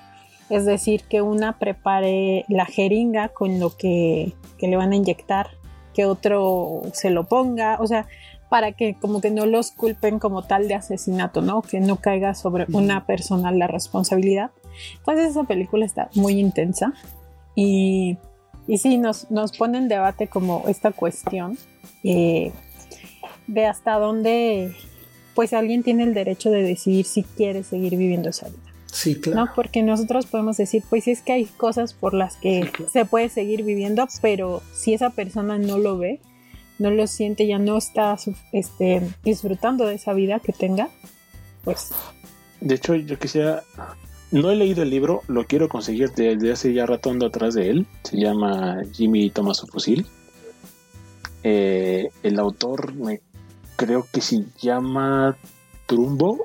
es 0.49 0.64
decir, 0.64 1.03
que 1.09 1.22
una 1.22 1.59
prepare 1.59 2.44
la 2.49 2.66
jeringa 2.66 3.28
con 3.28 3.59
lo 3.59 3.76
que, 3.76 4.32
le 4.61 4.76
van 4.76 4.92
a 4.92 4.97
inyectar, 4.97 5.51
que 5.94 6.05
otro 6.05 6.82
se 6.92 7.11
lo 7.11 7.24
ponga, 7.24 7.78
o 7.80 7.86
sea, 7.86 8.07
para 8.49 8.72
que 8.72 8.94
como 8.94 9.20
que 9.20 9.30
no 9.30 9.44
los 9.47 9.72
culpen 9.72 10.18
como 10.18 10.42
tal 10.42 10.68
de 10.68 10.74
asesinato, 10.74 11.42
¿no? 11.42 11.62
Que 11.62 11.80
no 11.80 11.97
caiga 11.97 12.34
sobre 12.34 12.66
una 12.72 13.07
persona 13.07 13.51
la 13.51 13.66
responsabilidad. 13.66 14.51
Entonces 14.99 15.30
esa 15.30 15.44
película 15.44 15.84
está 15.84 16.11
muy 16.14 16.38
intensa 16.38 16.92
y, 17.57 18.18
y 18.68 18.78
sí, 18.78 18.99
nos, 18.99 19.30
nos 19.30 19.57
pone 19.57 19.78
en 19.78 19.88
debate 19.88 20.28
como 20.28 20.64
esta 20.68 20.92
cuestión 20.92 21.59
eh, 22.05 22.53
de 23.49 23.66
hasta 23.66 23.99
dónde 23.99 24.74
pues 25.34 25.53
alguien 25.53 25.82
tiene 25.82 26.05
el 26.05 26.14
derecho 26.14 26.51
de 26.51 26.62
decidir 26.62 27.05
si 27.05 27.22
quiere 27.22 27.62
seguir 27.62 27.97
viviendo 27.97 28.30
esa 28.30 28.49
vida. 28.49 28.66
Sí, 28.97 29.14
claro. 29.16 29.44
¿no? 29.44 29.55
Porque 29.55 29.82
nosotros 29.82 30.24
podemos 30.24 30.57
decir, 30.57 30.82
pues 30.88 31.07
es 31.07 31.20
que 31.20 31.32
hay 31.32 31.44
cosas 31.44 31.92
por 31.92 32.14
las 32.14 32.36
que 32.36 32.72
se 32.90 33.05
puede 33.05 33.28
seguir 33.28 33.62
viviendo, 33.62 34.09
pero 34.22 34.62
si 34.72 34.94
esa 34.94 35.11
persona 35.11 35.59
no 35.59 35.76
lo 35.76 35.99
ve, 35.99 36.18
no 36.78 36.90
lo 36.90 37.07
siente, 37.07 37.47
ya 37.47 37.59
no 37.59 37.76
está 37.76 38.16
este, 38.53 39.03
disfrutando 39.22 39.86
de 39.86 39.97
esa 39.97 40.14
vida 40.14 40.40
que 40.40 40.55
tenga, 40.55 40.88
pues... 41.62 41.90
De 42.62 42.76
hecho, 42.76 42.94
yo 42.94 43.18
quisiera... 43.18 43.64
No 44.30 44.51
he 44.51 44.57
leído 44.57 44.82
el 44.82 44.88
libro, 44.88 45.22
lo 45.28 45.44
quiero 45.44 45.68
conseguir 45.68 46.11
desde 46.12 46.53
hace 46.53 46.72
ya 46.72 46.86
ratondo 46.86 47.26
atrás 47.26 47.53
de 47.53 47.68
él. 47.68 47.86
Se 48.03 48.16
llama 48.16 48.78
Jimmy 48.92 49.28
Thomas 49.28 49.61
Fusil. 49.61 50.07
Eh, 51.42 52.09
el 52.22 52.38
autor 52.38 52.94
me 52.94 53.20
creo 53.76 54.07
que 54.11 54.22
se 54.22 54.47
llama 54.59 55.36
Trumbo. 55.86 56.44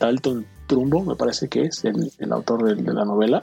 Dalton 0.00 0.44
Trumbo, 0.68 1.02
me 1.02 1.16
parece 1.16 1.48
que 1.48 1.62
es 1.62 1.84
el, 1.84 2.32
autor 2.32 2.62
de, 2.76 2.92
la 2.92 3.04
novela. 3.04 3.42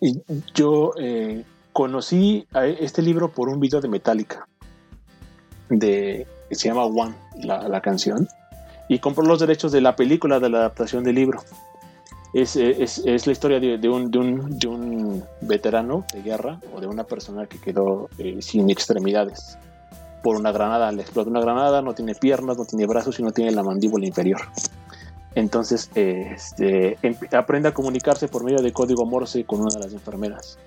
Y 0.00 0.20
yo 0.54 0.92
eh, 0.98 1.44
conocí 1.72 2.46
a 2.52 2.66
este 2.66 3.00
libro 3.00 3.30
por 3.30 3.48
un 3.48 3.60
video 3.60 3.80
de 3.80 3.88
Metallica, 3.88 4.46
de, 5.70 6.26
se 6.50 6.68
llama 6.68 6.84
One, 6.84 7.14
la, 7.42 7.80
canción, 7.80 8.28
y 8.88 8.98
compró 8.98 9.24
los 9.24 9.40
derechos 9.40 9.72
de 9.72 9.80
la 9.80 9.96
película, 9.96 10.40
de 10.40 10.50
la 10.50 10.58
adaptación 10.58 11.04
del 11.04 11.14
libro. 11.14 11.42
Es, 12.34 12.56
la 12.56 13.32
historia 13.32 13.60
de, 13.60 13.88
un, 13.88 14.10
de, 14.10 14.66
un, 14.68 15.24
veterano 15.40 16.04
de 16.12 16.22
guerra 16.22 16.58
o 16.74 16.80
de 16.80 16.88
una 16.88 17.04
persona 17.04 17.46
que 17.46 17.60
quedó 17.60 18.08
eh, 18.18 18.38
sin 18.42 18.70
extremidades 18.70 19.56
por 20.24 20.34
una 20.34 20.50
granada. 20.50 20.90
Le 20.90 21.02
explota 21.02 21.30
una 21.30 21.40
granada, 21.40 21.80
no 21.80 21.94
tiene 21.94 22.16
piernas, 22.16 22.58
no 22.58 22.64
tiene 22.64 22.86
brazos 22.86 23.20
y 23.20 23.22
no 23.22 23.30
tiene 23.30 23.52
la 23.52 23.62
mandíbula 23.62 24.04
inferior 24.04 24.40
Entonces, 25.34 25.90
este, 25.94 26.96
aprende 27.32 27.68
a 27.68 27.74
comunicarse 27.74 28.28
por 28.28 28.44
medio 28.44 28.62
de 28.62 28.72
código 28.72 29.04
Morse 29.04 29.44
con 29.44 29.60
una 29.60 29.74
de 29.74 29.84
las 29.84 29.92
enfermeras. 29.92 30.58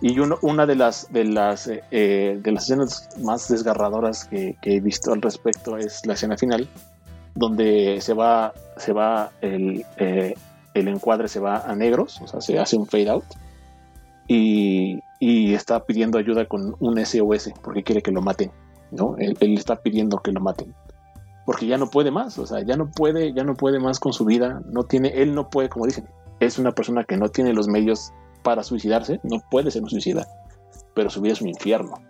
Y 0.00 0.18
una 0.18 0.66
de 0.66 0.76
las, 0.76 1.12
de, 1.12 1.24
las, 1.24 1.66
eh, 1.66 1.82
eh, 1.90 2.38
de 2.40 2.52
las 2.52 2.64
escenas 2.64 3.08
más 3.20 3.48
desgarradoras 3.48 4.24
que, 4.26 4.56
he 4.62 4.80
visto 4.80 5.12
al 5.12 5.20
respecto 5.20 5.76
es 5.76 6.06
la 6.06 6.14
escena 6.14 6.36
final, 6.36 6.68
donde 7.34 8.00
se 8.00 8.14
va, 8.14 8.52
se 8.76 8.92
va 8.92 9.32
el, 9.40 9.84
eh, 9.96 10.34
el 10.74 10.88
encuadre 10.88 11.26
se 11.26 11.40
va 11.40 11.58
a 11.68 11.74
negros, 11.74 12.20
o 12.22 12.28
sea, 12.28 12.40
se 12.40 12.58
hace 12.58 12.76
un 12.76 12.86
fade 12.86 13.10
out. 13.10 13.24
Y, 14.28 15.00
y 15.18 15.54
está 15.54 15.80
pidiendo 15.84 16.18
ayuda 16.18 16.46
con 16.46 16.76
un 16.80 17.04
SOS 17.04 17.50
porque 17.62 17.82
quiere 17.82 18.02
que 18.02 18.12
lo 18.12 18.22
maten, 18.22 18.52
¿no? 18.92 19.16
Él, 19.18 19.36
está 19.40 19.76
pidiendo 19.76 20.18
que 20.18 20.32
lo 20.32 20.40
maten 20.40 20.74
porque 21.48 21.66
ya 21.66 21.78
no 21.78 21.88
puede 21.88 22.10
más, 22.10 22.38
o 22.38 22.44
sea, 22.44 22.62
ya 22.62 22.76
no 22.76 22.90
puede, 22.90 23.32
ya 23.32 23.42
no 23.42 23.54
puede 23.54 23.80
más 23.80 23.98
con 24.00 24.12
su 24.12 24.26
vida, 24.26 24.60
no 24.66 24.84
tiene, 24.84 25.22
él 25.22 25.34
no 25.34 25.48
puede, 25.48 25.70
como 25.70 25.86
dicen, 25.86 26.06
es 26.40 26.58
una 26.58 26.72
persona 26.72 27.04
que 27.04 27.16
no 27.16 27.30
tiene 27.30 27.54
los 27.54 27.68
medios 27.68 28.12
para 28.42 28.62
suicidarse, 28.62 29.18
no 29.22 29.42
puede 29.50 29.70
ser 29.70 29.82
un 29.82 29.88
suicida, 29.88 30.28
pero 30.94 31.08
su 31.08 31.22
vida 31.22 31.32
es 31.32 31.40
un 31.40 31.48
infierno. 31.48 32.02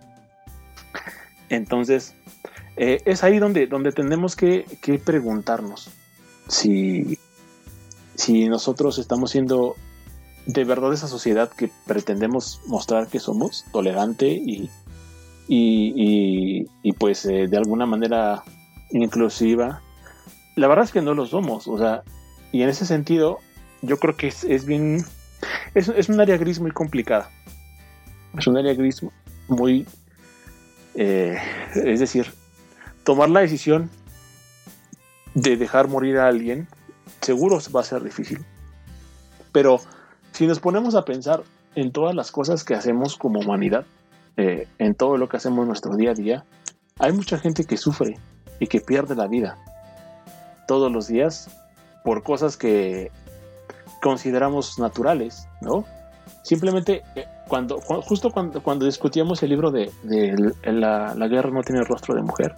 Entonces, 1.47 2.15
eh, 2.75 3.01
es 3.05 3.23
ahí 3.23 3.39
donde, 3.39 3.67
donde 3.67 3.93
tenemos 3.93 4.35
que, 4.35 4.65
que 4.81 4.99
preguntarnos 4.99 5.89
si, 6.49 7.17
si 8.15 8.49
nosotros 8.49 8.99
estamos 8.99 9.31
siendo 9.31 9.77
de 10.47 10.65
verdad 10.65 10.91
esa 10.91 11.07
sociedad 11.07 11.49
que 11.49 11.71
pretendemos 11.87 12.59
mostrar 12.67 13.07
que 13.07 13.21
somos, 13.21 13.63
tolerante 13.71 14.27
y, 14.27 14.69
y, 15.47 16.91
pues 16.99 17.25
eh, 17.25 17.47
de 17.47 17.57
alguna 17.57 17.85
manera 17.85 18.43
inclusiva. 18.91 19.81
La 20.55 20.67
verdad 20.67 20.85
es 20.85 20.91
que 20.91 21.01
no 21.01 21.13
lo 21.13 21.25
somos, 21.25 21.67
o 21.67 21.77
sea, 21.77 22.03
y 22.51 22.63
en 22.63 22.69
ese 22.69 22.85
sentido 22.85 23.39
yo 23.81 23.97
creo 23.97 24.15
que 24.17 24.27
es, 24.27 24.65
bien, 24.65 25.05
es, 25.73 25.87
es, 25.89 26.09
un 26.09 26.19
área 26.19 26.37
gris 26.37 26.59
muy 26.59 26.71
complicada. 26.71 27.29
Es 28.37 28.47
un 28.47 28.57
área 28.57 28.73
gris 28.73 29.01
muy, 29.47 29.87
eh, 30.95 31.37
es 31.75 31.99
decir, 31.99 32.31
tomar 33.03 33.29
la 33.29 33.39
decisión 33.39 33.89
de 35.33 35.57
dejar 35.57 35.87
morir 35.87 36.17
a 36.17 36.27
alguien 36.27 36.67
seguro 37.21 37.59
va 37.75 37.81
a 37.81 37.83
ser 37.83 38.03
difícil. 38.03 38.43
Pero 39.51 39.79
si 40.31 40.47
nos 40.47 40.59
ponemos 40.59 40.95
a 40.95 41.05
pensar 41.05 41.43
en 41.75 41.91
todas 41.91 42.15
las 42.15 42.31
cosas 42.31 42.63
que 42.63 42.75
hacemos 42.75 43.17
como 43.17 43.39
humanidad, 43.39 43.85
eh, 44.37 44.67
en 44.77 44.95
todo 44.95 45.17
lo 45.17 45.27
que 45.27 45.37
hacemos 45.37 45.63
en 45.63 45.67
nuestro 45.67 45.95
día 45.95 46.11
a 46.11 46.13
día, 46.13 46.45
hay 46.97 47.11
mucha 47.11 47.37
gente 47.37 47.65
que 47.65 47.77
sufre 47.77 48.17
y 48.59 48.67
que 48.67 48.81
pierde 48.81 49.15
la 49.15 49.27
vida 49.27 49.57
todos 50.67 50.91
los 50.91 51.07
días 51.07 51.49
por 52.03 52.23
cosas 52.23 52.57
que 52.57 53.11
consideramos 54.01 54.79
naturales, 54.79 55.47
¿no? 55.61 55.85
Simplemente 56.43 57.03
eh, 57.15 57.25
cuando, 57.47 57.79
justo 57.79 58.31
cuando, 58.31 58.61
cuando, 58.61 58.85
discutíamos 58.85 59.41
el 59.43 59.49
libro 59.49 59.71
de, 59.71 59.91
la, 60.63 61.27
guerra 61.27 61.49
no 61.49 61.63
tiene 61.63 61.83
rostro 61.83 62.15
de 62.15 62.21
mujer, 62.21 62.55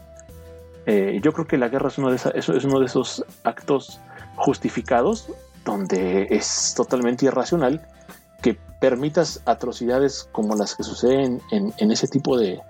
eh, 0.86 1.20
yo 1.24 1.32
creo 1.34 1.48
que 1.48 1.58
la 1.58 1.70
guerra 1.70 1.88
es 1.88 1.98
uno, 1.98 2.12
de 2.12 2.20
es 2.36 2.50
uno 2.50 2.80
de 2.80 2.86
esos 2.86 3.26
actos 3.44 4.00
justificados 4.36 5.30
donde 5.64 6.28
es 6.30 6.74
totalmente 6.76 7.26
irracional 7.26 7.82
que 8.42 8.58
permitas 8.80 9.42
atrocidades 9.46 10.28
como 10.32 10.56
las 10.56 10.76
que 10.76 10.84
suceden 10.84 11.42
en, 11.52 11.92
ese 11.92 12.08
tipo 12.08 12.38
de, 12.38 12.62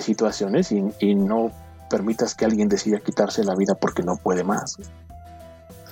situaciones 0.00 0.72
y, 0.72 1.14
no 1.14 1.52
permitas 1.92 2.34
que 2.34 2.46
alguien 2.46 2.70
decida 2.70 2.98
quitarse 3.00 3.44
la 3.44 3.54
vida 3.54 3.74
porque 3.74 4.02
no 4.02 4.16
puede 4.16 4.44
más. 4.44 4.78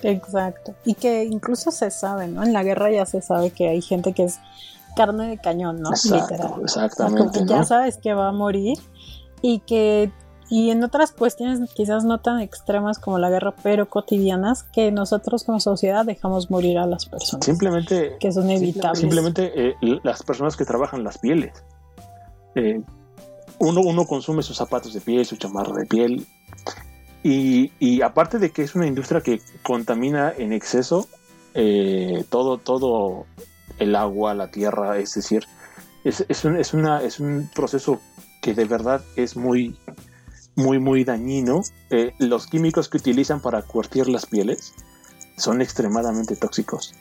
Exacto. 0.03 0.75
Y 0.87 0.95
que 0.95 1.25
incluso 1.25 1.71
se 1.71 1.91
sabe, 1.91 2.27
¿no? 2.27 2.43
En 2.43 2.55
la 2.55 2.63
guerra 2.63 2.91
ya 2.91 3.05
se 3.05 3.21
sabe 3.21 3.51
que 3.51 3.69
hay 3.69 3.83
gente 3.83 4.15
que 4.15 4.25
es 4.25 4.41
carne 4.97 5.29
de 5.29 5.37
cañón, 5.37 5.83
¿no? 5.83 5.91
Literal. 5.91 6.55
Exactamente. 6.63 7.41
Ya 7.45 7.65
sabes 7.65 7.99
que 7.99 8.15
va 8.15 8.29
a 8.29 8.33
morir 8.33 8.79
y 9.43 9.59
que 9.61 10.11
y 10.49 10.71
en 10.71 10.83
otras 10.83 11.13
cuestiones 11.13 11.61
quizás 11.75 12.05
no 12.05 12.19
tan 12.19 12.41
extremas 12.41 12.99
como 12.99 13.19
la 13.19 13.31
guerra, 13.31 13.55
pero 13.63 13.89
cotidianas, 13.89 14.65
que 14.65 14.91
nosotros 14.91 15.45
como 15.45 15.61
sociedad 15.61 16.05
dejamos 16.05 16.51
morir 16.51 16.79
a 16.79 16.87
las 16.87 17.07
personas. 17.07 17.47
Simplemente. 17.47 18.17
Que 18.19 18.33
son 18.33 18.51
evitables. 18.51 18.99
Simplemente 18.99 19.53
eh, 19.55 19.77
las 20.03 20.25
personas 20.25 20.57
que 20.57 20.65
trabajan 20.65 21.05
las 21.05 21.19
pieles. 21.19 21.53
Eh, 22.57 22.83
uno, 23.61 23.83
uno 23.83 24.07
consume 24.07 24.43
sus 24.43 24.57
zapatos 24.57 24.95
de 24.95 25.01
piel, 25.01 25.25
su 25.25 25.37
chamarra 25.37 25.75
de 25.77 25.87
piel. 25.87 26.27
Y, 27.23 28.01
aparte 28.01 28.39
de 28.39 28.51
que 28.51 28.63
es 28.63 28.75
una 28.75 28.87
industria 28.87 29.21
que 29.21 29.41
contamina 29.63 30.33
en 30.37 30.53
exceso 30.53 31.07
eh, 31.55 32.25
todo, 32.31 32.57
todo 32.57 33.27
el 33.79 33.95
agua, 33.95 34.35
la 34.35 34.51
tierra, 34.51 34.99
es 34.99 35.15
decir, 35.15 35.45
es, 36.05 36.45
un, 36.45 36.57
es, 36.57 36.73
es 36.75 37.21
un 37.21 37.51
proceso 37.55 38.01
que 38.41 38.55
de 38.55 38.65
verdad 38.65 39.03
es 39.17 39.37
muy, 39.37 39.77
muy, 40.57 40.79
muy 40.79 41.05
dañino. 41.05 41.61
Eh, 41.91 42.13
los 42.19 42.47
químicos 42.47 42.89
que 42.89 42.97
utilizan 42.97 43.41
para 43.41 43.61
curtir 43.63 44.09
las 44.09 44.25
pieles 44.25 44.73
son 45.37 45.61
extremadamente 45.61 46.37
tóxicos. 46.37 46.95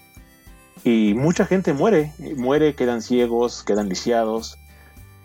Y 0.83 1.13
mucha 1.13 1.45
gente 1.45 1.73
muere, 1.73 2.13
muere, 2.35 2.75
quedan 2.75 3.01
ciegos, 3.01 3.63
quedan 3.63 3.87
lisiados. 3.87 4.57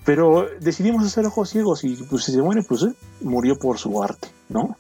Pero 0.05 0.47
decidimos 0.61 1.05
hacer 1.07 1.27
ojos 1.27 1.51
ciegos 1.51 1.85
y 1.85 1.97
pues 1.97 2.25
si 2.25 2.33
se 2.33 2.43
muere, 2.43 2.63
pues 2.63 2.83
eh, 2.83 2.95
murió 3.21 3.59
por 3.59 3.79
su 3.79 4.03
arte, 4.03 4.29
¿no? 4.49 4.77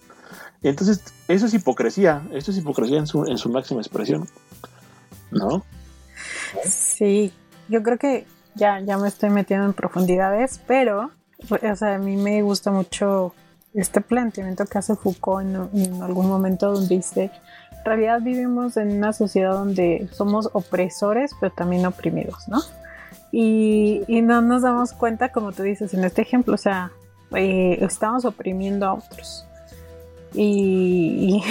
Entonces, 0.62 1.02
eso 1.28 1.46
es 1.46 1.54
hipocresía, 1.54 2.22
esto 2.32 2.50
es 2.50 2.58
hipocresía 2.58 2.98
en 2.98 3.06
su, 3.06 3.24
en 3.26 3.38
su 3.38 3.50
máxima 3.50 3.80
expresión, 3.80 4.28
¿no? 5.30 5.64
Sí, 6.64 7.32
yo 7.68 7.82
creo 7.82 7.98
que 7.98 8.26
ya, 8.54 8.80
ya 8.80 8.96
me 8.96 9.08
estoy 9.08 9.30
metiendo 9.30 9.66
en 9.66 9.72
profundidades, 9.72 10.60
pero 10.66 11.10
o 11.50 11.76
sea, 11.76 11.94
a 11.94 11.98
mí 11.98 12.16
me 12.16 12.42
gusta 12.42 12.70
mucho 12.70 13.34
este 13.74 14.00
planteamiento 14.00 14.64
que 14.66 14.78
hace 14.78 14.94
Foucault 14.94 15.44
en, 15.74 16.02
algún 16.02 16.28
momento 16.28 16.72
donde 16.72 16.96
dice, 16.96 17.30
en 17.72 17.84
realidad 17.84 18.20
vivimos 18.22 18.76
en 18.76 18.96
una 18.96 19.12
sociedad 19.12 19.52
donde 19.52 20.08
somos 20.12 20.48
opresores, 20.52 21.32
pero 21.40 21.52
también 21.52 21.84
oprimidos, 21.86 22.48
¿no? 22.48 22.60
Y, 23.36 24.22
no 24.22 24.42
nos 24.42 24.62
damos 24.62 24.92
cuenta, 24.92 25.30
como 25.30 25.50
tú 25.50 25.64
dices 25.64 25.92
en 25.92 26.04
este 26.04 26.22
ejemplo, 26.22 26.54
o 26.54 26.58
sea, 26.58 26.92
eh, 27.34 27.78
estamos 27.80 28.24
oprimiendo 28.24 28.86
a 28.86 28.94
otros. 28.94 29.44
Y, 30.34 31.42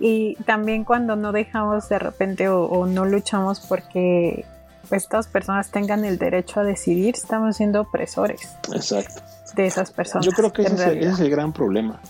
y, 0.00 0.34
también 0.44 0.82
cuando 0.84 1.14
no 1.14 1.30
dejamos 1.30 1.88
de 1.88 2.00
repente 2.00 2.48
o 2.48 2.86
no 2.86 3.04
luchamos 3.04 3.60
porque 3.60 4.44
estas 4.90 5.26
personas 5.26 5.70
tengan 5.70 6.04
el 6.04 6.18
derecho 6.18 6.60
a 6.60 6.64
decidir, 6.64 7.14
estamos 7.14 7.56
siendo 7.56 7.80
opresores. 7.80 8.56
Exacto. 8.72 9.22
De 9.54 9.66
esas 9.66 9.90
personas. 9.90 10.26
Yo 10.26 10.32
creo 10.32 10.52
que 10.52 10.62
ese, 10.62 10.98
es 10.98 11.20
el 11.20 11.30
gran 11.30 11.52
problema. 11.52 12.00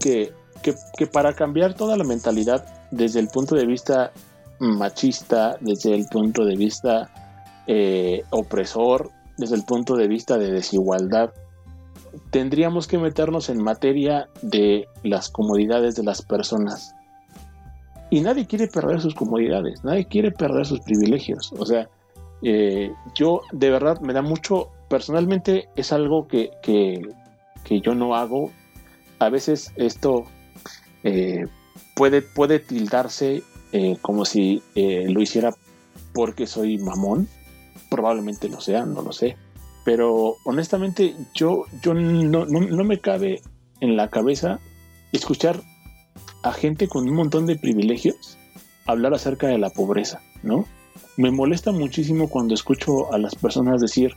Que, 0.00 0.32
que, 0.62 1.06
para 1.06 1.34
cambiar 1.34 1.74
toda 1.74 1.96
la 1.96 2.04
mentalidad 2.04 2.64
desde 2.90 3.20
el 3.20 3.28
punto 3.28 3.56
de 3.56 3.66
vista 3.66 4.12
machista, 4.60 5.56
desde 5.60 5.94
el 5.94 6.06
punto 6.06 6.44
de 6.44 6.56
vista 6.56 7.10
eh, 7.70 8.24
opresor, 8.30 9.10
desde 9.36 9.54
el 9.54 9.64
punto 9.64 9.94
de 9.94 10.08
vista 10.08 10.38
de 10.38 10.50
desigualdad, 10.50 11.34
tendríamos 12.30 12.88
que 12.88 12.96
meternos 12.96 13.50
en 13.50 13.62
materia 13.62 14.30
de 14.40 14.88
las 15.02 15.28
comodidades 15.28 15.94
de 15.94 16.02
las 16.02 16.22
personas. 16.22 16.94
Y 18.08 18.22
nadie 18.22 18.46
quiere 18.46 18.68
perder 18.68 19.02
sus 19.02 19.14
comodidades, 19.14 19.84
nadie 19.84 20.06
quiere 20.06 20.30
perder 20.30 20.64
sus 20.64 20.80
privilegios. 20.80 21.52
O 21.58 21.66
sea, 21.66 21.90
eh, 22.42 22.90
yo 23.14 23.42
de 23.52 23.70
verdad 23.70 24.00
me 24.00 24.14
da 24.14 24.22
mucho, 24.22 24.70
personalmente 24.88 25.68
es 25.76 25.92
algo 25.92 26.26
que, 26.26 26.50
que, 26.62 27.02
yo 27.82 27.94
no 27.94 28.14
hago. 28.14 28.50
A 29.18 29.28
veces 29.28 29.74
esto 29.76 30.24
eh, 31.04 31.44
puede, 31.94 32.22
puede 32.22 32.60
tildarse 32.60 33.42
como 34.00 34.24
si 34.24 34.62
lo 34.74 35.20
hiciera 35.20 35.50
porque 36.14 36.46
soy 36.46 36.78
mamón. 36.78 37.28
Probablemente 37.90 38.48
lo 38.48 38.60
sea, 38.60 38.84
no 38.84 39.02
lo 39.02 39.12
sé. 39.12 39.36
Pero 39.84 40.36
honestamente 40.44 41.14
yo, 41.34 41.64
yo 41.82 41.94
no, 41.94 42.44
no 42.44 42.84
me 42.84 42.98
cabe 42.98 43.40
en 43.80 43.96
la 43.96 44.08
cabeza 44.10 44.58
escuchar 45.12 45.60
a 46.42 46.52
gente 46.52 46.88
con 46.88 47.08
un 47.08 47.14
montón 47.14 47.46
de 47.46 47.56
privilegios 47.56 48.36
hablar 48.86 49.14
acerca 49.14 49.46
de 49.46 49.58
la 49.58 49.70
pobreza, 49.70 50.20
¿no? 50.42 50.66
me 51.18 51.32
molesta 51.32 51.72
muchísimo 51.72 52.28
cuando 52.28 52.54
escucho 52.54 53.12
a 53.12 53.18
las 53.18 53.34
personas 53.34 53.80
decir, 53.80 54.14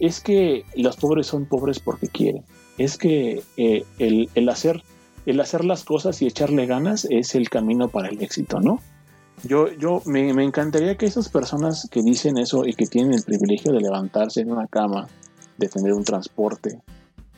es 0.00 0.20
que 0.20 0.64
los 0.74 0.96
pobres 0.96 1.26
son 1.26 1.44
pobres 1.44 1.78
porque 1.80 2.08
quieren, 2.08 2.44
es 2.78 2.96
que 2.96 3.42
eh, 3.58 3.84
el, 3.98 4.48
hacer, 4.48 4.82
el 5.26 5.38
hacer 5.38 5.66
las 5.66 5.84
cosas 5.84 6.22
y 6.22 6.26
echarle 6.26 6.64
ganas 6.64 7.06
es 7.10 7.34
el 7.34 7.50
camino 7.50 7.88
para 7.88 8.08
el 8.08 8.22
éxito, 8.22 8.58
¿no? 8.58 8.80
Yo, 9.42 9.72
yo 9.72 10.02
me, 10.04 10.28
encantaría 10.44 10.96
que 10.96 11.06
esas 11.06 11.28
personas 11.28 11.88
que 11.90 12.02
dicen 12.02 12.36
eso 12.36 12.66
y 12.66 12.74
que 12.74 12.86
tienen 12.86 13.14
el 13.14 13.22
privilegio 13.22 13.72
de 13.72 13.80
levantarse 13.80 14.42
en 14.42 14.52
una 14.52 14.66
cama, 14.66 15.08
de 15.56 15.68
tener 15.68 15.94
un 15.94 16.04
transporte, 16.04 16.82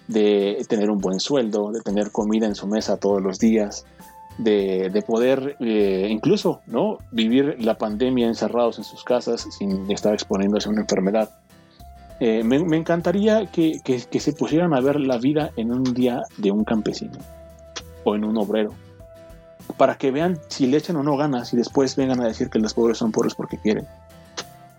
de 0.09 0.64
tener 0.68 0.90
un 0.90 0.98
buen 0.98 1.20
sueldo, 1.20 1.70
de 1.70 1.80
tener 1.80 2.11
comida 2.11 2.46
en 2.46 2.55
su 2.55 2.66
mesa 2.66 2.96
todos 2.96 3.22
los 3.22 3.38
días, 3.38 3.84
de, 4.38 5.05
poder 5.07 5.57
eh, 5.61 6.09
incluso 6.11 6.61
no 6.66 6.98
vivir 7.11 7.57
la 7.61 7.78
pandemia 7.78 8.26
encerrados 8.26 8.78
en 8.78 8.84
sus 8.84 9.05
casas 9.05 9.46
sin 9.57 9.90
estar 9.90 10.12
exponiéndose 10.14 10.68
a 10.68 10.72
una 10.72 10.82
enfermedad. 10.82 11.30
Eh, 12.20 12.44
me, 12.44 12.76
encantaría 12.76 13.46
que, 13.46 13.80
se 13.84 14.32
pusieran 14.32 14.74
a 14.74 14.80
ver 14.80 15.00
la 15.00 15.18
vida 15.18 15.50
en 15.57 15.72
un 15.72 15.82
día 15.82 16.22
de 16.36 16.53
un 16.53 16.64
campesino 16.64 17.18
o 18.05 18.14
en 18.14 18.24
un 18.24 18.36
obrero, 18.36 18.72
para 19.76 19.96
que 19.96 20.10
vean 20.10 20.38
si 20.48 20.66
le 20.66 20.76
echan 20.76 20.96
o 20.96 21.02
no 21.02 21.16
ganas 21.16 21.52
y 21.52 21.56
después 21.56 21.96
vengan 21.96 22.20
a 22.20 22.26
decir 22.26 22.50
que 22.50 22.58
los 22.58 22.74
pobres 22.74 22.98
son 22.98 23.12
pobres 23.12 23.34
porque 23.34 23.58
quieren. 23.58 23.86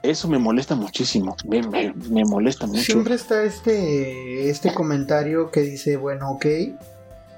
Eso 0.01 0.27
me 0.27 0.37
molesta 0.37 0.75
muchísimo, 0.75 1.35
me, 1.45 2.25
molesta 2.25 2.67
mucho. 2.67 2.81
Siempre 2.81 3.15
está 3.15 3.43
este, 3.43 4.49
este 4.49 4.73
comentario 4.73 5.49
que 5.49 5.61
dice, 5.61 5.95
bueno, 5.95 6.31
ok, 6.31 6.45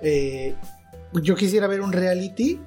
eh, 0.01 0.55
yo 1.13 1.35
quisiera 1.35 1.67
ver 1.67 1.81
un 1.81 1.91
reality 1.91 2.59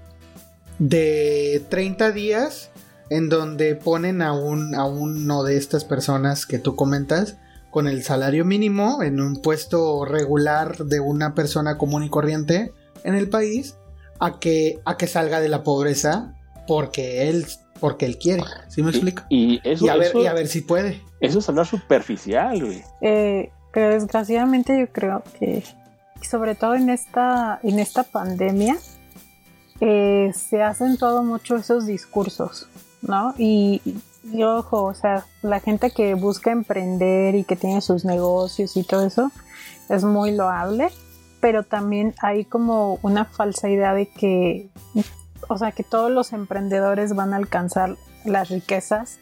de 0.79 1.65
30 1.69 2.13
días 2.13 2.71
en 3.11 3.29
donde 3.29 3.75
ponen 3.75 4.23
a, 4.23 4.33
un, 4.33 4.75
a 4.77 4.85
uno 4.85 5.43
de 5.43 5.57
estas 5.57 5.85
personas 5.85 6.47
que 6.47 6.59
tú 6.59 6.77
comentas 6.77 7.37
con 7.71 7.89
el 7.89 8.03
salario 8.03 8.45
mínimo 8.45 9.03
en 9.03 9.21
un 9.21 9.43
puesto 9.43 10.05
regular 10.05 10.77
de 10.79 11.01
una 11.01 11.35
persona 11.35 11.77
común 11.77 12.05
y 12.05 12.11
corriente 12.11 12.73
en 13.05 13.15
el 13.15 13.29
país 13.29 13.75
a 14.21 14.39
que, 14.39 14.81
a 14.85 14.97
que 14.97 15.07
salga 15.07 15.41
de 15.41 15.49
la 15.49 15.63
pobreza 15.63 16.35
porque 16.67 17.29
él, 17.29 17.47
porque 17.81 18.07
él 18.07 18.19
quiere. 18.19 18.43
¿Sí 18.69 18.83
me 18.83 18.91
explico? 18.91 19.23
Y, 19.29 19.61
a, 19.89 19.97
ver, 19.97 20.17
y 20.17 20.27
a 20.27 20.33
ver 20.35 20.49
si 20.49 20.61
puede. 20.61 21.03
Eso 21.21 21.39
es 21.39 21.49
hablar 21.49 21.67
superficial, 21.67 22.65
güey. 22.65 22.83
Eh, 23.01 23.51
pero 23.73 23.95
desgraciadamente 23.95 24.79
yo 24.79 24.93
creo 24.93 25.23
que 25.39 25.63
sobre 26.23 26.55
todo 26.55 26.75
en 26.75 26.91
esta, 26.91 27.61
en 27.63 27.79
esta 27.79 28.03
pandemia, 28.03 28.77
eh, 29.81 30.33
se 30.35 30.63
hacen 30.63 30.97
todo 30.97 31.23
mucho 31.23 31.57
esos 31.57 31.87
discursos, 31.87 32.69
¿no? 33.03 33.35
Y, 33.39 33.81
ojo, 34.43 34.85
o 34.85 34.95
sea, 34.95 35.25
la 35.43 35.61
gente 35.61 35.91
que 35.91 36.15
busca 36.15 36.51
emprender 36.51 37.35
y 37.35 37.45
que 37.45 37.57
tiene 37.57 37.81
sus 37.81 38.05
negocios 38.05 38.77
y 38.77 38.83
todo 38.83 39.07
eso 39.07 39.31
es 39.89 40.05
muy 40.05 40.33
loable, 40.33 40.91
pero 41.41 41.63
también 41.63 42.15
hay 42.21 42.45
como 42.45 42.99
una 43.03 43.25
falsa 43.25 43.69
idea 43.69 43.95
de 43.95 44.07
que, 44.07 44.69
o 45.49 45.59
sea, 45.59 45.73
que 45.73 45.85
todos 45.85 46.11
los 46.11 46.33
emprendedores 46.33 47.15
van 47.15 47.33
a 47.33 47.37
alcanzar 47.37 47.97
las 48.25 48.49
riquezas 48.49 49.19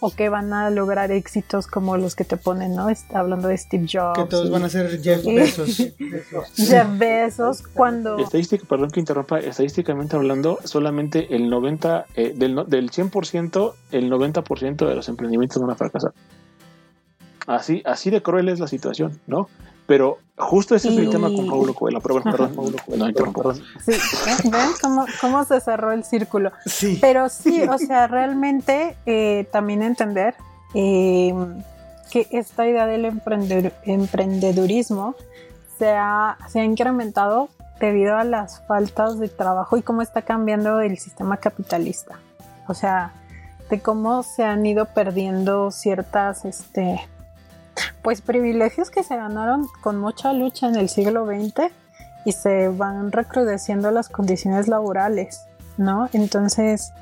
o 0.00 0.10
que 0.10 0.28
van 0.28 0.52
a 0.52 0.68
lograr 0.68 1.12
éxitos 1.12 1.68
como 1.68 1.96
los 1.96 2.16
que 2.16 2.24
te 2.24 2.36
ponen, 2.36 2.74
¿no? 2.74 2.88
Está 2.88 3.20
hablando 3.20 3.46
de 3.46 3.56
Steve 3.56 3.86
Jobs. 3.90 4.18
Que 4.18 4.24
todos 4.24 4.50
van 4.50 4.64
a 4.64 4.68
ser 4.68 5.00
Jeff 5.00 5.24
Bezos. 5.24 5.76
Jeff 6.56 6.98
Bezos, 6.98 7.62
cuando... 7.62 8.18
Estadística, 8.18 8.66
perdón 8.66 8.90
que 8.90 8.98
interrumpa, 8.98 9.38
estadísticamente 9.38 10.16
hablando, 10.16 10.58
solamente 10.64 11.36
el 11.36 11.48
90, 11.48 12.06
eh, 12.16 12.32
del, 12.34 12.64
del 12.66 12.90
100%, 12.90 13.74
el 13.92 14.10
90% 14.10 14.88
de 14.88 14.94
los 14.96 15.08
emprendimientos 15.08 15.62
van 15.62 15.70
a 15.70 15.76
fracasar. 15.76 16.12
Así, 17.46 17.82
así 17.84 18.10
de 18.10 18.22
cruel 18.22 18.48
es 18.48 18.58
la 18.58 18.66
situación, 18.66 19.20
¿no? 19.28 19.48
Pero 19.86 20.18
justo 20.36 20.74
ese 20.74 20.88
es 20.88 20.96
el 20.96 21.10
tema 21.10 21.28
con 21.28 21.46
Paulo 21.46 21.74
Coelho. 21.74 22.00
Pero 22.00 22.14
bueno, 22.14 22.30
perdón, 22.30 22.54
Paulo 22.54 22.76
Coelho, 22.84 23.08
no 23.08 23.54
Sí, 23.54 24.50
¿ven 24.50 24.70
cómo, 24.80 25.06
cómo, 25.20 25.44
se 25.44 25.60
cerró 25.60 25.92
el 25.92 26.04
círculo? 26.04 26.52
Sí. 26.66 26.98
Pero 27.00 27.28
sí, 27.28 27.62
o 27.62 27.78
sea, 27.78 28.06
realmente 28.06 28.96
eh, 29.06 29.48
también 29.52 29.82
entender 29.82 30.34
em, 30.74 31.62
que 32.10 32.26
esta 32.30 32.66
idea 32.66 32.86
del 32.86 33.20
emprendedurismo 33.84 35.14
se 35.78 35.90
ha, 35.90 36.38
se 36.48 36.60
ha 36.60 36.64
incrementado 36.64 37.48
debido 37.80 38.16
a 38.16 38.24
las 38.24 38.64
faltas 38.66 39.18
de 39.18 39.28
trabajo 39.28 39.76
y 39.76 39.82
cómo 39.82 40.02
está 40.02 40.22
cambiando 40.22 40.80
el 40.80 40.98
sistema 40.98 41.38
capitalista. 41.38 42.18
O 42.68 42.74
sea, 42.74 43.12
de 43.68 43.80
cómo 43.80 44.22
se 44.22 44.44
han 44.44 44.64
ido 44.64 44.86
perdiendo 44.86 45.70
ciertas 45.70 46.44
este, 46.44 47.00
pues 48.02 48.20
privilegios 48.20 48.90
que 48.90 49.02
se 49.02 49.16
ganaron 49.16 49.66
con 49.80 49.98
mucha 49.98 50.32
lucha 50.32 50.68
en 50.68 50.76
el 50.76 50.88
siglo 50.88 51.26
XX 51.26 51.72
y 52.24 52.32
se 52.32 52.68
van 52.68 53.12
recrudeciendo 53.12 53.90
las 53.90 54.08
condiciones 54.08 54.68
laborales, 54.68 55.44
¿no? 55.76 56.08
Entonces, 56.12 56.92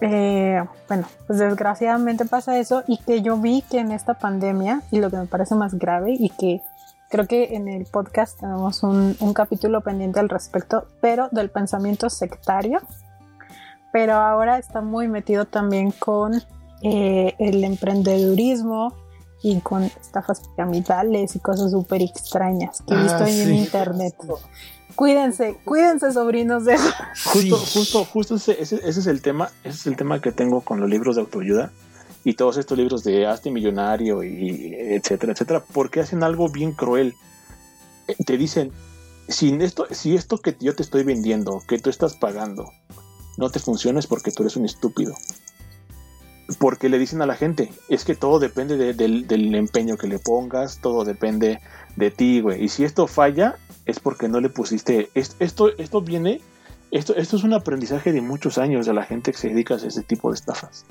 eh, 0.00 0.62
bueno, 0.88 1.06
pues 1.26 1.38
desgraciadamente 1.38 2.24
pasa 2.24 2.58
eso 2.58 2.82
y 2.86 2.98
que 2.98 3.22
yo 3.22 3.36
vi 3.36 3.62
que 3.62 3.78
en 3.78 3.92
esta 3.92 4.14
pandemia, 4.14 4.82
y 4.90 5.00
lo 5.00 5.10
que 5.10 5.16
me 5.16 5.26
parece 5.26 5.54
más 5.54 5.74
grave 5.74 6.16
y 6.18 6.28
que 6.30 6.60
creo 7.08 7.26
que 7.26 7.54
en 7.54 7.68
el 7.68 7.84
podcast 7.84 8.40
tenemos 8.40 8.82
un, 8.82 9.14
capítulo 9.34 9.82
pendiente 9.82 10.18
al 10.18 10.28
respecto, 10.28 10.86
pero 11.00 11.28
del 11.30 11.50
pensamiento 11.50 12.10
sectario, 12.10 12.80
pero 13.92 14.14
ahora 14.14 14.58
está 14.58 14.80
muy 14.80 15.08
metido 15.08 15.44
también 15.44 15.92
con 15.92 16.42
eh, 16.82 17.34
el 17.38 17.62
emprendedurismo, 17.64 18.94
y 19.42 19.60
con 19.60 19.82
estafas 19.82 20.48
piramidales 20.48 21.34
y 21.36 21.40
cosas 21.40 21.72
súper 21.72 22.02
extrañas 22.02 22.82
que 22.86 22.94
he 22.94 23.02
visto 23.02 23.24
ah, 23.24 23.30
en 23.30 23.54
internet. 23.54 24.14
Cuídense, 24.94 25.56
cuídense 25.64 26.12
sobrinos 26.12 26.64
de 26.64 26.74
eso. 26.74 26.90
Justo, 27.24 27.56
justo, 27.56 28.04
justo 28.04 28.34
ese, 28.36 28.60
ese, 28.60 28.76
es 28.86 29.06
el 29.06 29.20
tema, 29.20 29.50
ese 29.64 29.76
es 29.76 29.86
el 29.86 29.96
tema 29.96 30.20
que 30.20 30.32
tengo 30.32 30.60
con 30.60 30.80
los 30.80 30.88
libros 30.88 31.16
de 31.16 31.22
autoayuda 31.22 31.72
y 32.24 32.34
todos 32.34 32.56
estos 32.56 32.78
libros 32.78 33.02
de 33.02 33.26
Hazte 33.26 33.50
Millonario 33.50 34.22
y 34.22 34.74
etcétera, 34.74 35.32
etcétera, 35.32 35.64
porque 35.72 36.00
hacen 36.00 36.22
algo 36.22 36.48
bien 36.48 36.72
cruel. 36.72 37.14
Eh, 38.06 38.16
te 38.24 38.36
dicen, 38.36 38.70
si 39.28 39.52
esto, 39.60 39.86
si 39.90 40.14
esto 40.14 40.38
que 40.38 40.56
yo 40.60 40.76
te 40.76 40.82
estoy 40.82 41.02
vendiendo, 41.02 41.62
que 41.66 41.78
tú 41.78 41.90
estás 41.90 42.14
pagando, 42.14 42.70
no 43.38 43.50
te 43.50 43.58
funciona 43.58 43.98
es 43.98 44.06
porque 44.06 44.30
tú 44.30 44.42
eres 44.42 44.56
un 44.56 44.66
estúpido 44.66 45.14
porque 46.58 46.88
le 46.88 46.98
dicen 46.98 47.22
a 47.22 47.26
la 47.26 47.34
gente, 47.34 47.70
es 47.88 48.04
que 48.04 48.14
todo 48.14 48.38
depende 48.38 48.94
del, 48.94 49.54
empeño 49.54 49.96
que 49.96 50.06
le 50.06 50.18
pongas, 50.18 50.80
todo 50.80 51.04
depende 51.04 51.60
de 51.96 52.10
ti, 52.10 52.40
güey. 52.40 52.64
Y 52.64 52.68
si 52.68 52.84
esto 52.84 53.06
falla, 53.06 53.56
es 53.86 54.00
porque 54.00 54.28
no 54.28 54.40
le 54.40 54.48
pusiste. 54.48 55.10
Esto, 55.14 55.70
esto, 55.78 56.00
viene, 56.00 56.40
esto, 56.90 57.14
esto 57.16 57.36
es 57.36 57.44
un 57.44 57.54
aprendizaje 57.54 58.12
de 58.12 58.20
muchos 58.20 58.58
años 58.58 58.86
de 58.86 58.94
la 58.94 59.04
gente 59.04 59.32
que 59.32 59.38
se 59.38 59.48
dedica 59.48 59.74
a 59.74 59.78
ese 59.78 60.02
tipo 60.02 60.30
de 60.30 60.36
estafas. 60.36 60.84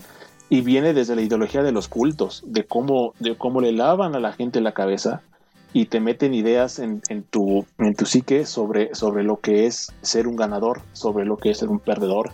Y 0.50 0.62
viene 0.62 0.94
desde 0.94 1.16
la 1.16 1.22
ideología 1.22 1.64
de 1.64 1.72
los 1.72 1.88
cultos, 1.88 2.44
de 2.46 2.66
cómo, 2.66 3.14
de 3.20 3.38
cómo 3.38 3.62
le 3.62 3.72
lavan 3.72 4.16
a 4.16 4.20
la 4.20 4.34
gente 4.34 4.60
la 4.62 4.74
cabeza 4.74 5.22
y 5.74 5.86
te 5.86 6.00
meten 6.00 6.34
ideas 6.34 6.80
en, 6.80 7.02
tu, 7.30 7.66
en 7.78 7.96
tu 7.96 8.06
psique 8.06 8.46
sobre, 8.46 8.94
sobre 8.94 9.24
lo 9.24 9.40
que 9.40 9.66
es 9.66 9.94
ser 10.02 10.28
un 10.28 10.36
ganador, 10.36 10.82
sobre 10.94 11.26
lo 11.26 11.38
que 11.38 11.52
es 11.52 11.60
ser 11.60 11.70
un 11.70 11.80
perdedor, 11.80 12.32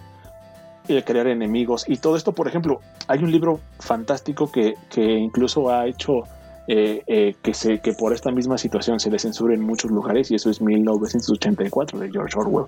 el 0.88 1.04
crear 1.04 1.28
enemigos 1.28 1.86
y 1.88 1.98
todo 1.98 2.16
esto, 2.16 2.32
por 2.34 2.48
ejemplo, 2.48 2.80
hay 3.08 3.20
un 3.24 3.32
libro 3.32 3.60
fantástico 3.80 4.52
que, 4.52 4.76
incluso 4.96 5.70
ha 5.70 5.88
hecho 5.88 6.24
eh, 6.68 7.04
eh, 7.08 7.36
que, 7.42 7.54
se, 7.54 7.80
que 7.80 7.94
por 7.94 8.14
esta 8.14 8.32
misma 8.32 8.58
situación 8.58 9.00
se 9.00 9.10
le 9.10 9.20
censure 9.20 9.56
en 9.56 9.62
muchos 9.62 9.92
lugares 9.92 10.32
y 10.32 10.36
eso 10.36 10.50
es 10.50 10.62
1984 10.62 12.00
de 12.00 12.12
George 12.12 12.40
Orwell, 12.40 12.66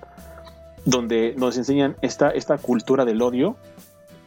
donde 0.84 1.34
nos 1.36 1.56
enseñan 1.56 1.96
esta, 2.00 2.30
esta 2.30 2.58
cultura 2.58 3.04
del 3.04 3.20
odio, 3.22 3.56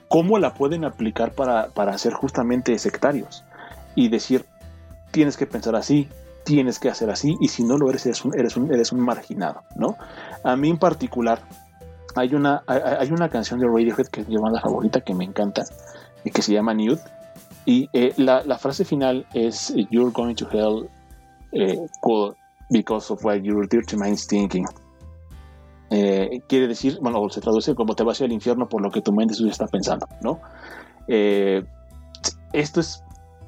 cómo 0.08 0.38
la 0.38 0.54
pueden 0.54 0.86
aplicar 0.86 1.32
para, 1.32 1.70
para 1.70 1.98
ser 1.98 2.14
justamente 2.14 2.78
sectarios 2.78 3.44
y 3.96 4.10
decir, 4.10 4.46
tienes 5.12 5.38
que 5.38 5.48
pensar 5.48 5.76
así, 5.76 6.08
tienes 6.44 6.80
que 6.80 6.90
hacer 6.90 7.10
así 7.10 7.36
y 7.40 7.48
si 7.48 7.64
no 7.64 7.78
lo 7.78 7.90
eres, 7.90 8.06
eres 8.06 8.26
un, 8.26 8.38
eres 8.38 8.58
un, 8.58 8.74
eres 8.74 8.92
un 8.92 9.00
marginado, 9.00 9.64
¿no? 9.76 9.98
A 10.44 10.56
mí 10.56 10.70
en 10.70 10.78
particular, 10.78 11.42
hay 12.16 12.36
una, 12.36 12.64
hay 12.68 13.12
una 13.12 13.30
canción 13.30 13.60
de 13.60 13.68
Radiohead 13.68 14.08
que 14.08 14.22
es 14.22 14.28
mi 14.28 14.38
banda 14.38 14.60
favorita 14.62 15.02
que 15.02 15.14
me 15.14 15.24
encanta 15.24 15.64
y 16.24 16.32
que 16.32 16.42
se 16.42 16.54
llama 16.54 16.74
Nude. 16.74 17.02
Y 17.66 17.90
eh, 17.94 18.14
la, 18.18 18.58
frase 18.58 18.84
final 18.86 19.26
es 19.34 19.74
You're 19.90 20.12
going 20.12 20.36
to 20.36 20.48
hell 20.52 20.90
eh, 21.54 21.78
because 22.70 23.12
of 23.12 23.24
what 23.24 23.38
your 23.42 23.68
dirty 23.68 23.96
mind's 23.96 24.28
thinking. 24.28 24.66
Eh, 25.96 26.42
quiere 26.48 26.68
decir, 26.68 26.98
bueno, 27.02 27.30
se 27.30 27.40
traduce 27.40 27.76
como 27.76 27.94
te 27.94 28.04
vas 28.04 28.20
al 28.22 28.32
infierno 28.32 28.68
por 28.68 28.82
lo 28.82 28.90
que 28.90 29.02
tu 29.02 29.14
mente 29.14 29.36
está 29.48 29.68
pensando, 29.68 30.08
¿no? 30.22 30.40
Eh, 31.08 31.64
esto 32.52 32.80
es 32.80 33.04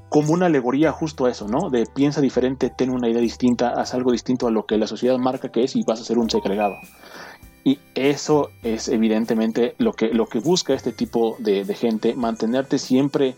como 0.09 0.31
una 0.31 0.45
alegoría 0.45 0.91
justo 0.91 1.25
a 1.25 1.31
eso, 1.31 1.47
¿no? 1.47 1.71
De 1.71 1.85
piensa 1.93 2.21
diferente, 2.21 2.69
ten 2.69 2.91
una 2.91 3.09
idea 3.09 3.19
distinta, 3.19 3.69
haz 3.69 3.95
algo 3.95 4.11
distinto 4.11 4.47
a 4.47 4.51
lo 4.51 4.65
que 4.67 4.77
la 4.77 4.85
sociedad 4.85 5.17
marca 5.17 5.49
que 5.49 5.63
es 5.63 5.75
y 5.75 5.83
vas 5.83 5.99
a 5.99 6.03
ser 6.03 6.19
un 6.19 6.29
segregado. 6.29 6.75
Y 7.65 7.79
eso 7.95 8.51
es 8.61 8.87
evidentemente 8.89 9.73
lo 9.79 9.93
que, 9.93 10.09
lo 10.13 10.27
que 10.27 10.39
busca 10.39 10.75
este 10.75 10.91
tipo 10.91 11.35
de, 11.39 11.65
gente, 11.73 12.13
mantenerte 12.13 12.77
siempre 12.77 13.35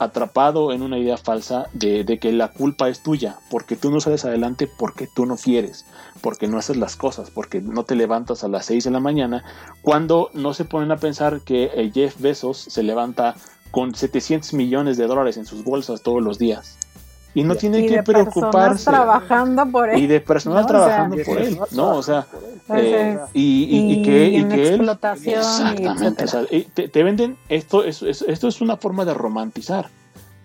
atrapado 0.00 0.72
en 0.72 0.82
una 0.82 0.98
idea 0.98 1.16
falsa 1.16 1.68
de, 1.72 2.18
que 2.20 2.32
la 2.32 2.48
culpa 2.48 2.88
es 2.88 3.04
tuya, 3.04 3.38
porque 3.50 3.76
tú 3.76 3.92
no 3.92 4.00
sales 4.00 4.24
adelante 4.24 4.68
porque 4.80 5.06
tú 5.14 5.26
no 5.26 5.36
quieres, 5.36 5.86
porque 6.20 6.48
no 6.48 6.58
haces 6.58 6.76
las 6.76 6.96
cosas, 6.96 7.30
porque 7.30 7.60
no 7.60 7.84
te 7.84 7.94
levantas 7.94 8.42
a 8.42 8.48
las 8.48 8.66
6 8.66 8.82
de 8.82 8.90
la 8.90 8.98
mañana, 8.98 9.44
cuando 9.80 10.30
no 10.34 10.54
se 10.54 10.64
ponen 10.64 10.90
a 10.90 10.96
pensar 10.96 11.42
que 11.42 11.70
eh, 11.72 11.92
Jeff 11.94 12.20
Bezos 12.20 12.58
se 12.58 12.82
levanta 12.82 13.36
con 13.70 13.94
700 13.94 14.54
millones 14.54 14.96
de 14.96 15.06
dólares 15.06 15.36
en 15.36 15.46
sus 15.46 15.62
bolsas 15.62 16.02
todos 16.02 16.20
los 16.20 16.36
días 16.36 16.78
y 17.34 17.44
no 17.44 17.54
tiene 17.54 17.80
y 17.80 17.86
que 17.88 17.96
de 17.96 18.02
preocuparse 18.02 18.84
personas 18.84 18.84
trabajando 18.84 19.66
por 19.70 19.90
él. 19.90 19.98
y 20.02 20.06
de 20.06 20.20
personal 20.20 20.62
No, 20.62 20.66
o 20.66 20.68
sea, 20.68 20.78
trabajando 20.86 21.16
por 21.24 21.38
él, 21.38 21.58
¿no? 21.72 21.94
O 21.96 22.02
sea, 22.02 22.26
eh, 22.74 23.18
y, 23.34 23.64
y, 23.64 23.92
y 23.92 24.02
que, 24.02 24.24
y 24.28 24.44
que 24.48 24.68
él 24.74 24.80
exactamente, 25.38 26.24
o 26.24 26.26
sea, 26.28 26.42
eh, 26.50 26.66
te, 26.74 26.88
te 26.88 27.02
venden 27.04 27.36
esto 27.48 27.84
es, 27.84 28.02
es- 28.02 28.22
esto 28.22 28.48
es 28.48 28.60
una 28.60 28.76
forma 28.76 29.04
de 29.04 29.14
romantizar 29.14 29.88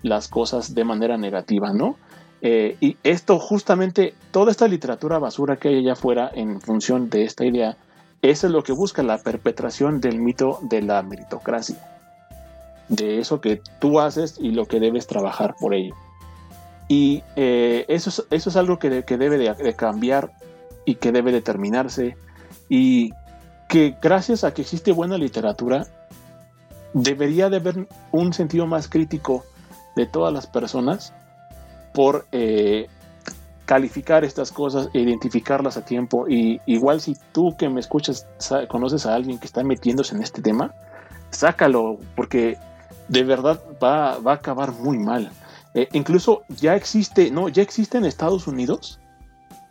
las 0.03 0.27
cosas 0.27 0.75
de 0.75 0.83
manera 0.83 1.17
negativa, 1.17 1.73
¿no? 1.73 1.95
Eh, 2.41 2.75
y 2.81 2.97
esto 3.03 3.39
justamente, 3.39 4.13
toda 4.31 4.51
esta 4.51 4.67
literatura 4.67 5.17
basura 5.17 5.55
que 5.55 5.69
hay 5.69 5.77
allá 5.79 5.93
afuera 5.93 6.29
en 6.35 6.59
función 6.59 7.09
de 7.09 7.23
esta 7.23 7.45
idea, 7.45 7.77
eso 8.21 8.47
es 8.47 8.53
lo 8.53 8.63
que 8.63 8.73
busca 8.73 9.01
la 9.01 9.17
perpetración 9.17 10.01
del 10.01 10.19
mito 10.19 10.59
de 10.61 10.81
la 10.81 11.01
meritocracia, 11.03 11.77
de 12.89 13.19
eso 13.19 13.39
que 13.39 13.61
tú 13.79 13.99
haces 14.01 14.35
y 14.39 14.51
lo 14.51 14.65
que 14.65 14.79
debes 14.81 15.07
trabajar 15.07 15.55
por 15.59 15.73
ello. 15.73 15.95
Y 16.87 17.23
eh, 17.35 17.85
eso, 17.87 18.09
es, 18.09 18.23
eso 18.29 18.49
es 18.49 18.55
algo 18.55 18.77
que, 18.79 19.03
que 19.03 19.17
debe 19.17 19.37
de, 19.37 19.53
de 19.53 19.73
cambiar 19.73 20.31
y 20.85 20.95
que 20.95 21.11
debe 21.11 21.31
determinarse 21.31 22.17
y 22.69 23.11
que 23.67 23.95
gracias 24.01 24.43
a 24.43 24.53
que 24.53 24.61
existe 24.61 24.91
buena 24.91 25.17
literatura, 25.17 25.87
debería 26.93 27.49
de 27.49 27.57
haber 27.57 27.87
un 28.11 28.33
sentido 28.33 28.67
más 28.67 28.87
crítico 28.87 29.43
de 29.95 30.05
todas 30.05 30.33
las 30.33 30.47
personas 30.47 31.13
por 31.93 32.25
eh, 32.31 32.87
calificar 33.65 34.23
estas 34.23 34.51
cosas 34.51 34.89
e 34.93 34.99
identificarlas 34.99 35.77
a 35.77 35.85
tiempo. 35.85 36.27
Y 36.27 36.61
igual 36.65 37.01
si 37.01 37.15
tú 37.31 37.55
que 37.57 37.69
me 37.69 37.79
escuchas 37.79 38.27
conoces 38.69 39.05
a 39.05 39.15
alguien 39.15 39.39
que 39.39 39.45
está 39.45 39.63
metiéndose 39.63 40.15
en 40.15 40.23
este 40.23 40.41
tema, 40.41 40.73
sácalo, 41.29 41.97
porque 42.15 42.57
de 43.07 43.23
verdad 43.23 43.59
va, 43.83 44.17
va 44.19 44.33
a 44.33 44.35
acabar 44.35 44.71
muy 44.71 44.97
mal. 44.97 45.31
Eh, 45.73 45.89
incluso 45.93 46.43
ya 46.49 46.75
existe, 46.75 47.31
no, 47.31 47.49
ya 47.49 47.63
existe 47.63 47.97
en 47.97 48.05
Estados 48.05 48.47
Unidos 48.47 48.99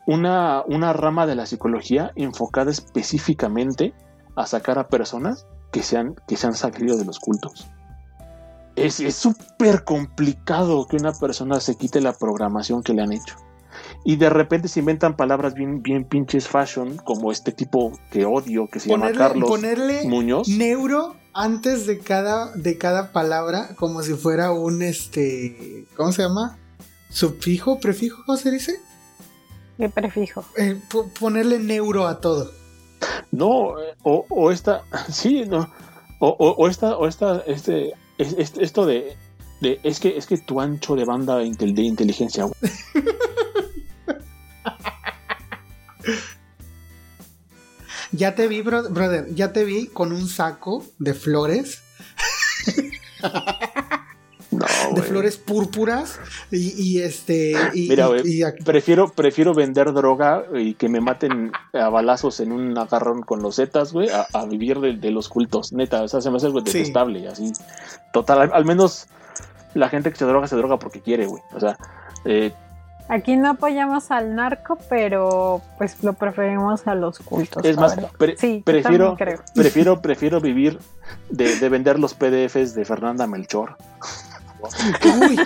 una, 0.06 0.62
una 0.66 0.92
rama 0.92 1.26
de 1.26 1.36
la 1.36 1.46
psicología 1.46 2.12
enfocada 2.16 2.70
específicamente 2.70 3.94
a 4.34 4.46
sacar 4.46 4.78
a 4.78 4.88
personas 4.88 5.46
que 5.70 5.82
se 5.82 5.96
han, 5.96 6.14
que 6.26 6.36
se 6.36 6.46
han 6.46 6.54
salido 6.54 6.96
de 6.96 7.04
los 7.04 7.18
cultos. 7.18 7.68
Es 8.74 8.94
súper 9.14 9.84
complicado 9.84 10.86
que 10.86 10.96
una 10.96 11.12
persona 11.12 11.60
se 11.60 11.76
quite 11.76 12.00
la 12.00 12.14
programación 12.14 12.82
que 12.82 12.94
le 12.94 13.02
han 13.02 13.12
hecho. 13.12 13.36
Y 14.04 14.16
de 14.16 14.30
repente 14.30 14.68
se 14.68 14.80
inventan 14.80 15.16
palabras 15.16 15.54
bien, 15.54 15.82
bien 15.82 16.04
pinches 16.04 16.48
fashion, 16.48 16.96
como 16.96 17.30
este 17.30 17.52
tipo 17.52 17.92
que 18.10 18.24
odio, 18.24 18.66
que 18.68 18.80
se 18.80 18.88
llama 18.88 19.06
Ponerle, 19.06 19.18
Carlos 19.18 19.50
ponerle 19.50 20.08
Muñoz. 20.08 20.48
neuro 20.48 21.14
antes 21.34 21.86
de 21.86 21.98
cada, 21.98 22.52
de 22.54 22.78
cada 22.78 23.12
palabra, 23.12 23.74
como 23.76 24.02
si 24.02 24.14
fuera 24.14 24.52
un 24.52 24.82
este. 24.82 25.86
¿Cómo 25.96 26.12
se 26.12 26.22
llama? 26.22 26.58
¿Subfijo? 27.10 27.78
¿Prefijo? 27.80 28.22
¿Cómo 28.26 28.38
se 28.38 28.50
dice? 28.50 28.80
¿Qué 29.78 29.88
prefijo? 29.88 30.44
Eh, 30.56 30.80
po- 30.90 31.08
ponerle 31.18 31.58
neuro 31.58 32.06
a 32.06 32.20
todo. 32.20 32.50
No, 33.30 33.80
eh, 33.80 33.94
o, 34.02 34.26
o 34.28 34.50
esta, 34.50 34.82
sí, 35.10 35.44
no, 35.46 35.70
o, 36.20 36.28
o, 36.28 36.50
o 36.52 36.68
esta, 36.68 36.96
o 36.96 37.06
esta, 37.08 37.42
este, 37.46 37.92
es- 38.18 38.34
es- 38.38 38.58
esto 38.58 38.86
de, 38.86 39.16
de, 39.60 39.80
es 39.82 39.98
que, 40.00 40.16
es 40.16 40.26
que 40.26 40.38
tu 40.38 40.60
ancho 40.60 40.94
de 40.96 41.04
banda 41.04 41.36
de 41.38 41.46
inteligencia. 41.82 42.46
Ya 48.12 48.34
te 48.34 48.46
vi, 48.48 48.62
bro- 48.62 48.88
brother, 48.90 49.34
ya 49.34 49.52
te 49.52 49.64
vi 49.64 49.86
con 49.86 50.12
un 50.12 50.28
saco 50.28 50.84
de 50.98 51.14
flores, 51.14 51.82
no, 54.50 54.66
de 54.94 55.02
flores 55.02 55.38
púrpuras 55.38 56.20
y, 56.50 56.74
y 56.80 57.00
este. 57.00 57.54
Y, 57.72 57.88
Mira, 57.88 58.10
y- 58.22 58.42
prefiero, 58.64 59.08
prefiero 59.10 59.54
vender 59.54 59.92
droga 59.94 60.44
y 60.54 60.74
que 60.74 60.90
me 60.90 61.00
maten 61.00 61.52
a 61.72 61.88
balazos 61.88 62.40
en 62.40 62.52
un 62.52 62.76
agarrón 62.76 63.22
con 63.22 63.40
los 63.40 63.56
zetas, 63.56 63.92
güey, 63.94 64.10
a, 64.10 64.26
a 64.34 64.44
vivir 64.44 64.78
de, 64.80 64.94
de 64.96 65.10
los 65.10 65.30
cultos, 65.30 65.72
neta, 65.72 66.02
o 66.02 66.08
sea, 66.08 66.20
se 66.20 66.30
me 66.30 66.36
hace 66.36 66.46
algo 66.46 66.60
Sí. 66.60 66.66
detestable, 66.80 67.26
así, 67.28 67.50
total, 68.12 68.42
al, 68.42 68.50
al 68.52 68.64
menos 68.66 69.06
la 69.74 69.88
gente 69.88 70.10
que 70.10 70.18
se 70.18 70.26
droga 70.26 70.46
se 70.46 70.56
droga 70.56 70.78
porque 70.78 71.00
quiere, 71.00 71.24
güey, 71.26 71.42
o 71.54 71.60
sea, 71.60 71.78
eh, 72.26 72.52
Aquí 73.14 73.36
no 73.36 73.50
apoyamos 73.50 74.10
al 74.10 74.34
narco, 74.34 74.78
pero 74.88 75.60
pues 75.76 76.02
lo 76.02 76.14
preferimos 76.14 76.86
a 76.86 76.94
los 76.94 77.18
cultos. 77.18 77.62
es 77.62 77.76
más, 77.76 77.94
pre- 78.16 78.38
sí, 78.38 78.62
prefiero, 78.64 79.08
también 79.14 79.34
creo. 79.36 79.44
prefiero, 79.54 80.00
prefiero 80.00 80.40
vivir 80.40 80.78
de, 81.28 81.56
de 81.56 81.68
vender 81.68 81.98
los 81.98 82.14
PDFs 82.14 82.74
de 82.74 82.84
Fernanda 82.86 83.26
Melchor. 83.26 83.76
Uy, 85.20 85.38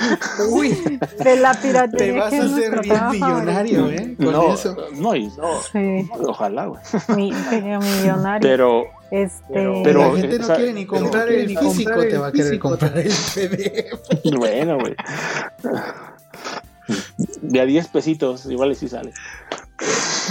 uy, 0.51 0.99
De 1.25 1.37
la 1.39 1.55
te 1.55 1.69
piratería. 1.69 2.21
vas 2.21 2.31
que 2.31 2.39
a 2.39 2.45
hacer 2.45 2.81
bien 2.83 3.11
millonario. 3.11 3.91
¿eh? 3.91 4.15
Con 4.17 4.33
No, 4.33 4.55
eso. 4.55 4.77
no, 4.95 5.17
y 5.17 5.27
no, 5.29 5.61
Sí, 5.73 6.09
ojalá, 6.25 6.67
güey. 6.67 6.81
mi, 7.17 7.33
millonario. 7.33 8.41
Pero, 8.49 8.85
este, 9.11 9.81
pero- 9.83 10.13
la 10.13 10.21
gente 10.21 10.37
eh, 10.37 10.39
no 10.39 10.45
o 10.45 10.47
sea, 10.47 10.57
quiere 10.57 10.73
ni 10.73 10.87
comprar 10.87 11.29
el 11.31 11.49
físico, 11.49 11.65
comprar 11.91 12.09
te 12.09 12.19
va 12.19 12.27
a 12.29 12.33
querer 12.33 12.47
físico, 12.47 12.69
comprar 12.69 12.99
el 12.99 13.09
PDF. 13.09 14.37
bueno, 14.39 14.79
güey. 14.79 14.95
De 17.43 17.61
a 17.61 17.67
10 17.67 17.89
pesitos, 17.89 18.47
igual 18.47 18.73
y 18.73 18.75
sí 18.75 18.89
sale. 18.89 19.13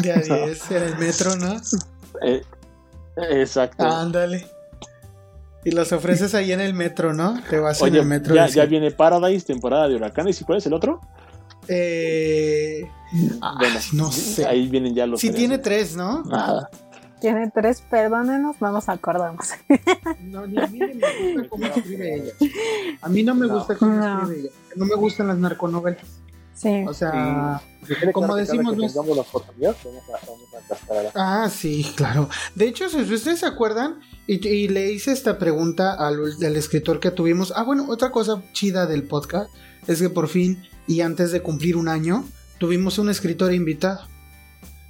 De 0.01 0.11
a 0.11 0.15
10 0.45 0.71
en 0.71 0.83
el 0.83 0.97
metro, 0.97 1.35
¿no? 1.35 1.55
Eh, 2.23 2.41
exacto. 3.31 3.83
Ándale. 3.85 4.47
Y 5.63 5.71
los 5.71 5.91
ofreces 5.91 6.35
ahí 6.35 6.51
en 6.51 6.61
el 6.61 6.73
metro, 6.75 7.13
¿no? 7.13 7.41
Te 7.49 7.59
vas 7.59 7.81
en 7.81 7.95
el 7.95 8.05
metro. 8.05 8.35
ya, 8.35 8.47
ya 8.47 8.65
viene 8.65 8.91
Paradise, 8.91 9.45
temporada 9.45 9.87
de 9.87 9.95
huracanes. 9.95 10.39
¿Y 10.39 10.43
cuál 10.43 10.59
es 10.59 10.65
el 10.67 10.73
otro? 10.73 11.01
Eh, 11.67 12.87
Bueno, 13.11 13.79
no 13.93 14.11
sé. 14.11 14.45
Ahí 14.45 14.67
vienen 14.67 14.93
ya 14.93 15.07
los. 15.07 15.19
Sí 15.21 15.27
tres. 15.29 15.37
tiene 15.39 15.57
tres, 15.57 15.95
¿no? 15.95 16.23
Ajá. 16.31 16.69
tiene 17.19 17.49
tres, 17.51 17.81
perdónenos, 17.89 18.57
no 18.61 18.71
nos 18.71 18.87
acordamos. 18.89 19.47
No, 20.21 20.45
ni 20.45 20.57
a 20.61 20.67
mí 20.67 20.79
ni 20.79 20.93
me 20.95 21.33
gusta 21.33 21.49
cómo 21.49 21.65
escribe 21.65 22.15
ella. 22.15 22.31
A 23.01 23.09
mí 23.09 23.23
no 23.23 23.33
me 23.35 23.47
gusta 23.47 23.75
cómo 23.75 23.93
No. 23.95 24.21
escribe 24.21 24.41
ella. 24.41 24.49
No 24.75 24.85
me 24.85 24.95
gustan 24.95 25.27
las 25.27 25.37
narconovelas. 25.37 26.01
Sí. 26.55 26.85
O 26.87 26.93
sea, 26.93 27.61
Como 27.99 28.11
Como 28.13 28.35
decimos, 28.35 28.77
¿no? 28.77 28.87
tengamos 28.87 29.15
la 29.15 29.21
oportunidad, 29.23 29.75
vamos 29.83 30.03
a, 30.09 30.25
vamos 30.25 31.13
a 31.15 31.43
Ah, 31.43 31.49
sí, 31.49 31.91
claro. 31.95 32.29
De 32.55 32.67
hecho, 32.67 32.89
si 32.89 33.01
ustedes 33.01 33.39
se 33.39 33.45
acuerdan, 33.45 33.99
y, 34.25 34.45
y 34.47 34.67
le 34.69 34.91
hice 34.91 35.11
esta 35.11 35.37
pregunta 35.37 35.93
al, 35.93 36.17
al 36.43 36.55
escritor 36.55 36.99
que 36.99 37.11
tuvimos. 37.11 37.53
Ah, 37.55 37.63
bueno, 37.63 37.85
otra 37.89 38.11
cosa 38.11 38.41
chida 38.53 38.87
del 38.87 39.03
podcast 39.03 39.49
es 39.87 40.01
que 40.01 40.09
por 40.09 40.29
fin, 40.29 40.63
y 40.87 41.01
antes 41.01 41.31
de 41.31 41.41
cumplir 41.41 41.77
un 41.77 41.87
año, 41.89 42.25
tuvimos 42.57 42.97
un 42.97 43.09
escritor 43.09 43.53
invitado. 43.53 44.07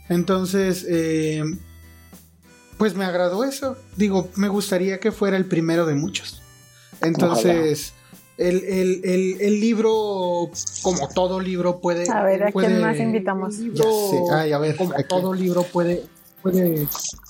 Entonces, 0.08 0.86
eh, 0.88 1.44
pues 2.78 2.96
me 2.96 3.06
agradó 3.06 3.44
eso. 3.44 3.78
Digo, 3.96 4.30
me 4.36 4.48
gustaría 4.48 5.00
que 5.00 5.12
fuera 5.12 5.36
el 5.38 5.46
primero 5.46 5.86
de 5.86 5.96
muchos. 5.96 6.42
Entonces, 7.02 7.94
el, 8.38 8.64
el- 8.66 9.02
el- 9.06 9.38
el 9.42 9.60
libro, 9.62 10.50
como 10.84 11.08
todo 11.14 11.40
libro, 11.40 11.80
puede. 11.80 12.10
A 12.12 12.24
ver, 12.24 12.44
¿a 12.44 12.52
puede- 12.52 12.68
quién 12.68 12.82
más 12.82 12.98
invitamos? 13.00 13.58
Ya 13.74 13.84
sé. 13.84 14.20
Ay, 14.34 14.52
a 14.52 14.58
ver, 14.58 14.76
como 14.76 14.94
todo 15.08 15.34
libro 15.34 15.64
puede. 15.64 16.04
puede 16.42 16.86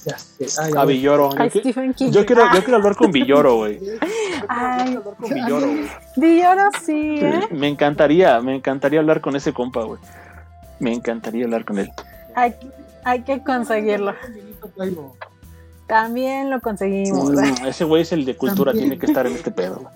ya 0.06 0.18
sé. 0.20 0.48
Ay, 0.62 0.74
A. 0.76 0.84
Villoro. 0.86 1.30
A 1.38 1.46
Yo, 1.46 1.52
que- 1.52 1.60
Stephen 1.60 1.94
King. 1.94 2.12
yo 2.12 2.26
quiero, 2.26 2.44
Ah, 2.46 2.52
yo 2.56 2.64
quiero 2.64 2.78
hablar 2.78 2.96
con 2.96 3.12
Villoro, 3.12 3.56
güey. 3.58 3.80
Villoro, 6.18 6.70
sí, 6.84 7.16
¿eh? 7.20 7.48
Me 7.52 7.68
encantaría, 7.68 8.40
me 8.42 8.56
encantaría 8.56 9.00
hablar 9.00 9.22
con 9.22 9.36
ese 9.36 9.54
compa, 9.54 9.84
güey. 9.84 10.00
Me 10.80 10.94
encantaría 10.94 11.46
hablar 11.46 11.66
con 11.66 11.80
él. 11.80 11.90
Hay, 12.36 12.54
hay 13.04 13.22
que 13.22 13.42
conseguirlo. 13.44 14.14
También 15.88 16.50
lo 16.50 16.60
conseguimos. 16.62 17.32
Ese 17.66 17.84
güey 17.84 18.02
es 18.02 18.12
el 18.12 18.26
de 18.26 18.36
cultura, 18.36 18.72
También. 18.72 18.90
tiene 18.90 19.00
que 19.00 19.06
estar 19.06 19.28
en 19.28 19.34
este 19.34 19.52
pedo. 19.52 19.92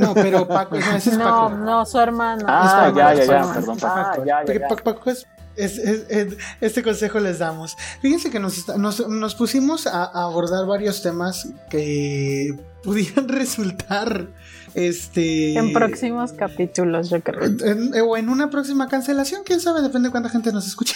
No, 0.00 0.12
pero 0.14 0.46
Paco, 0.48 0.76
no, 0.76 0.96
ese 0.96 1.10
es 1.10 1.18
No, 1.18 1.24
Paco. 1.24 1.50
no, 1.56 1.86
su 1.86 1.98
hermano. 2.00 2.44
Ah, 2.48 2.86
Paco, 2.86 2.98
ya, 2.98 3.12
es 3.12 3.18
ya, 3.18 3.24
ya, 3.26 3.40
Paco. 3.42 3.54
perdón, 3.54 3.78
Paco. 3.78 3.94
Paco. 3.94 4.22
Ah, 4.22 4.24
ya, 4.26 4.44
ya, 4.44 4.60
ya. 4.60 4.68
Paco- 4.68 4.82
Paco 4.82 5.10
es- 5.10 5.26
es- 5.56 5.78
es- 5.78 6.06
es- 6.08 6.36
este 6.60 6.82
consejo 6.82 7.20
les 7.20 7.38
damos. 7.38 7.76
Fíjense 8.02 8.30
que 8.30 8.40
nos, 8.40 8.58
está- 8.58 8.76
nos, 8.76 9.06
nos 9.08 9.34
pusimos 9.36 9.86
a, 9.86 10.04
a 10.04 10.24
abordar 10.24 10.66
varios 10.66 11.00
temas 11.02 11.48
que 11.70 12.48
pudieran 12.82 13.28
resultar 13.28 14.26
este 14.74 15.54
En 15.58 15.72
próximos 15.72 16.32
capítulos, 16.32 17.08
yo 17.10 17.20
creo. 17.22 17.44
en- 17.44 17.94
en- 17.94 18.02
o 18.04 18.16
en 18.16 18.28
una 18.28 18.50
próxima 18.50 18.88
cancelación, 18.88 19.42
quién 19.44 19.60
sabe, 19.60 19.80
depende 19.82 20.08
de 20.08 20.10
cuánta 20.12 20.28
gente 20.28 20.52
nos 20.52 20.66
escuche. 20.66 20.94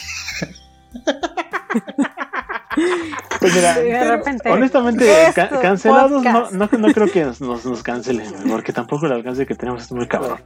Pues 3.40 3.54
mira, 3.54 3.74
de 3.78 4.04
repente. 4.04 4.50
honestamente, 4.50 5.28
Esto, 5.28 5.60
cancelados 5.60 6.10
no, 6.10 6.16
podcast. 6.32 6.52
no, 6.52 6.68
no 6.78 6.92
creo 6.94 7.10
que 7.10 7.24
nos, 7.24 7.40
nos, 7.40 7.82
cancelen, 7.82 8.32
porque 8.48 8.72
tampoco 8.72 9.06
el 9.06 9.12
alcance 9.12 9.46
que 9.46 9.54
tenemos 9.54 9.82
es 9.84 9.92
muy 9.92 10.06
cabrón. 10.08 10.38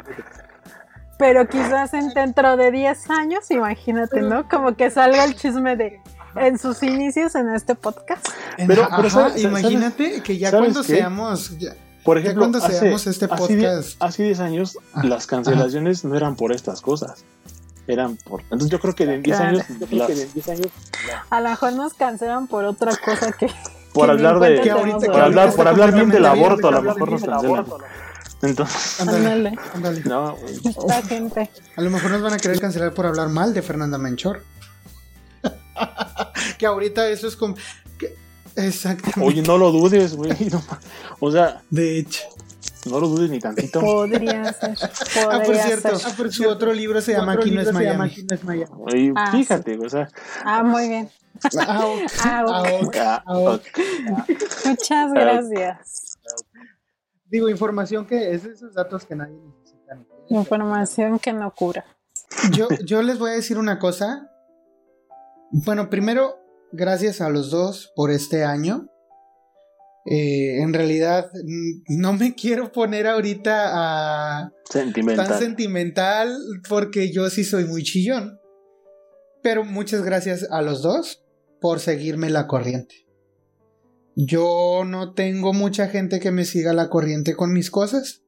Pero 1.19 1.49
quizás 1.49 1.95
en 1.95 2.11
dentro 2.11 2.57
de 2.57 2.71
10 2.71 3.11
años, 3.11 3.51
imagínate, 3.51 4.23
¿no? 4.23 4.49
Como 4.49 4.77
que 4.77 4.91
salga 4.91 5.25
el 5.25 5.35
chisme 5.35 5.77
de 5.77 6.01
en 6.37 6.59
sus 6.59 6.83
inicios 6.83 7.35
en 7.35 7.49
este 7.51 7.75
podcast. 7.75 8.29
Pero- 8.57 8.85
Ajá, 8.85 8.97
pero 8.97 9.11
¿sabes- 9.11 9.43
imagínate 9.43 10.23
que 10.23 10.39
ya 10.39 10.51
cuando 10.51 10.83
qué? 10.83 10.97
seamos 10.97 11.59
ya- 11.59 11.75
Por 12.05 12.17
ejemplo, 12.19 12.43
cuando 12.43 12.59
hace, 12.59 12.93
este 12.93 13.29
podcast. 13.29 14.01
Hace 14.01 14.23
10 14.23 14.41
años, 14.41 14.79
ah, 14.95 15.03
las 15.05 15.27
cancelaciones 15.27 16.05
no 16.05 16.17
eran 16.17 16.37
por 16.37 16.53
estas 16.53 16.81
cosas. 16.81 17.25
Eran 17.89 18.17
por. 18.17 18.43
Entonces, 18.43 18.71
yo 18.71 18.79
creo 18.79 18.95
que 18.95 19.05
en 19.05 19.23
10 19.23 19.41
años, 19.41 19.65
años. 20.49 20.69
A 21.31 21.41
lo 21.41 21.49
mejor 21.49 21.73
nos 21.73 21.95
cancelan 21.95 22.47
por 22.47 22.65
otra 22.65 22.95
cosa 22.97 23.33
que. 23.33 23.51
Por 23.95 24.11
hablar 24.11 24.39
de. 24.39 24.61
por 25.07 25.19
hablar, 25.19 25.55
por 25.55 25.67
hablar 25.67 25.93
bien 25.95 26.11
del 26.11 26.27
aborto, 26.27 26.69
a 26.69 26.73
lo 26.73 26.83
mejor 26.83 27.11
nos 27.11 27.25
cancelan. 27.25 27.65
Entonces, 28.43 29.01
ándale, 29.01 29.59
ándale. 29.75 30.03
No, 30.05 30.37
Esta 30.65 31.03
gente. 31.03 31.51
A 31.75 31.81
lo 31.81 31.91
mejor 31.91 32.11
nos 32.11 32.23
van 32.23 32.35
a 32.35 32.39
querer 32.39 32.61
cancelar 32.61 32.93
por 32.93 33.07
hablar 33.07 33.31
mal 33.31 33.55
de 33.55 33.63
Fernanda 33.63 33.97
Menchor. 33.99 34.45
que 36.59 36.67
ahorita 36.67 37.09
eso 37.09 37.27
es 37.27 37.35
como. 37.35 37.57
Exactamente. 38.55 39.21
Oye, 39.21 39.43
no 39.43 39.57
lo 39.57 39.73
dudes, 39.73 40.15
güey. 40.15 40.33
o 41.19 41.33
sea. 41.33 41.63
De 41.71 41.99
hecho. 41.99 42.23
No 42.87 43.01
lo 43.01 43.09
dudes 43.09 43.31
ni 43.31 43.39
tantito. 43.39 43.81
Podría 43.81 44.53
ser. 44.53 44.77
ah, 45.31 45.41
por 45.45 45.57
cierto. 45.57 45.89
Ah, 46.05 46.13
por 46.17 46.33
su 46.33 46.49
otro 46.49 46.73
libro 46.73 47.01
se 47.01 47.13
llama 47.13 47.33
Aquí 47.33 47.51
no 47.51 47.61
es 47.61 47.73
Miami. 47.73 48.15
Oye, 48.79 49.13
ah, 49.17 49.33
fíjate, 49.33 49.79
o 49.79 49.89
sea. 49.89 50.09
Ah, 50.45 50.63
muy 50.63 50.89
bien. 50.89 51.11
Muchas 54.65 55.13
gracias. 55.13 56.19
Digo, 57.27 57.49
información 57.49 58.07
que 58.07 58.33
es 58.35 58.45
esos 58.45 58.75
datos 58.75 59.05
que 59.05 59.15
nadie 59.15 59.37
necesita. 59.37 59.99
Información 60.29 61.19
que 61.19 61.33
no 61.33 61.55
cura. 61.55 61.85
Yo, 62.53 62.69
yo 62.85 63.03
les 63.03 63.19
voy 63.19 63.31
a 63.31 63.35
decir 63.35 63.59
una 63.59 63.79
cosa. 63.79 64.31
Bueno, 65.51 65.91
primero, 65.91 66.39
gracias 66.73 67.21
a 67.21 67.29
los 67.29 67.51
dos 67.51 67.93
por 67.95 68.11
este 68.11 68.45
año. 68.45 68.89
Eh, 70.11 70.63
en 70.63 70.73
realidad, 70.73 71.31
no 71.89 72.15
me 72.15 72.35
quiero 72.41 72.73
poner 72.73 73.07
ahorita 73.07 73.73
a 73.75 74.53
sentimental. 74.65 75.29
tan 75.29 75.39
sentimental 75.39 76.35
porque 76.69 77.13
yo 77.13 77.29
sí 77.29 77.45
soy 77.45 77.65
muy 77.65 77.83
chillón. 77.83 78.39
Pero 79.43 79.65
muchas 79.65 80.03
gracias 80.03 80.47
a 80.51 80.63
los 80.63 80.83
dos 80.83 81.23
por 81.61 81.81
seguirme 81.81 82.31
la 82.31 82.47
corriente. 82.47 83.07
Yo 84.17 84.83
no 84.85 85.13
tengo 85.13 85.53
mucha 85.53 85.89
gente 85.89 86.21
que 86.21 86.33
me 86.33 86.45
siga 86.45 86.73
la 86.73 86.89
corriente 86.89 87.37
con 87.37 87.53
mis 87.53 87.71
cosas. 87.71 88.23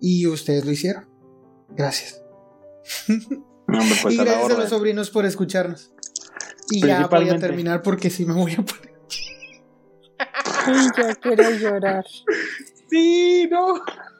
Y 0.00 0.26
ustedes 0.26 0.64
lo 0.64 0.72
hicieron. 0.72 1.08
Gracias. 1.70 2.22
Pues 3.66 4.14
y 4.14 4.18
gracias 4.18 4.52
a 4.52 4.60
los 4.60 4.68
sobrinos 4.68 5.10
por 5.10 5.26
escucharnos. 5.26 5.90
Y 6.70 6.86
ya 6.86 7.08
voy 7.08 7.28
a 7.28 7.36
terminar 7.36 7.82
porque 7.82 8.10
si 8.10 8.24
me 8.24 8.32
voy 8.32 8.52
a 8.52 8.64
poner. 8.64 8.85
ya 10.96 11.14
quiero 11.14 11.50
llorar. 11.50 12.04
Sí, 12.88 13.48
no. 13.50 13.74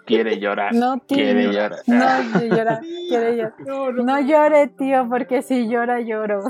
Quiere 0.06 0.38
llorar. 0.38 0.72
No, 0.74 0.98
tío. 0.98 1.16
Quiere 1.16 1.52
llorar. 1.52 1.82
No, 1.86 2.40
llora, 2.40 2.80
quiere 2.80 3.36
llorar. 3.36 3.54
No, 3.66 3.92
no, 3.92 4.20
llore, 4.20 4.68
tío, 4.68 5.08
porque 5.08 5.42
si 5.42 5.68
llora, 5.68 6.00
lloro. 6.00 6.44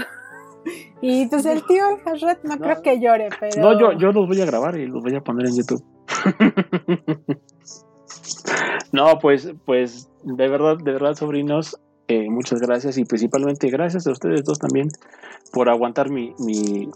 Y 1.00 1.26
pues 1.28 1.46
el 1.46 1.64
tío 1.64 1.84
Harret 2.04 2.42
no, 2.42 2.58
creo 2.58 2.82
que 2.82 3.00
llore, 3.00 3.28
pero. 3.38 3.62
No, 3.62 3.78
yo, 3.78 3.92
yo 3.92 4.12
los 4.12 4.26
voy 4.26 4.40
a 4.40 4.46
grabar 4.46 4.76
y 4.76 4.86
los 4.86 5.02
voy 5.02 5.14
a 5.14 5.20
poner 5.20 5.46
en 5.46 5.56
YouTube. 5.56 5.82
no, 8.92 9.18
pues, 9.18 9.52
pues, 9.64 10.10
de 10.24 10.48
verdad, 10.48 10.76
de 10.78 10.92
verdad, 10.92 11.14
sobrinos, 11.14 11.78
eh, 12.08 12.28
muchas 12.30 12.60
gracias 12.60 12.98
y 12.98 13.04
principalmente 13.04 13.68
gracias 13.68 14.06
a 14.06 14.12
ustedes 14.12 14.44
dos 14.44 14.58
también 14.58 14.88
por 15.52 15.68
aguantar 15.68 16.10
mi, 16.10 16.34
mi, 16.38 16.88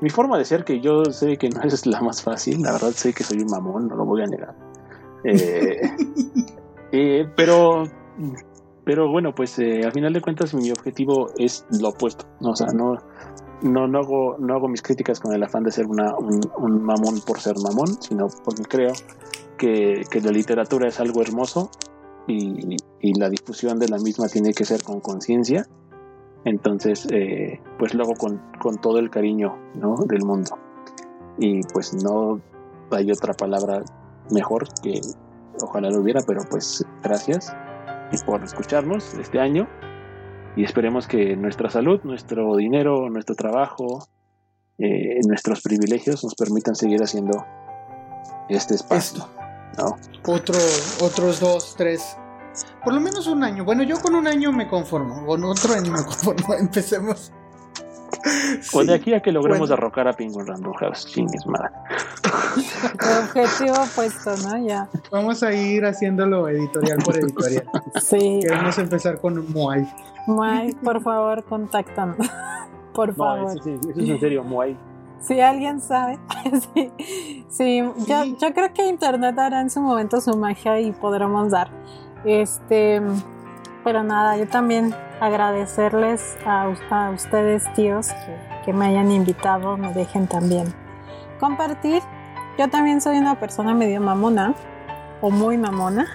mi 0.00 0.10
forma 0.10 0.38
de 0.38 0.44
ser, 0.44 0.64
que 0.64 0.80
yo 0.80 1.04
sé 1.06 1.36
que 1.36 1.48
no 1.48 1.62
es 1.64 1.86
la 1.86 2.00
más 2.00 2.22
fácil, 2.22 2.62
la 2.62 2.72
verdad 2.72 2.90
sé 2.90 3.12
que 3.12 3.24
soy 3.24 3.38
un 3.40 3.50
mamón, 3.50 3.88
no 3.88 3.96
lo 3.96 4.04
voy 4.04 4.22
a 4.22 4.26
negar. 4.26 4.54
Eh, 5.24 5.80
eh, 6.92 7.26
pero 7.36 7.84
pero 8.88 9.06
bueno, 9.10 9.34
pues 9.34 9.58
eh, 9.58 9.82
al 9.84 9.92
final 9.92 10.14
de 10.14 10.22
cuentas 10.22 10.54
mi 10.54 10.70
objetivo 10.70 11.28
es 11.36 11.66
lo 11.78 11.90
opuesto. 11.90 12.24
¿no? 12.40 12.52
O 12.52 12.56
sea, 12.56 12.68
no, 12.68 12.94
no, 13.60 13.86
no, 13.86 13.98
hago, 13.98 14.38
no 14.38 14.54
hago 14.54 14.66
mis 14.66 14.80
críticas 14.80 15.20
con 15.20 15.34
el 15.34 15.42
afán 15.42 15.62
de 15.62 15.70
ser 15.70 15.84
una, 15.84 16.16
un, 16.16 16.40
mamón 16.82 17.20
por 17.26 17.38
ser 17.38 17.56
mamón, 17.62 18.00
sino 18.00 18.28
porque 18.42 18.62
creo 18.62 18.92
que, 19.58 20.20
la 20.22 20.30
literatura 20.30 20.88
es 20.88 21.00
algo 21.00 21.20
hermoso 21.20 21.70
y, 22.26 22.76
la 23.18 23.28
difusión 23.28 23.78
de 23.78 23.88
la 23.88 23.98
misma 23.98 24.26
tiene 24.28 24.54
que 24.54 24.64
ser 24.64 24.82
con 24.82 25.00
conciencia. 25.00 25.66
Entonces, 26.44 27.06
eh, 27.10 27.60
pues 27.78 27.94
lo 27.94 28.04
hago 28.04 28.14
con, 28.14 28.40
con, 28.60 28.78
todo 28.78 28.98
el 28.98 29.10
cariño 29.10 29.56
¿no? 29.74 29.96
del 30.06 30.24
mundo. 30.24 30.58
Y 31.38 31.62
pues 31.72 31.94
no 31.94 32.40
hay 32.90 33.10
otra 33.10 33.34
palabra 33.34 33.82
mejor 34.30 34.66
que 34.82 35.00
ojalá 35.62 35.90
lo 35.90 36.00
hubiera, 36.00 36.20
pero 36.26 36.40
pues 36.50 36.84
gracias 37.02 37.54
por 38.24 38.42
escucharnos 38.42 39.14
este 39.14 39.38
año 39.38 39.68
y 40.56 40.64
esperemos 40.64 41.06
que 41.06 41.36
nuestra 41.36 41.70
salud, 41.70 42.00
nuestro 42.04 42.56
dinero, 42.56 43.08
nuestro 43.10 43.34
trabajo, 43.36 44.08
eh, 44.78 45.20
nuestros 45.26 45.62
privilegios 45.62 46.24
nos 46.24 46.34
permitan 46.34 46.74
seguir 46.74 47.02
haciendo 47.02 47.44
este 48.48 48.74
espacio. 48.74 49.24
Otro, 50.26 50.56
otros 51.00 51.38
dos, 51.38 51.74
tres, 51.76 52.16
por 52.84 52.94
lo 52.94 53.00
menos 53.00 53.26
un 53.26 53.42
año. 53.44 53.64
Bueno, 53.64 53.82
yo 53.82 54.00
con 54.00 54.14
un 54.14 54.26
año 54.26 54.52
me 54.52 54.68
conformo, 54.68 55.26
con 55.26 55.44
otro 55.44 55.74
año 55.74 55.92
me 55.92 56.04
conformo. 56.04 56.54
Empecemos 56.58 57.32
pues 58.72 58.86
de 58.86 58.94
aquí 58.94 59.14
a 59.14 59.20
que 59.20 59.32
logremos 59.32 59.68
derrocar 59.68 60.08
a 60.08 60.12
Penguin 60.12 60.46
Random 60.46 60.72
House, 60.74 61.06
chingues 61.06 61.46
madre. 61.46 61.70
objetivo 63.22 63.76
puesto, 63.94 64.36
¿no? 64.48 64.66
Ya. 64.66 64.88
Vamos 65.10 65.42
a 65.42 65.52
ir 65.52 65.84
haciéndolo 65.84 66.48
editorial 66.48 66.98
por 67.04 67.16
editorial. 67.16 67.64
Sí. 68.00 68.40
Queremos 68.42 68.78
empezar 68.78 69.20
con 69.20 69.38
un 69.38 69.52
Moai. 69.52 69.86
Moai, 70.26 70.72
por 70.74 71.02
favor, 71.02 71.44
contáctanos. 71.44 72.16
Por 72.92 73.14
favor. 73.14 73.54
No, 73.54 73.60
eso, 73.60 73.90
es 73.90 74.08
en 74.08 74.20
serio, 74.20 74.44
Moai. 74.44 74.76
Si 75.20 75.40
alguien 75.40 75.80
sabe, 75.80 76.18
sí, 76.74 76.92
sí, 77.48 77.82
Yo, 78.06 78.24
yo 78.24 78.54
creo 78.54 78.72
que 78.72 78.86
Internet 78.86 79.36
hará 79.38 79.60
en 79.60 79.68
su 79.68 79.80
momento 79.80 80.20
su 80.20 80.36
magia 80.36 80.80
y 80.80 80.92
podremos 80.92 81.50
dar. 81.50 81.70
Este, 82.28 83.00
pero 83.84 84.02
nada, 84.02 84.36
yo 84.36 84.46
también 84.46 84.94
agradecerles 85.18 86.36
a, 86.44 86.68
ustedes, 87.14 87.72
tíos, 87.72 88.08
que, 88.66 88.74
me 88.74 88.84
hayan 88.84 89.10
invitado, 89.10 89.78
me 89.78 89.94
dejen 89.94 90.26
también 90.26 90.66
compartir. 91.40 92.02
Yo 92.58 92.68
también 92.68 93.00
soy 93.00 93.16
una 93.16 93.40
persona 93.40 93.72
medio 93.72 94.02
mamona, 94.02 94.54
o 95.22 95.30
muy 95.30 95.56
mamona. 95.56 96.06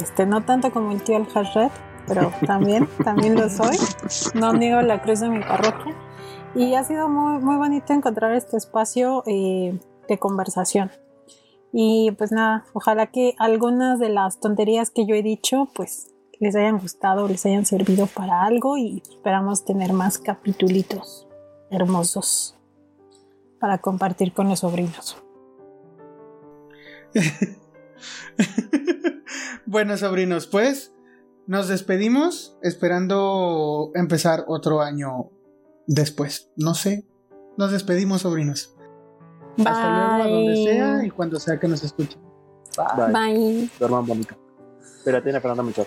Este, 0.00 0.26
no 0.26 0.40
tanto 0.40 0.72
como 0.72 0.90
el 0.90 1.00
tío 1.00 1.16
El 1.16 1.26
Red, 1.26 1.70
pero 2.08 2.32
también, 2.46 2.88
también 3.04 3.36
lo 3.36 3.48
soy. 3.48 3.76
No 4.34 4.52
niego 4.52 4.82
la 4.82 5.00
cruz 5.00 5.20
de 5.20 5.28
mi 5.28 5.38
parroquia. 5.38 5.94
Y 6.56 6.74
ha 6.74 6.82
sido 6.82 7.08
muy, 7.08 7.40
muy 7.40 7.54
bonito 7.54 7.92
encontrar 7.92 8.32
este 8.32 8.56
espacio 8.56 9.22
eh, 9.26 9.78
de 10.08 10.18
conversación. 10.18 10.90
Y 11.72 12.10
pues 12.12 12.32
nada, 12.32 12.64
ojalá 12.72 13.06
que 13.06 13.34
algunas 13.38 13.98
de 13.98 14.08
las 14.08 14.40
tonterías 14.40 14.90
que 14.90 15.06
yo 15.06 15.14
he 15.14 15.22
dicho, 15.22 15.68
pues 15.74 16.12
les 16.40 16.56
hayan 16.56 16.78
gustado, 16.78 17.28
les 17.28 17.44
hayan 17.46 17.66
servido 17.66 18.06
para 18.06 18.44
algo 18.44 18.76
y 18.76 19.02
esperamos 19.08 19.64
tener 19.64 19.92
más 19.92 20.18
capitulitos 20.18 21.28
hermosos 21.70 22.56
para 23.60 23.78
compartir 23.78 24.32
con 24.32 24.48
los 24.48 24.60
sobrinos. 24.60 25.16
bueno, 29.66 29.96
sobrinos, 29.96 30.46
pues 30.46 30.92
nos 31.46 31.68
despedimos 31.68 32.56
esperando 32.62 33.90
empezar 33.94 34.44
otro 34.48 34.80
año 34.80 35.30
después. 35.86 36.50
No 36.56 36.74
sé. 36.74 37.04
Nos 37.58 37.72
despedimos, 37.72 38.22
sobrinos. 38.22 38.74
Hasta 39.68 40.18
luego, 40.18 40.22
a 40.22 40.28
donde 40.28 40.56
sea 40.56 41.04
y 41.04 41.10
cuando 41.10 41.38
sea 41.38 41.58
que 41.58 41.68
nos 41.68 41.82
escuchen. 41.82 42.20
Bye. 42.76 43.12
Bye. 43.12 43.70
Duerman 43.78 44.06
bonito. 44.06 44.34
Fernanda 45.04 45.62
mucho. 45.62 45.86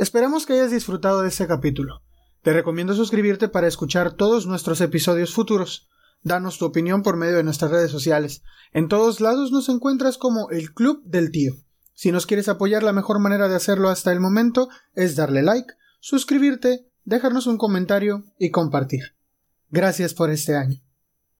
Esperamos 0.00 0.46
que 0.46 0.54
hayas 0.54 0.70
disfrutado 0.70 1.20
de 1.20 1.28
este 1.28 1.46
capítulo. 1.46 2.00
Te 2.42 2.54
recomiendo 2.54 2.94
suscribirte 2.94 3.48
para 3.48 3.66
escuchar 3.66 4.12
todos 4.12 4.46
nuestros 4.46 4.80
episodios 4.80 5.34
futuros. 5.34 5.88
Danos 6.22 6.58
tu 6.58 6.64
opinión 6.64 7.02
por 7.02 7.16
medio 7.16 7.36
de 7.36 7.44
nuestras 7.44 7.70
redes 7.70 7.90
sociales. 7.90 8.42
En 8.72 8.88
todos 8.88 9.20
lados 9.20 9.52
nos 9.52 9.68
encuentras 9.68 10.16
como 10.16 10.50
el 10.50 10.72
Club 10.72 11.02
del 11.04 11.30
Tío. 11.30 11.54
Si 11.92 12.12
nos 12.12 12.26
quieres 12.26 12.48
apoyar, 12.48 12.82
la 12.82 12.94
mejor 12.94 13.18
manera 13.18 13.48
de 13.48 13.56
hacerlo 13.56 13.90
hasta 13.90 14.10
el 14.10 14.20
momento 14.20 14.70
es 14.94 15.16
darle 15.16 15.42
like, 15.42 15.74
suscribirte, 16.00 16.86
dejarnos 17.04 17.46
un 17.46 17.58
comentario 17.58 18.24
y 18.38 18.50
compartir. 18.50 19.14
Gracias 19.70 20.14
por 20.14 20.30
este 20.30 20.56
año. 20.56 20.80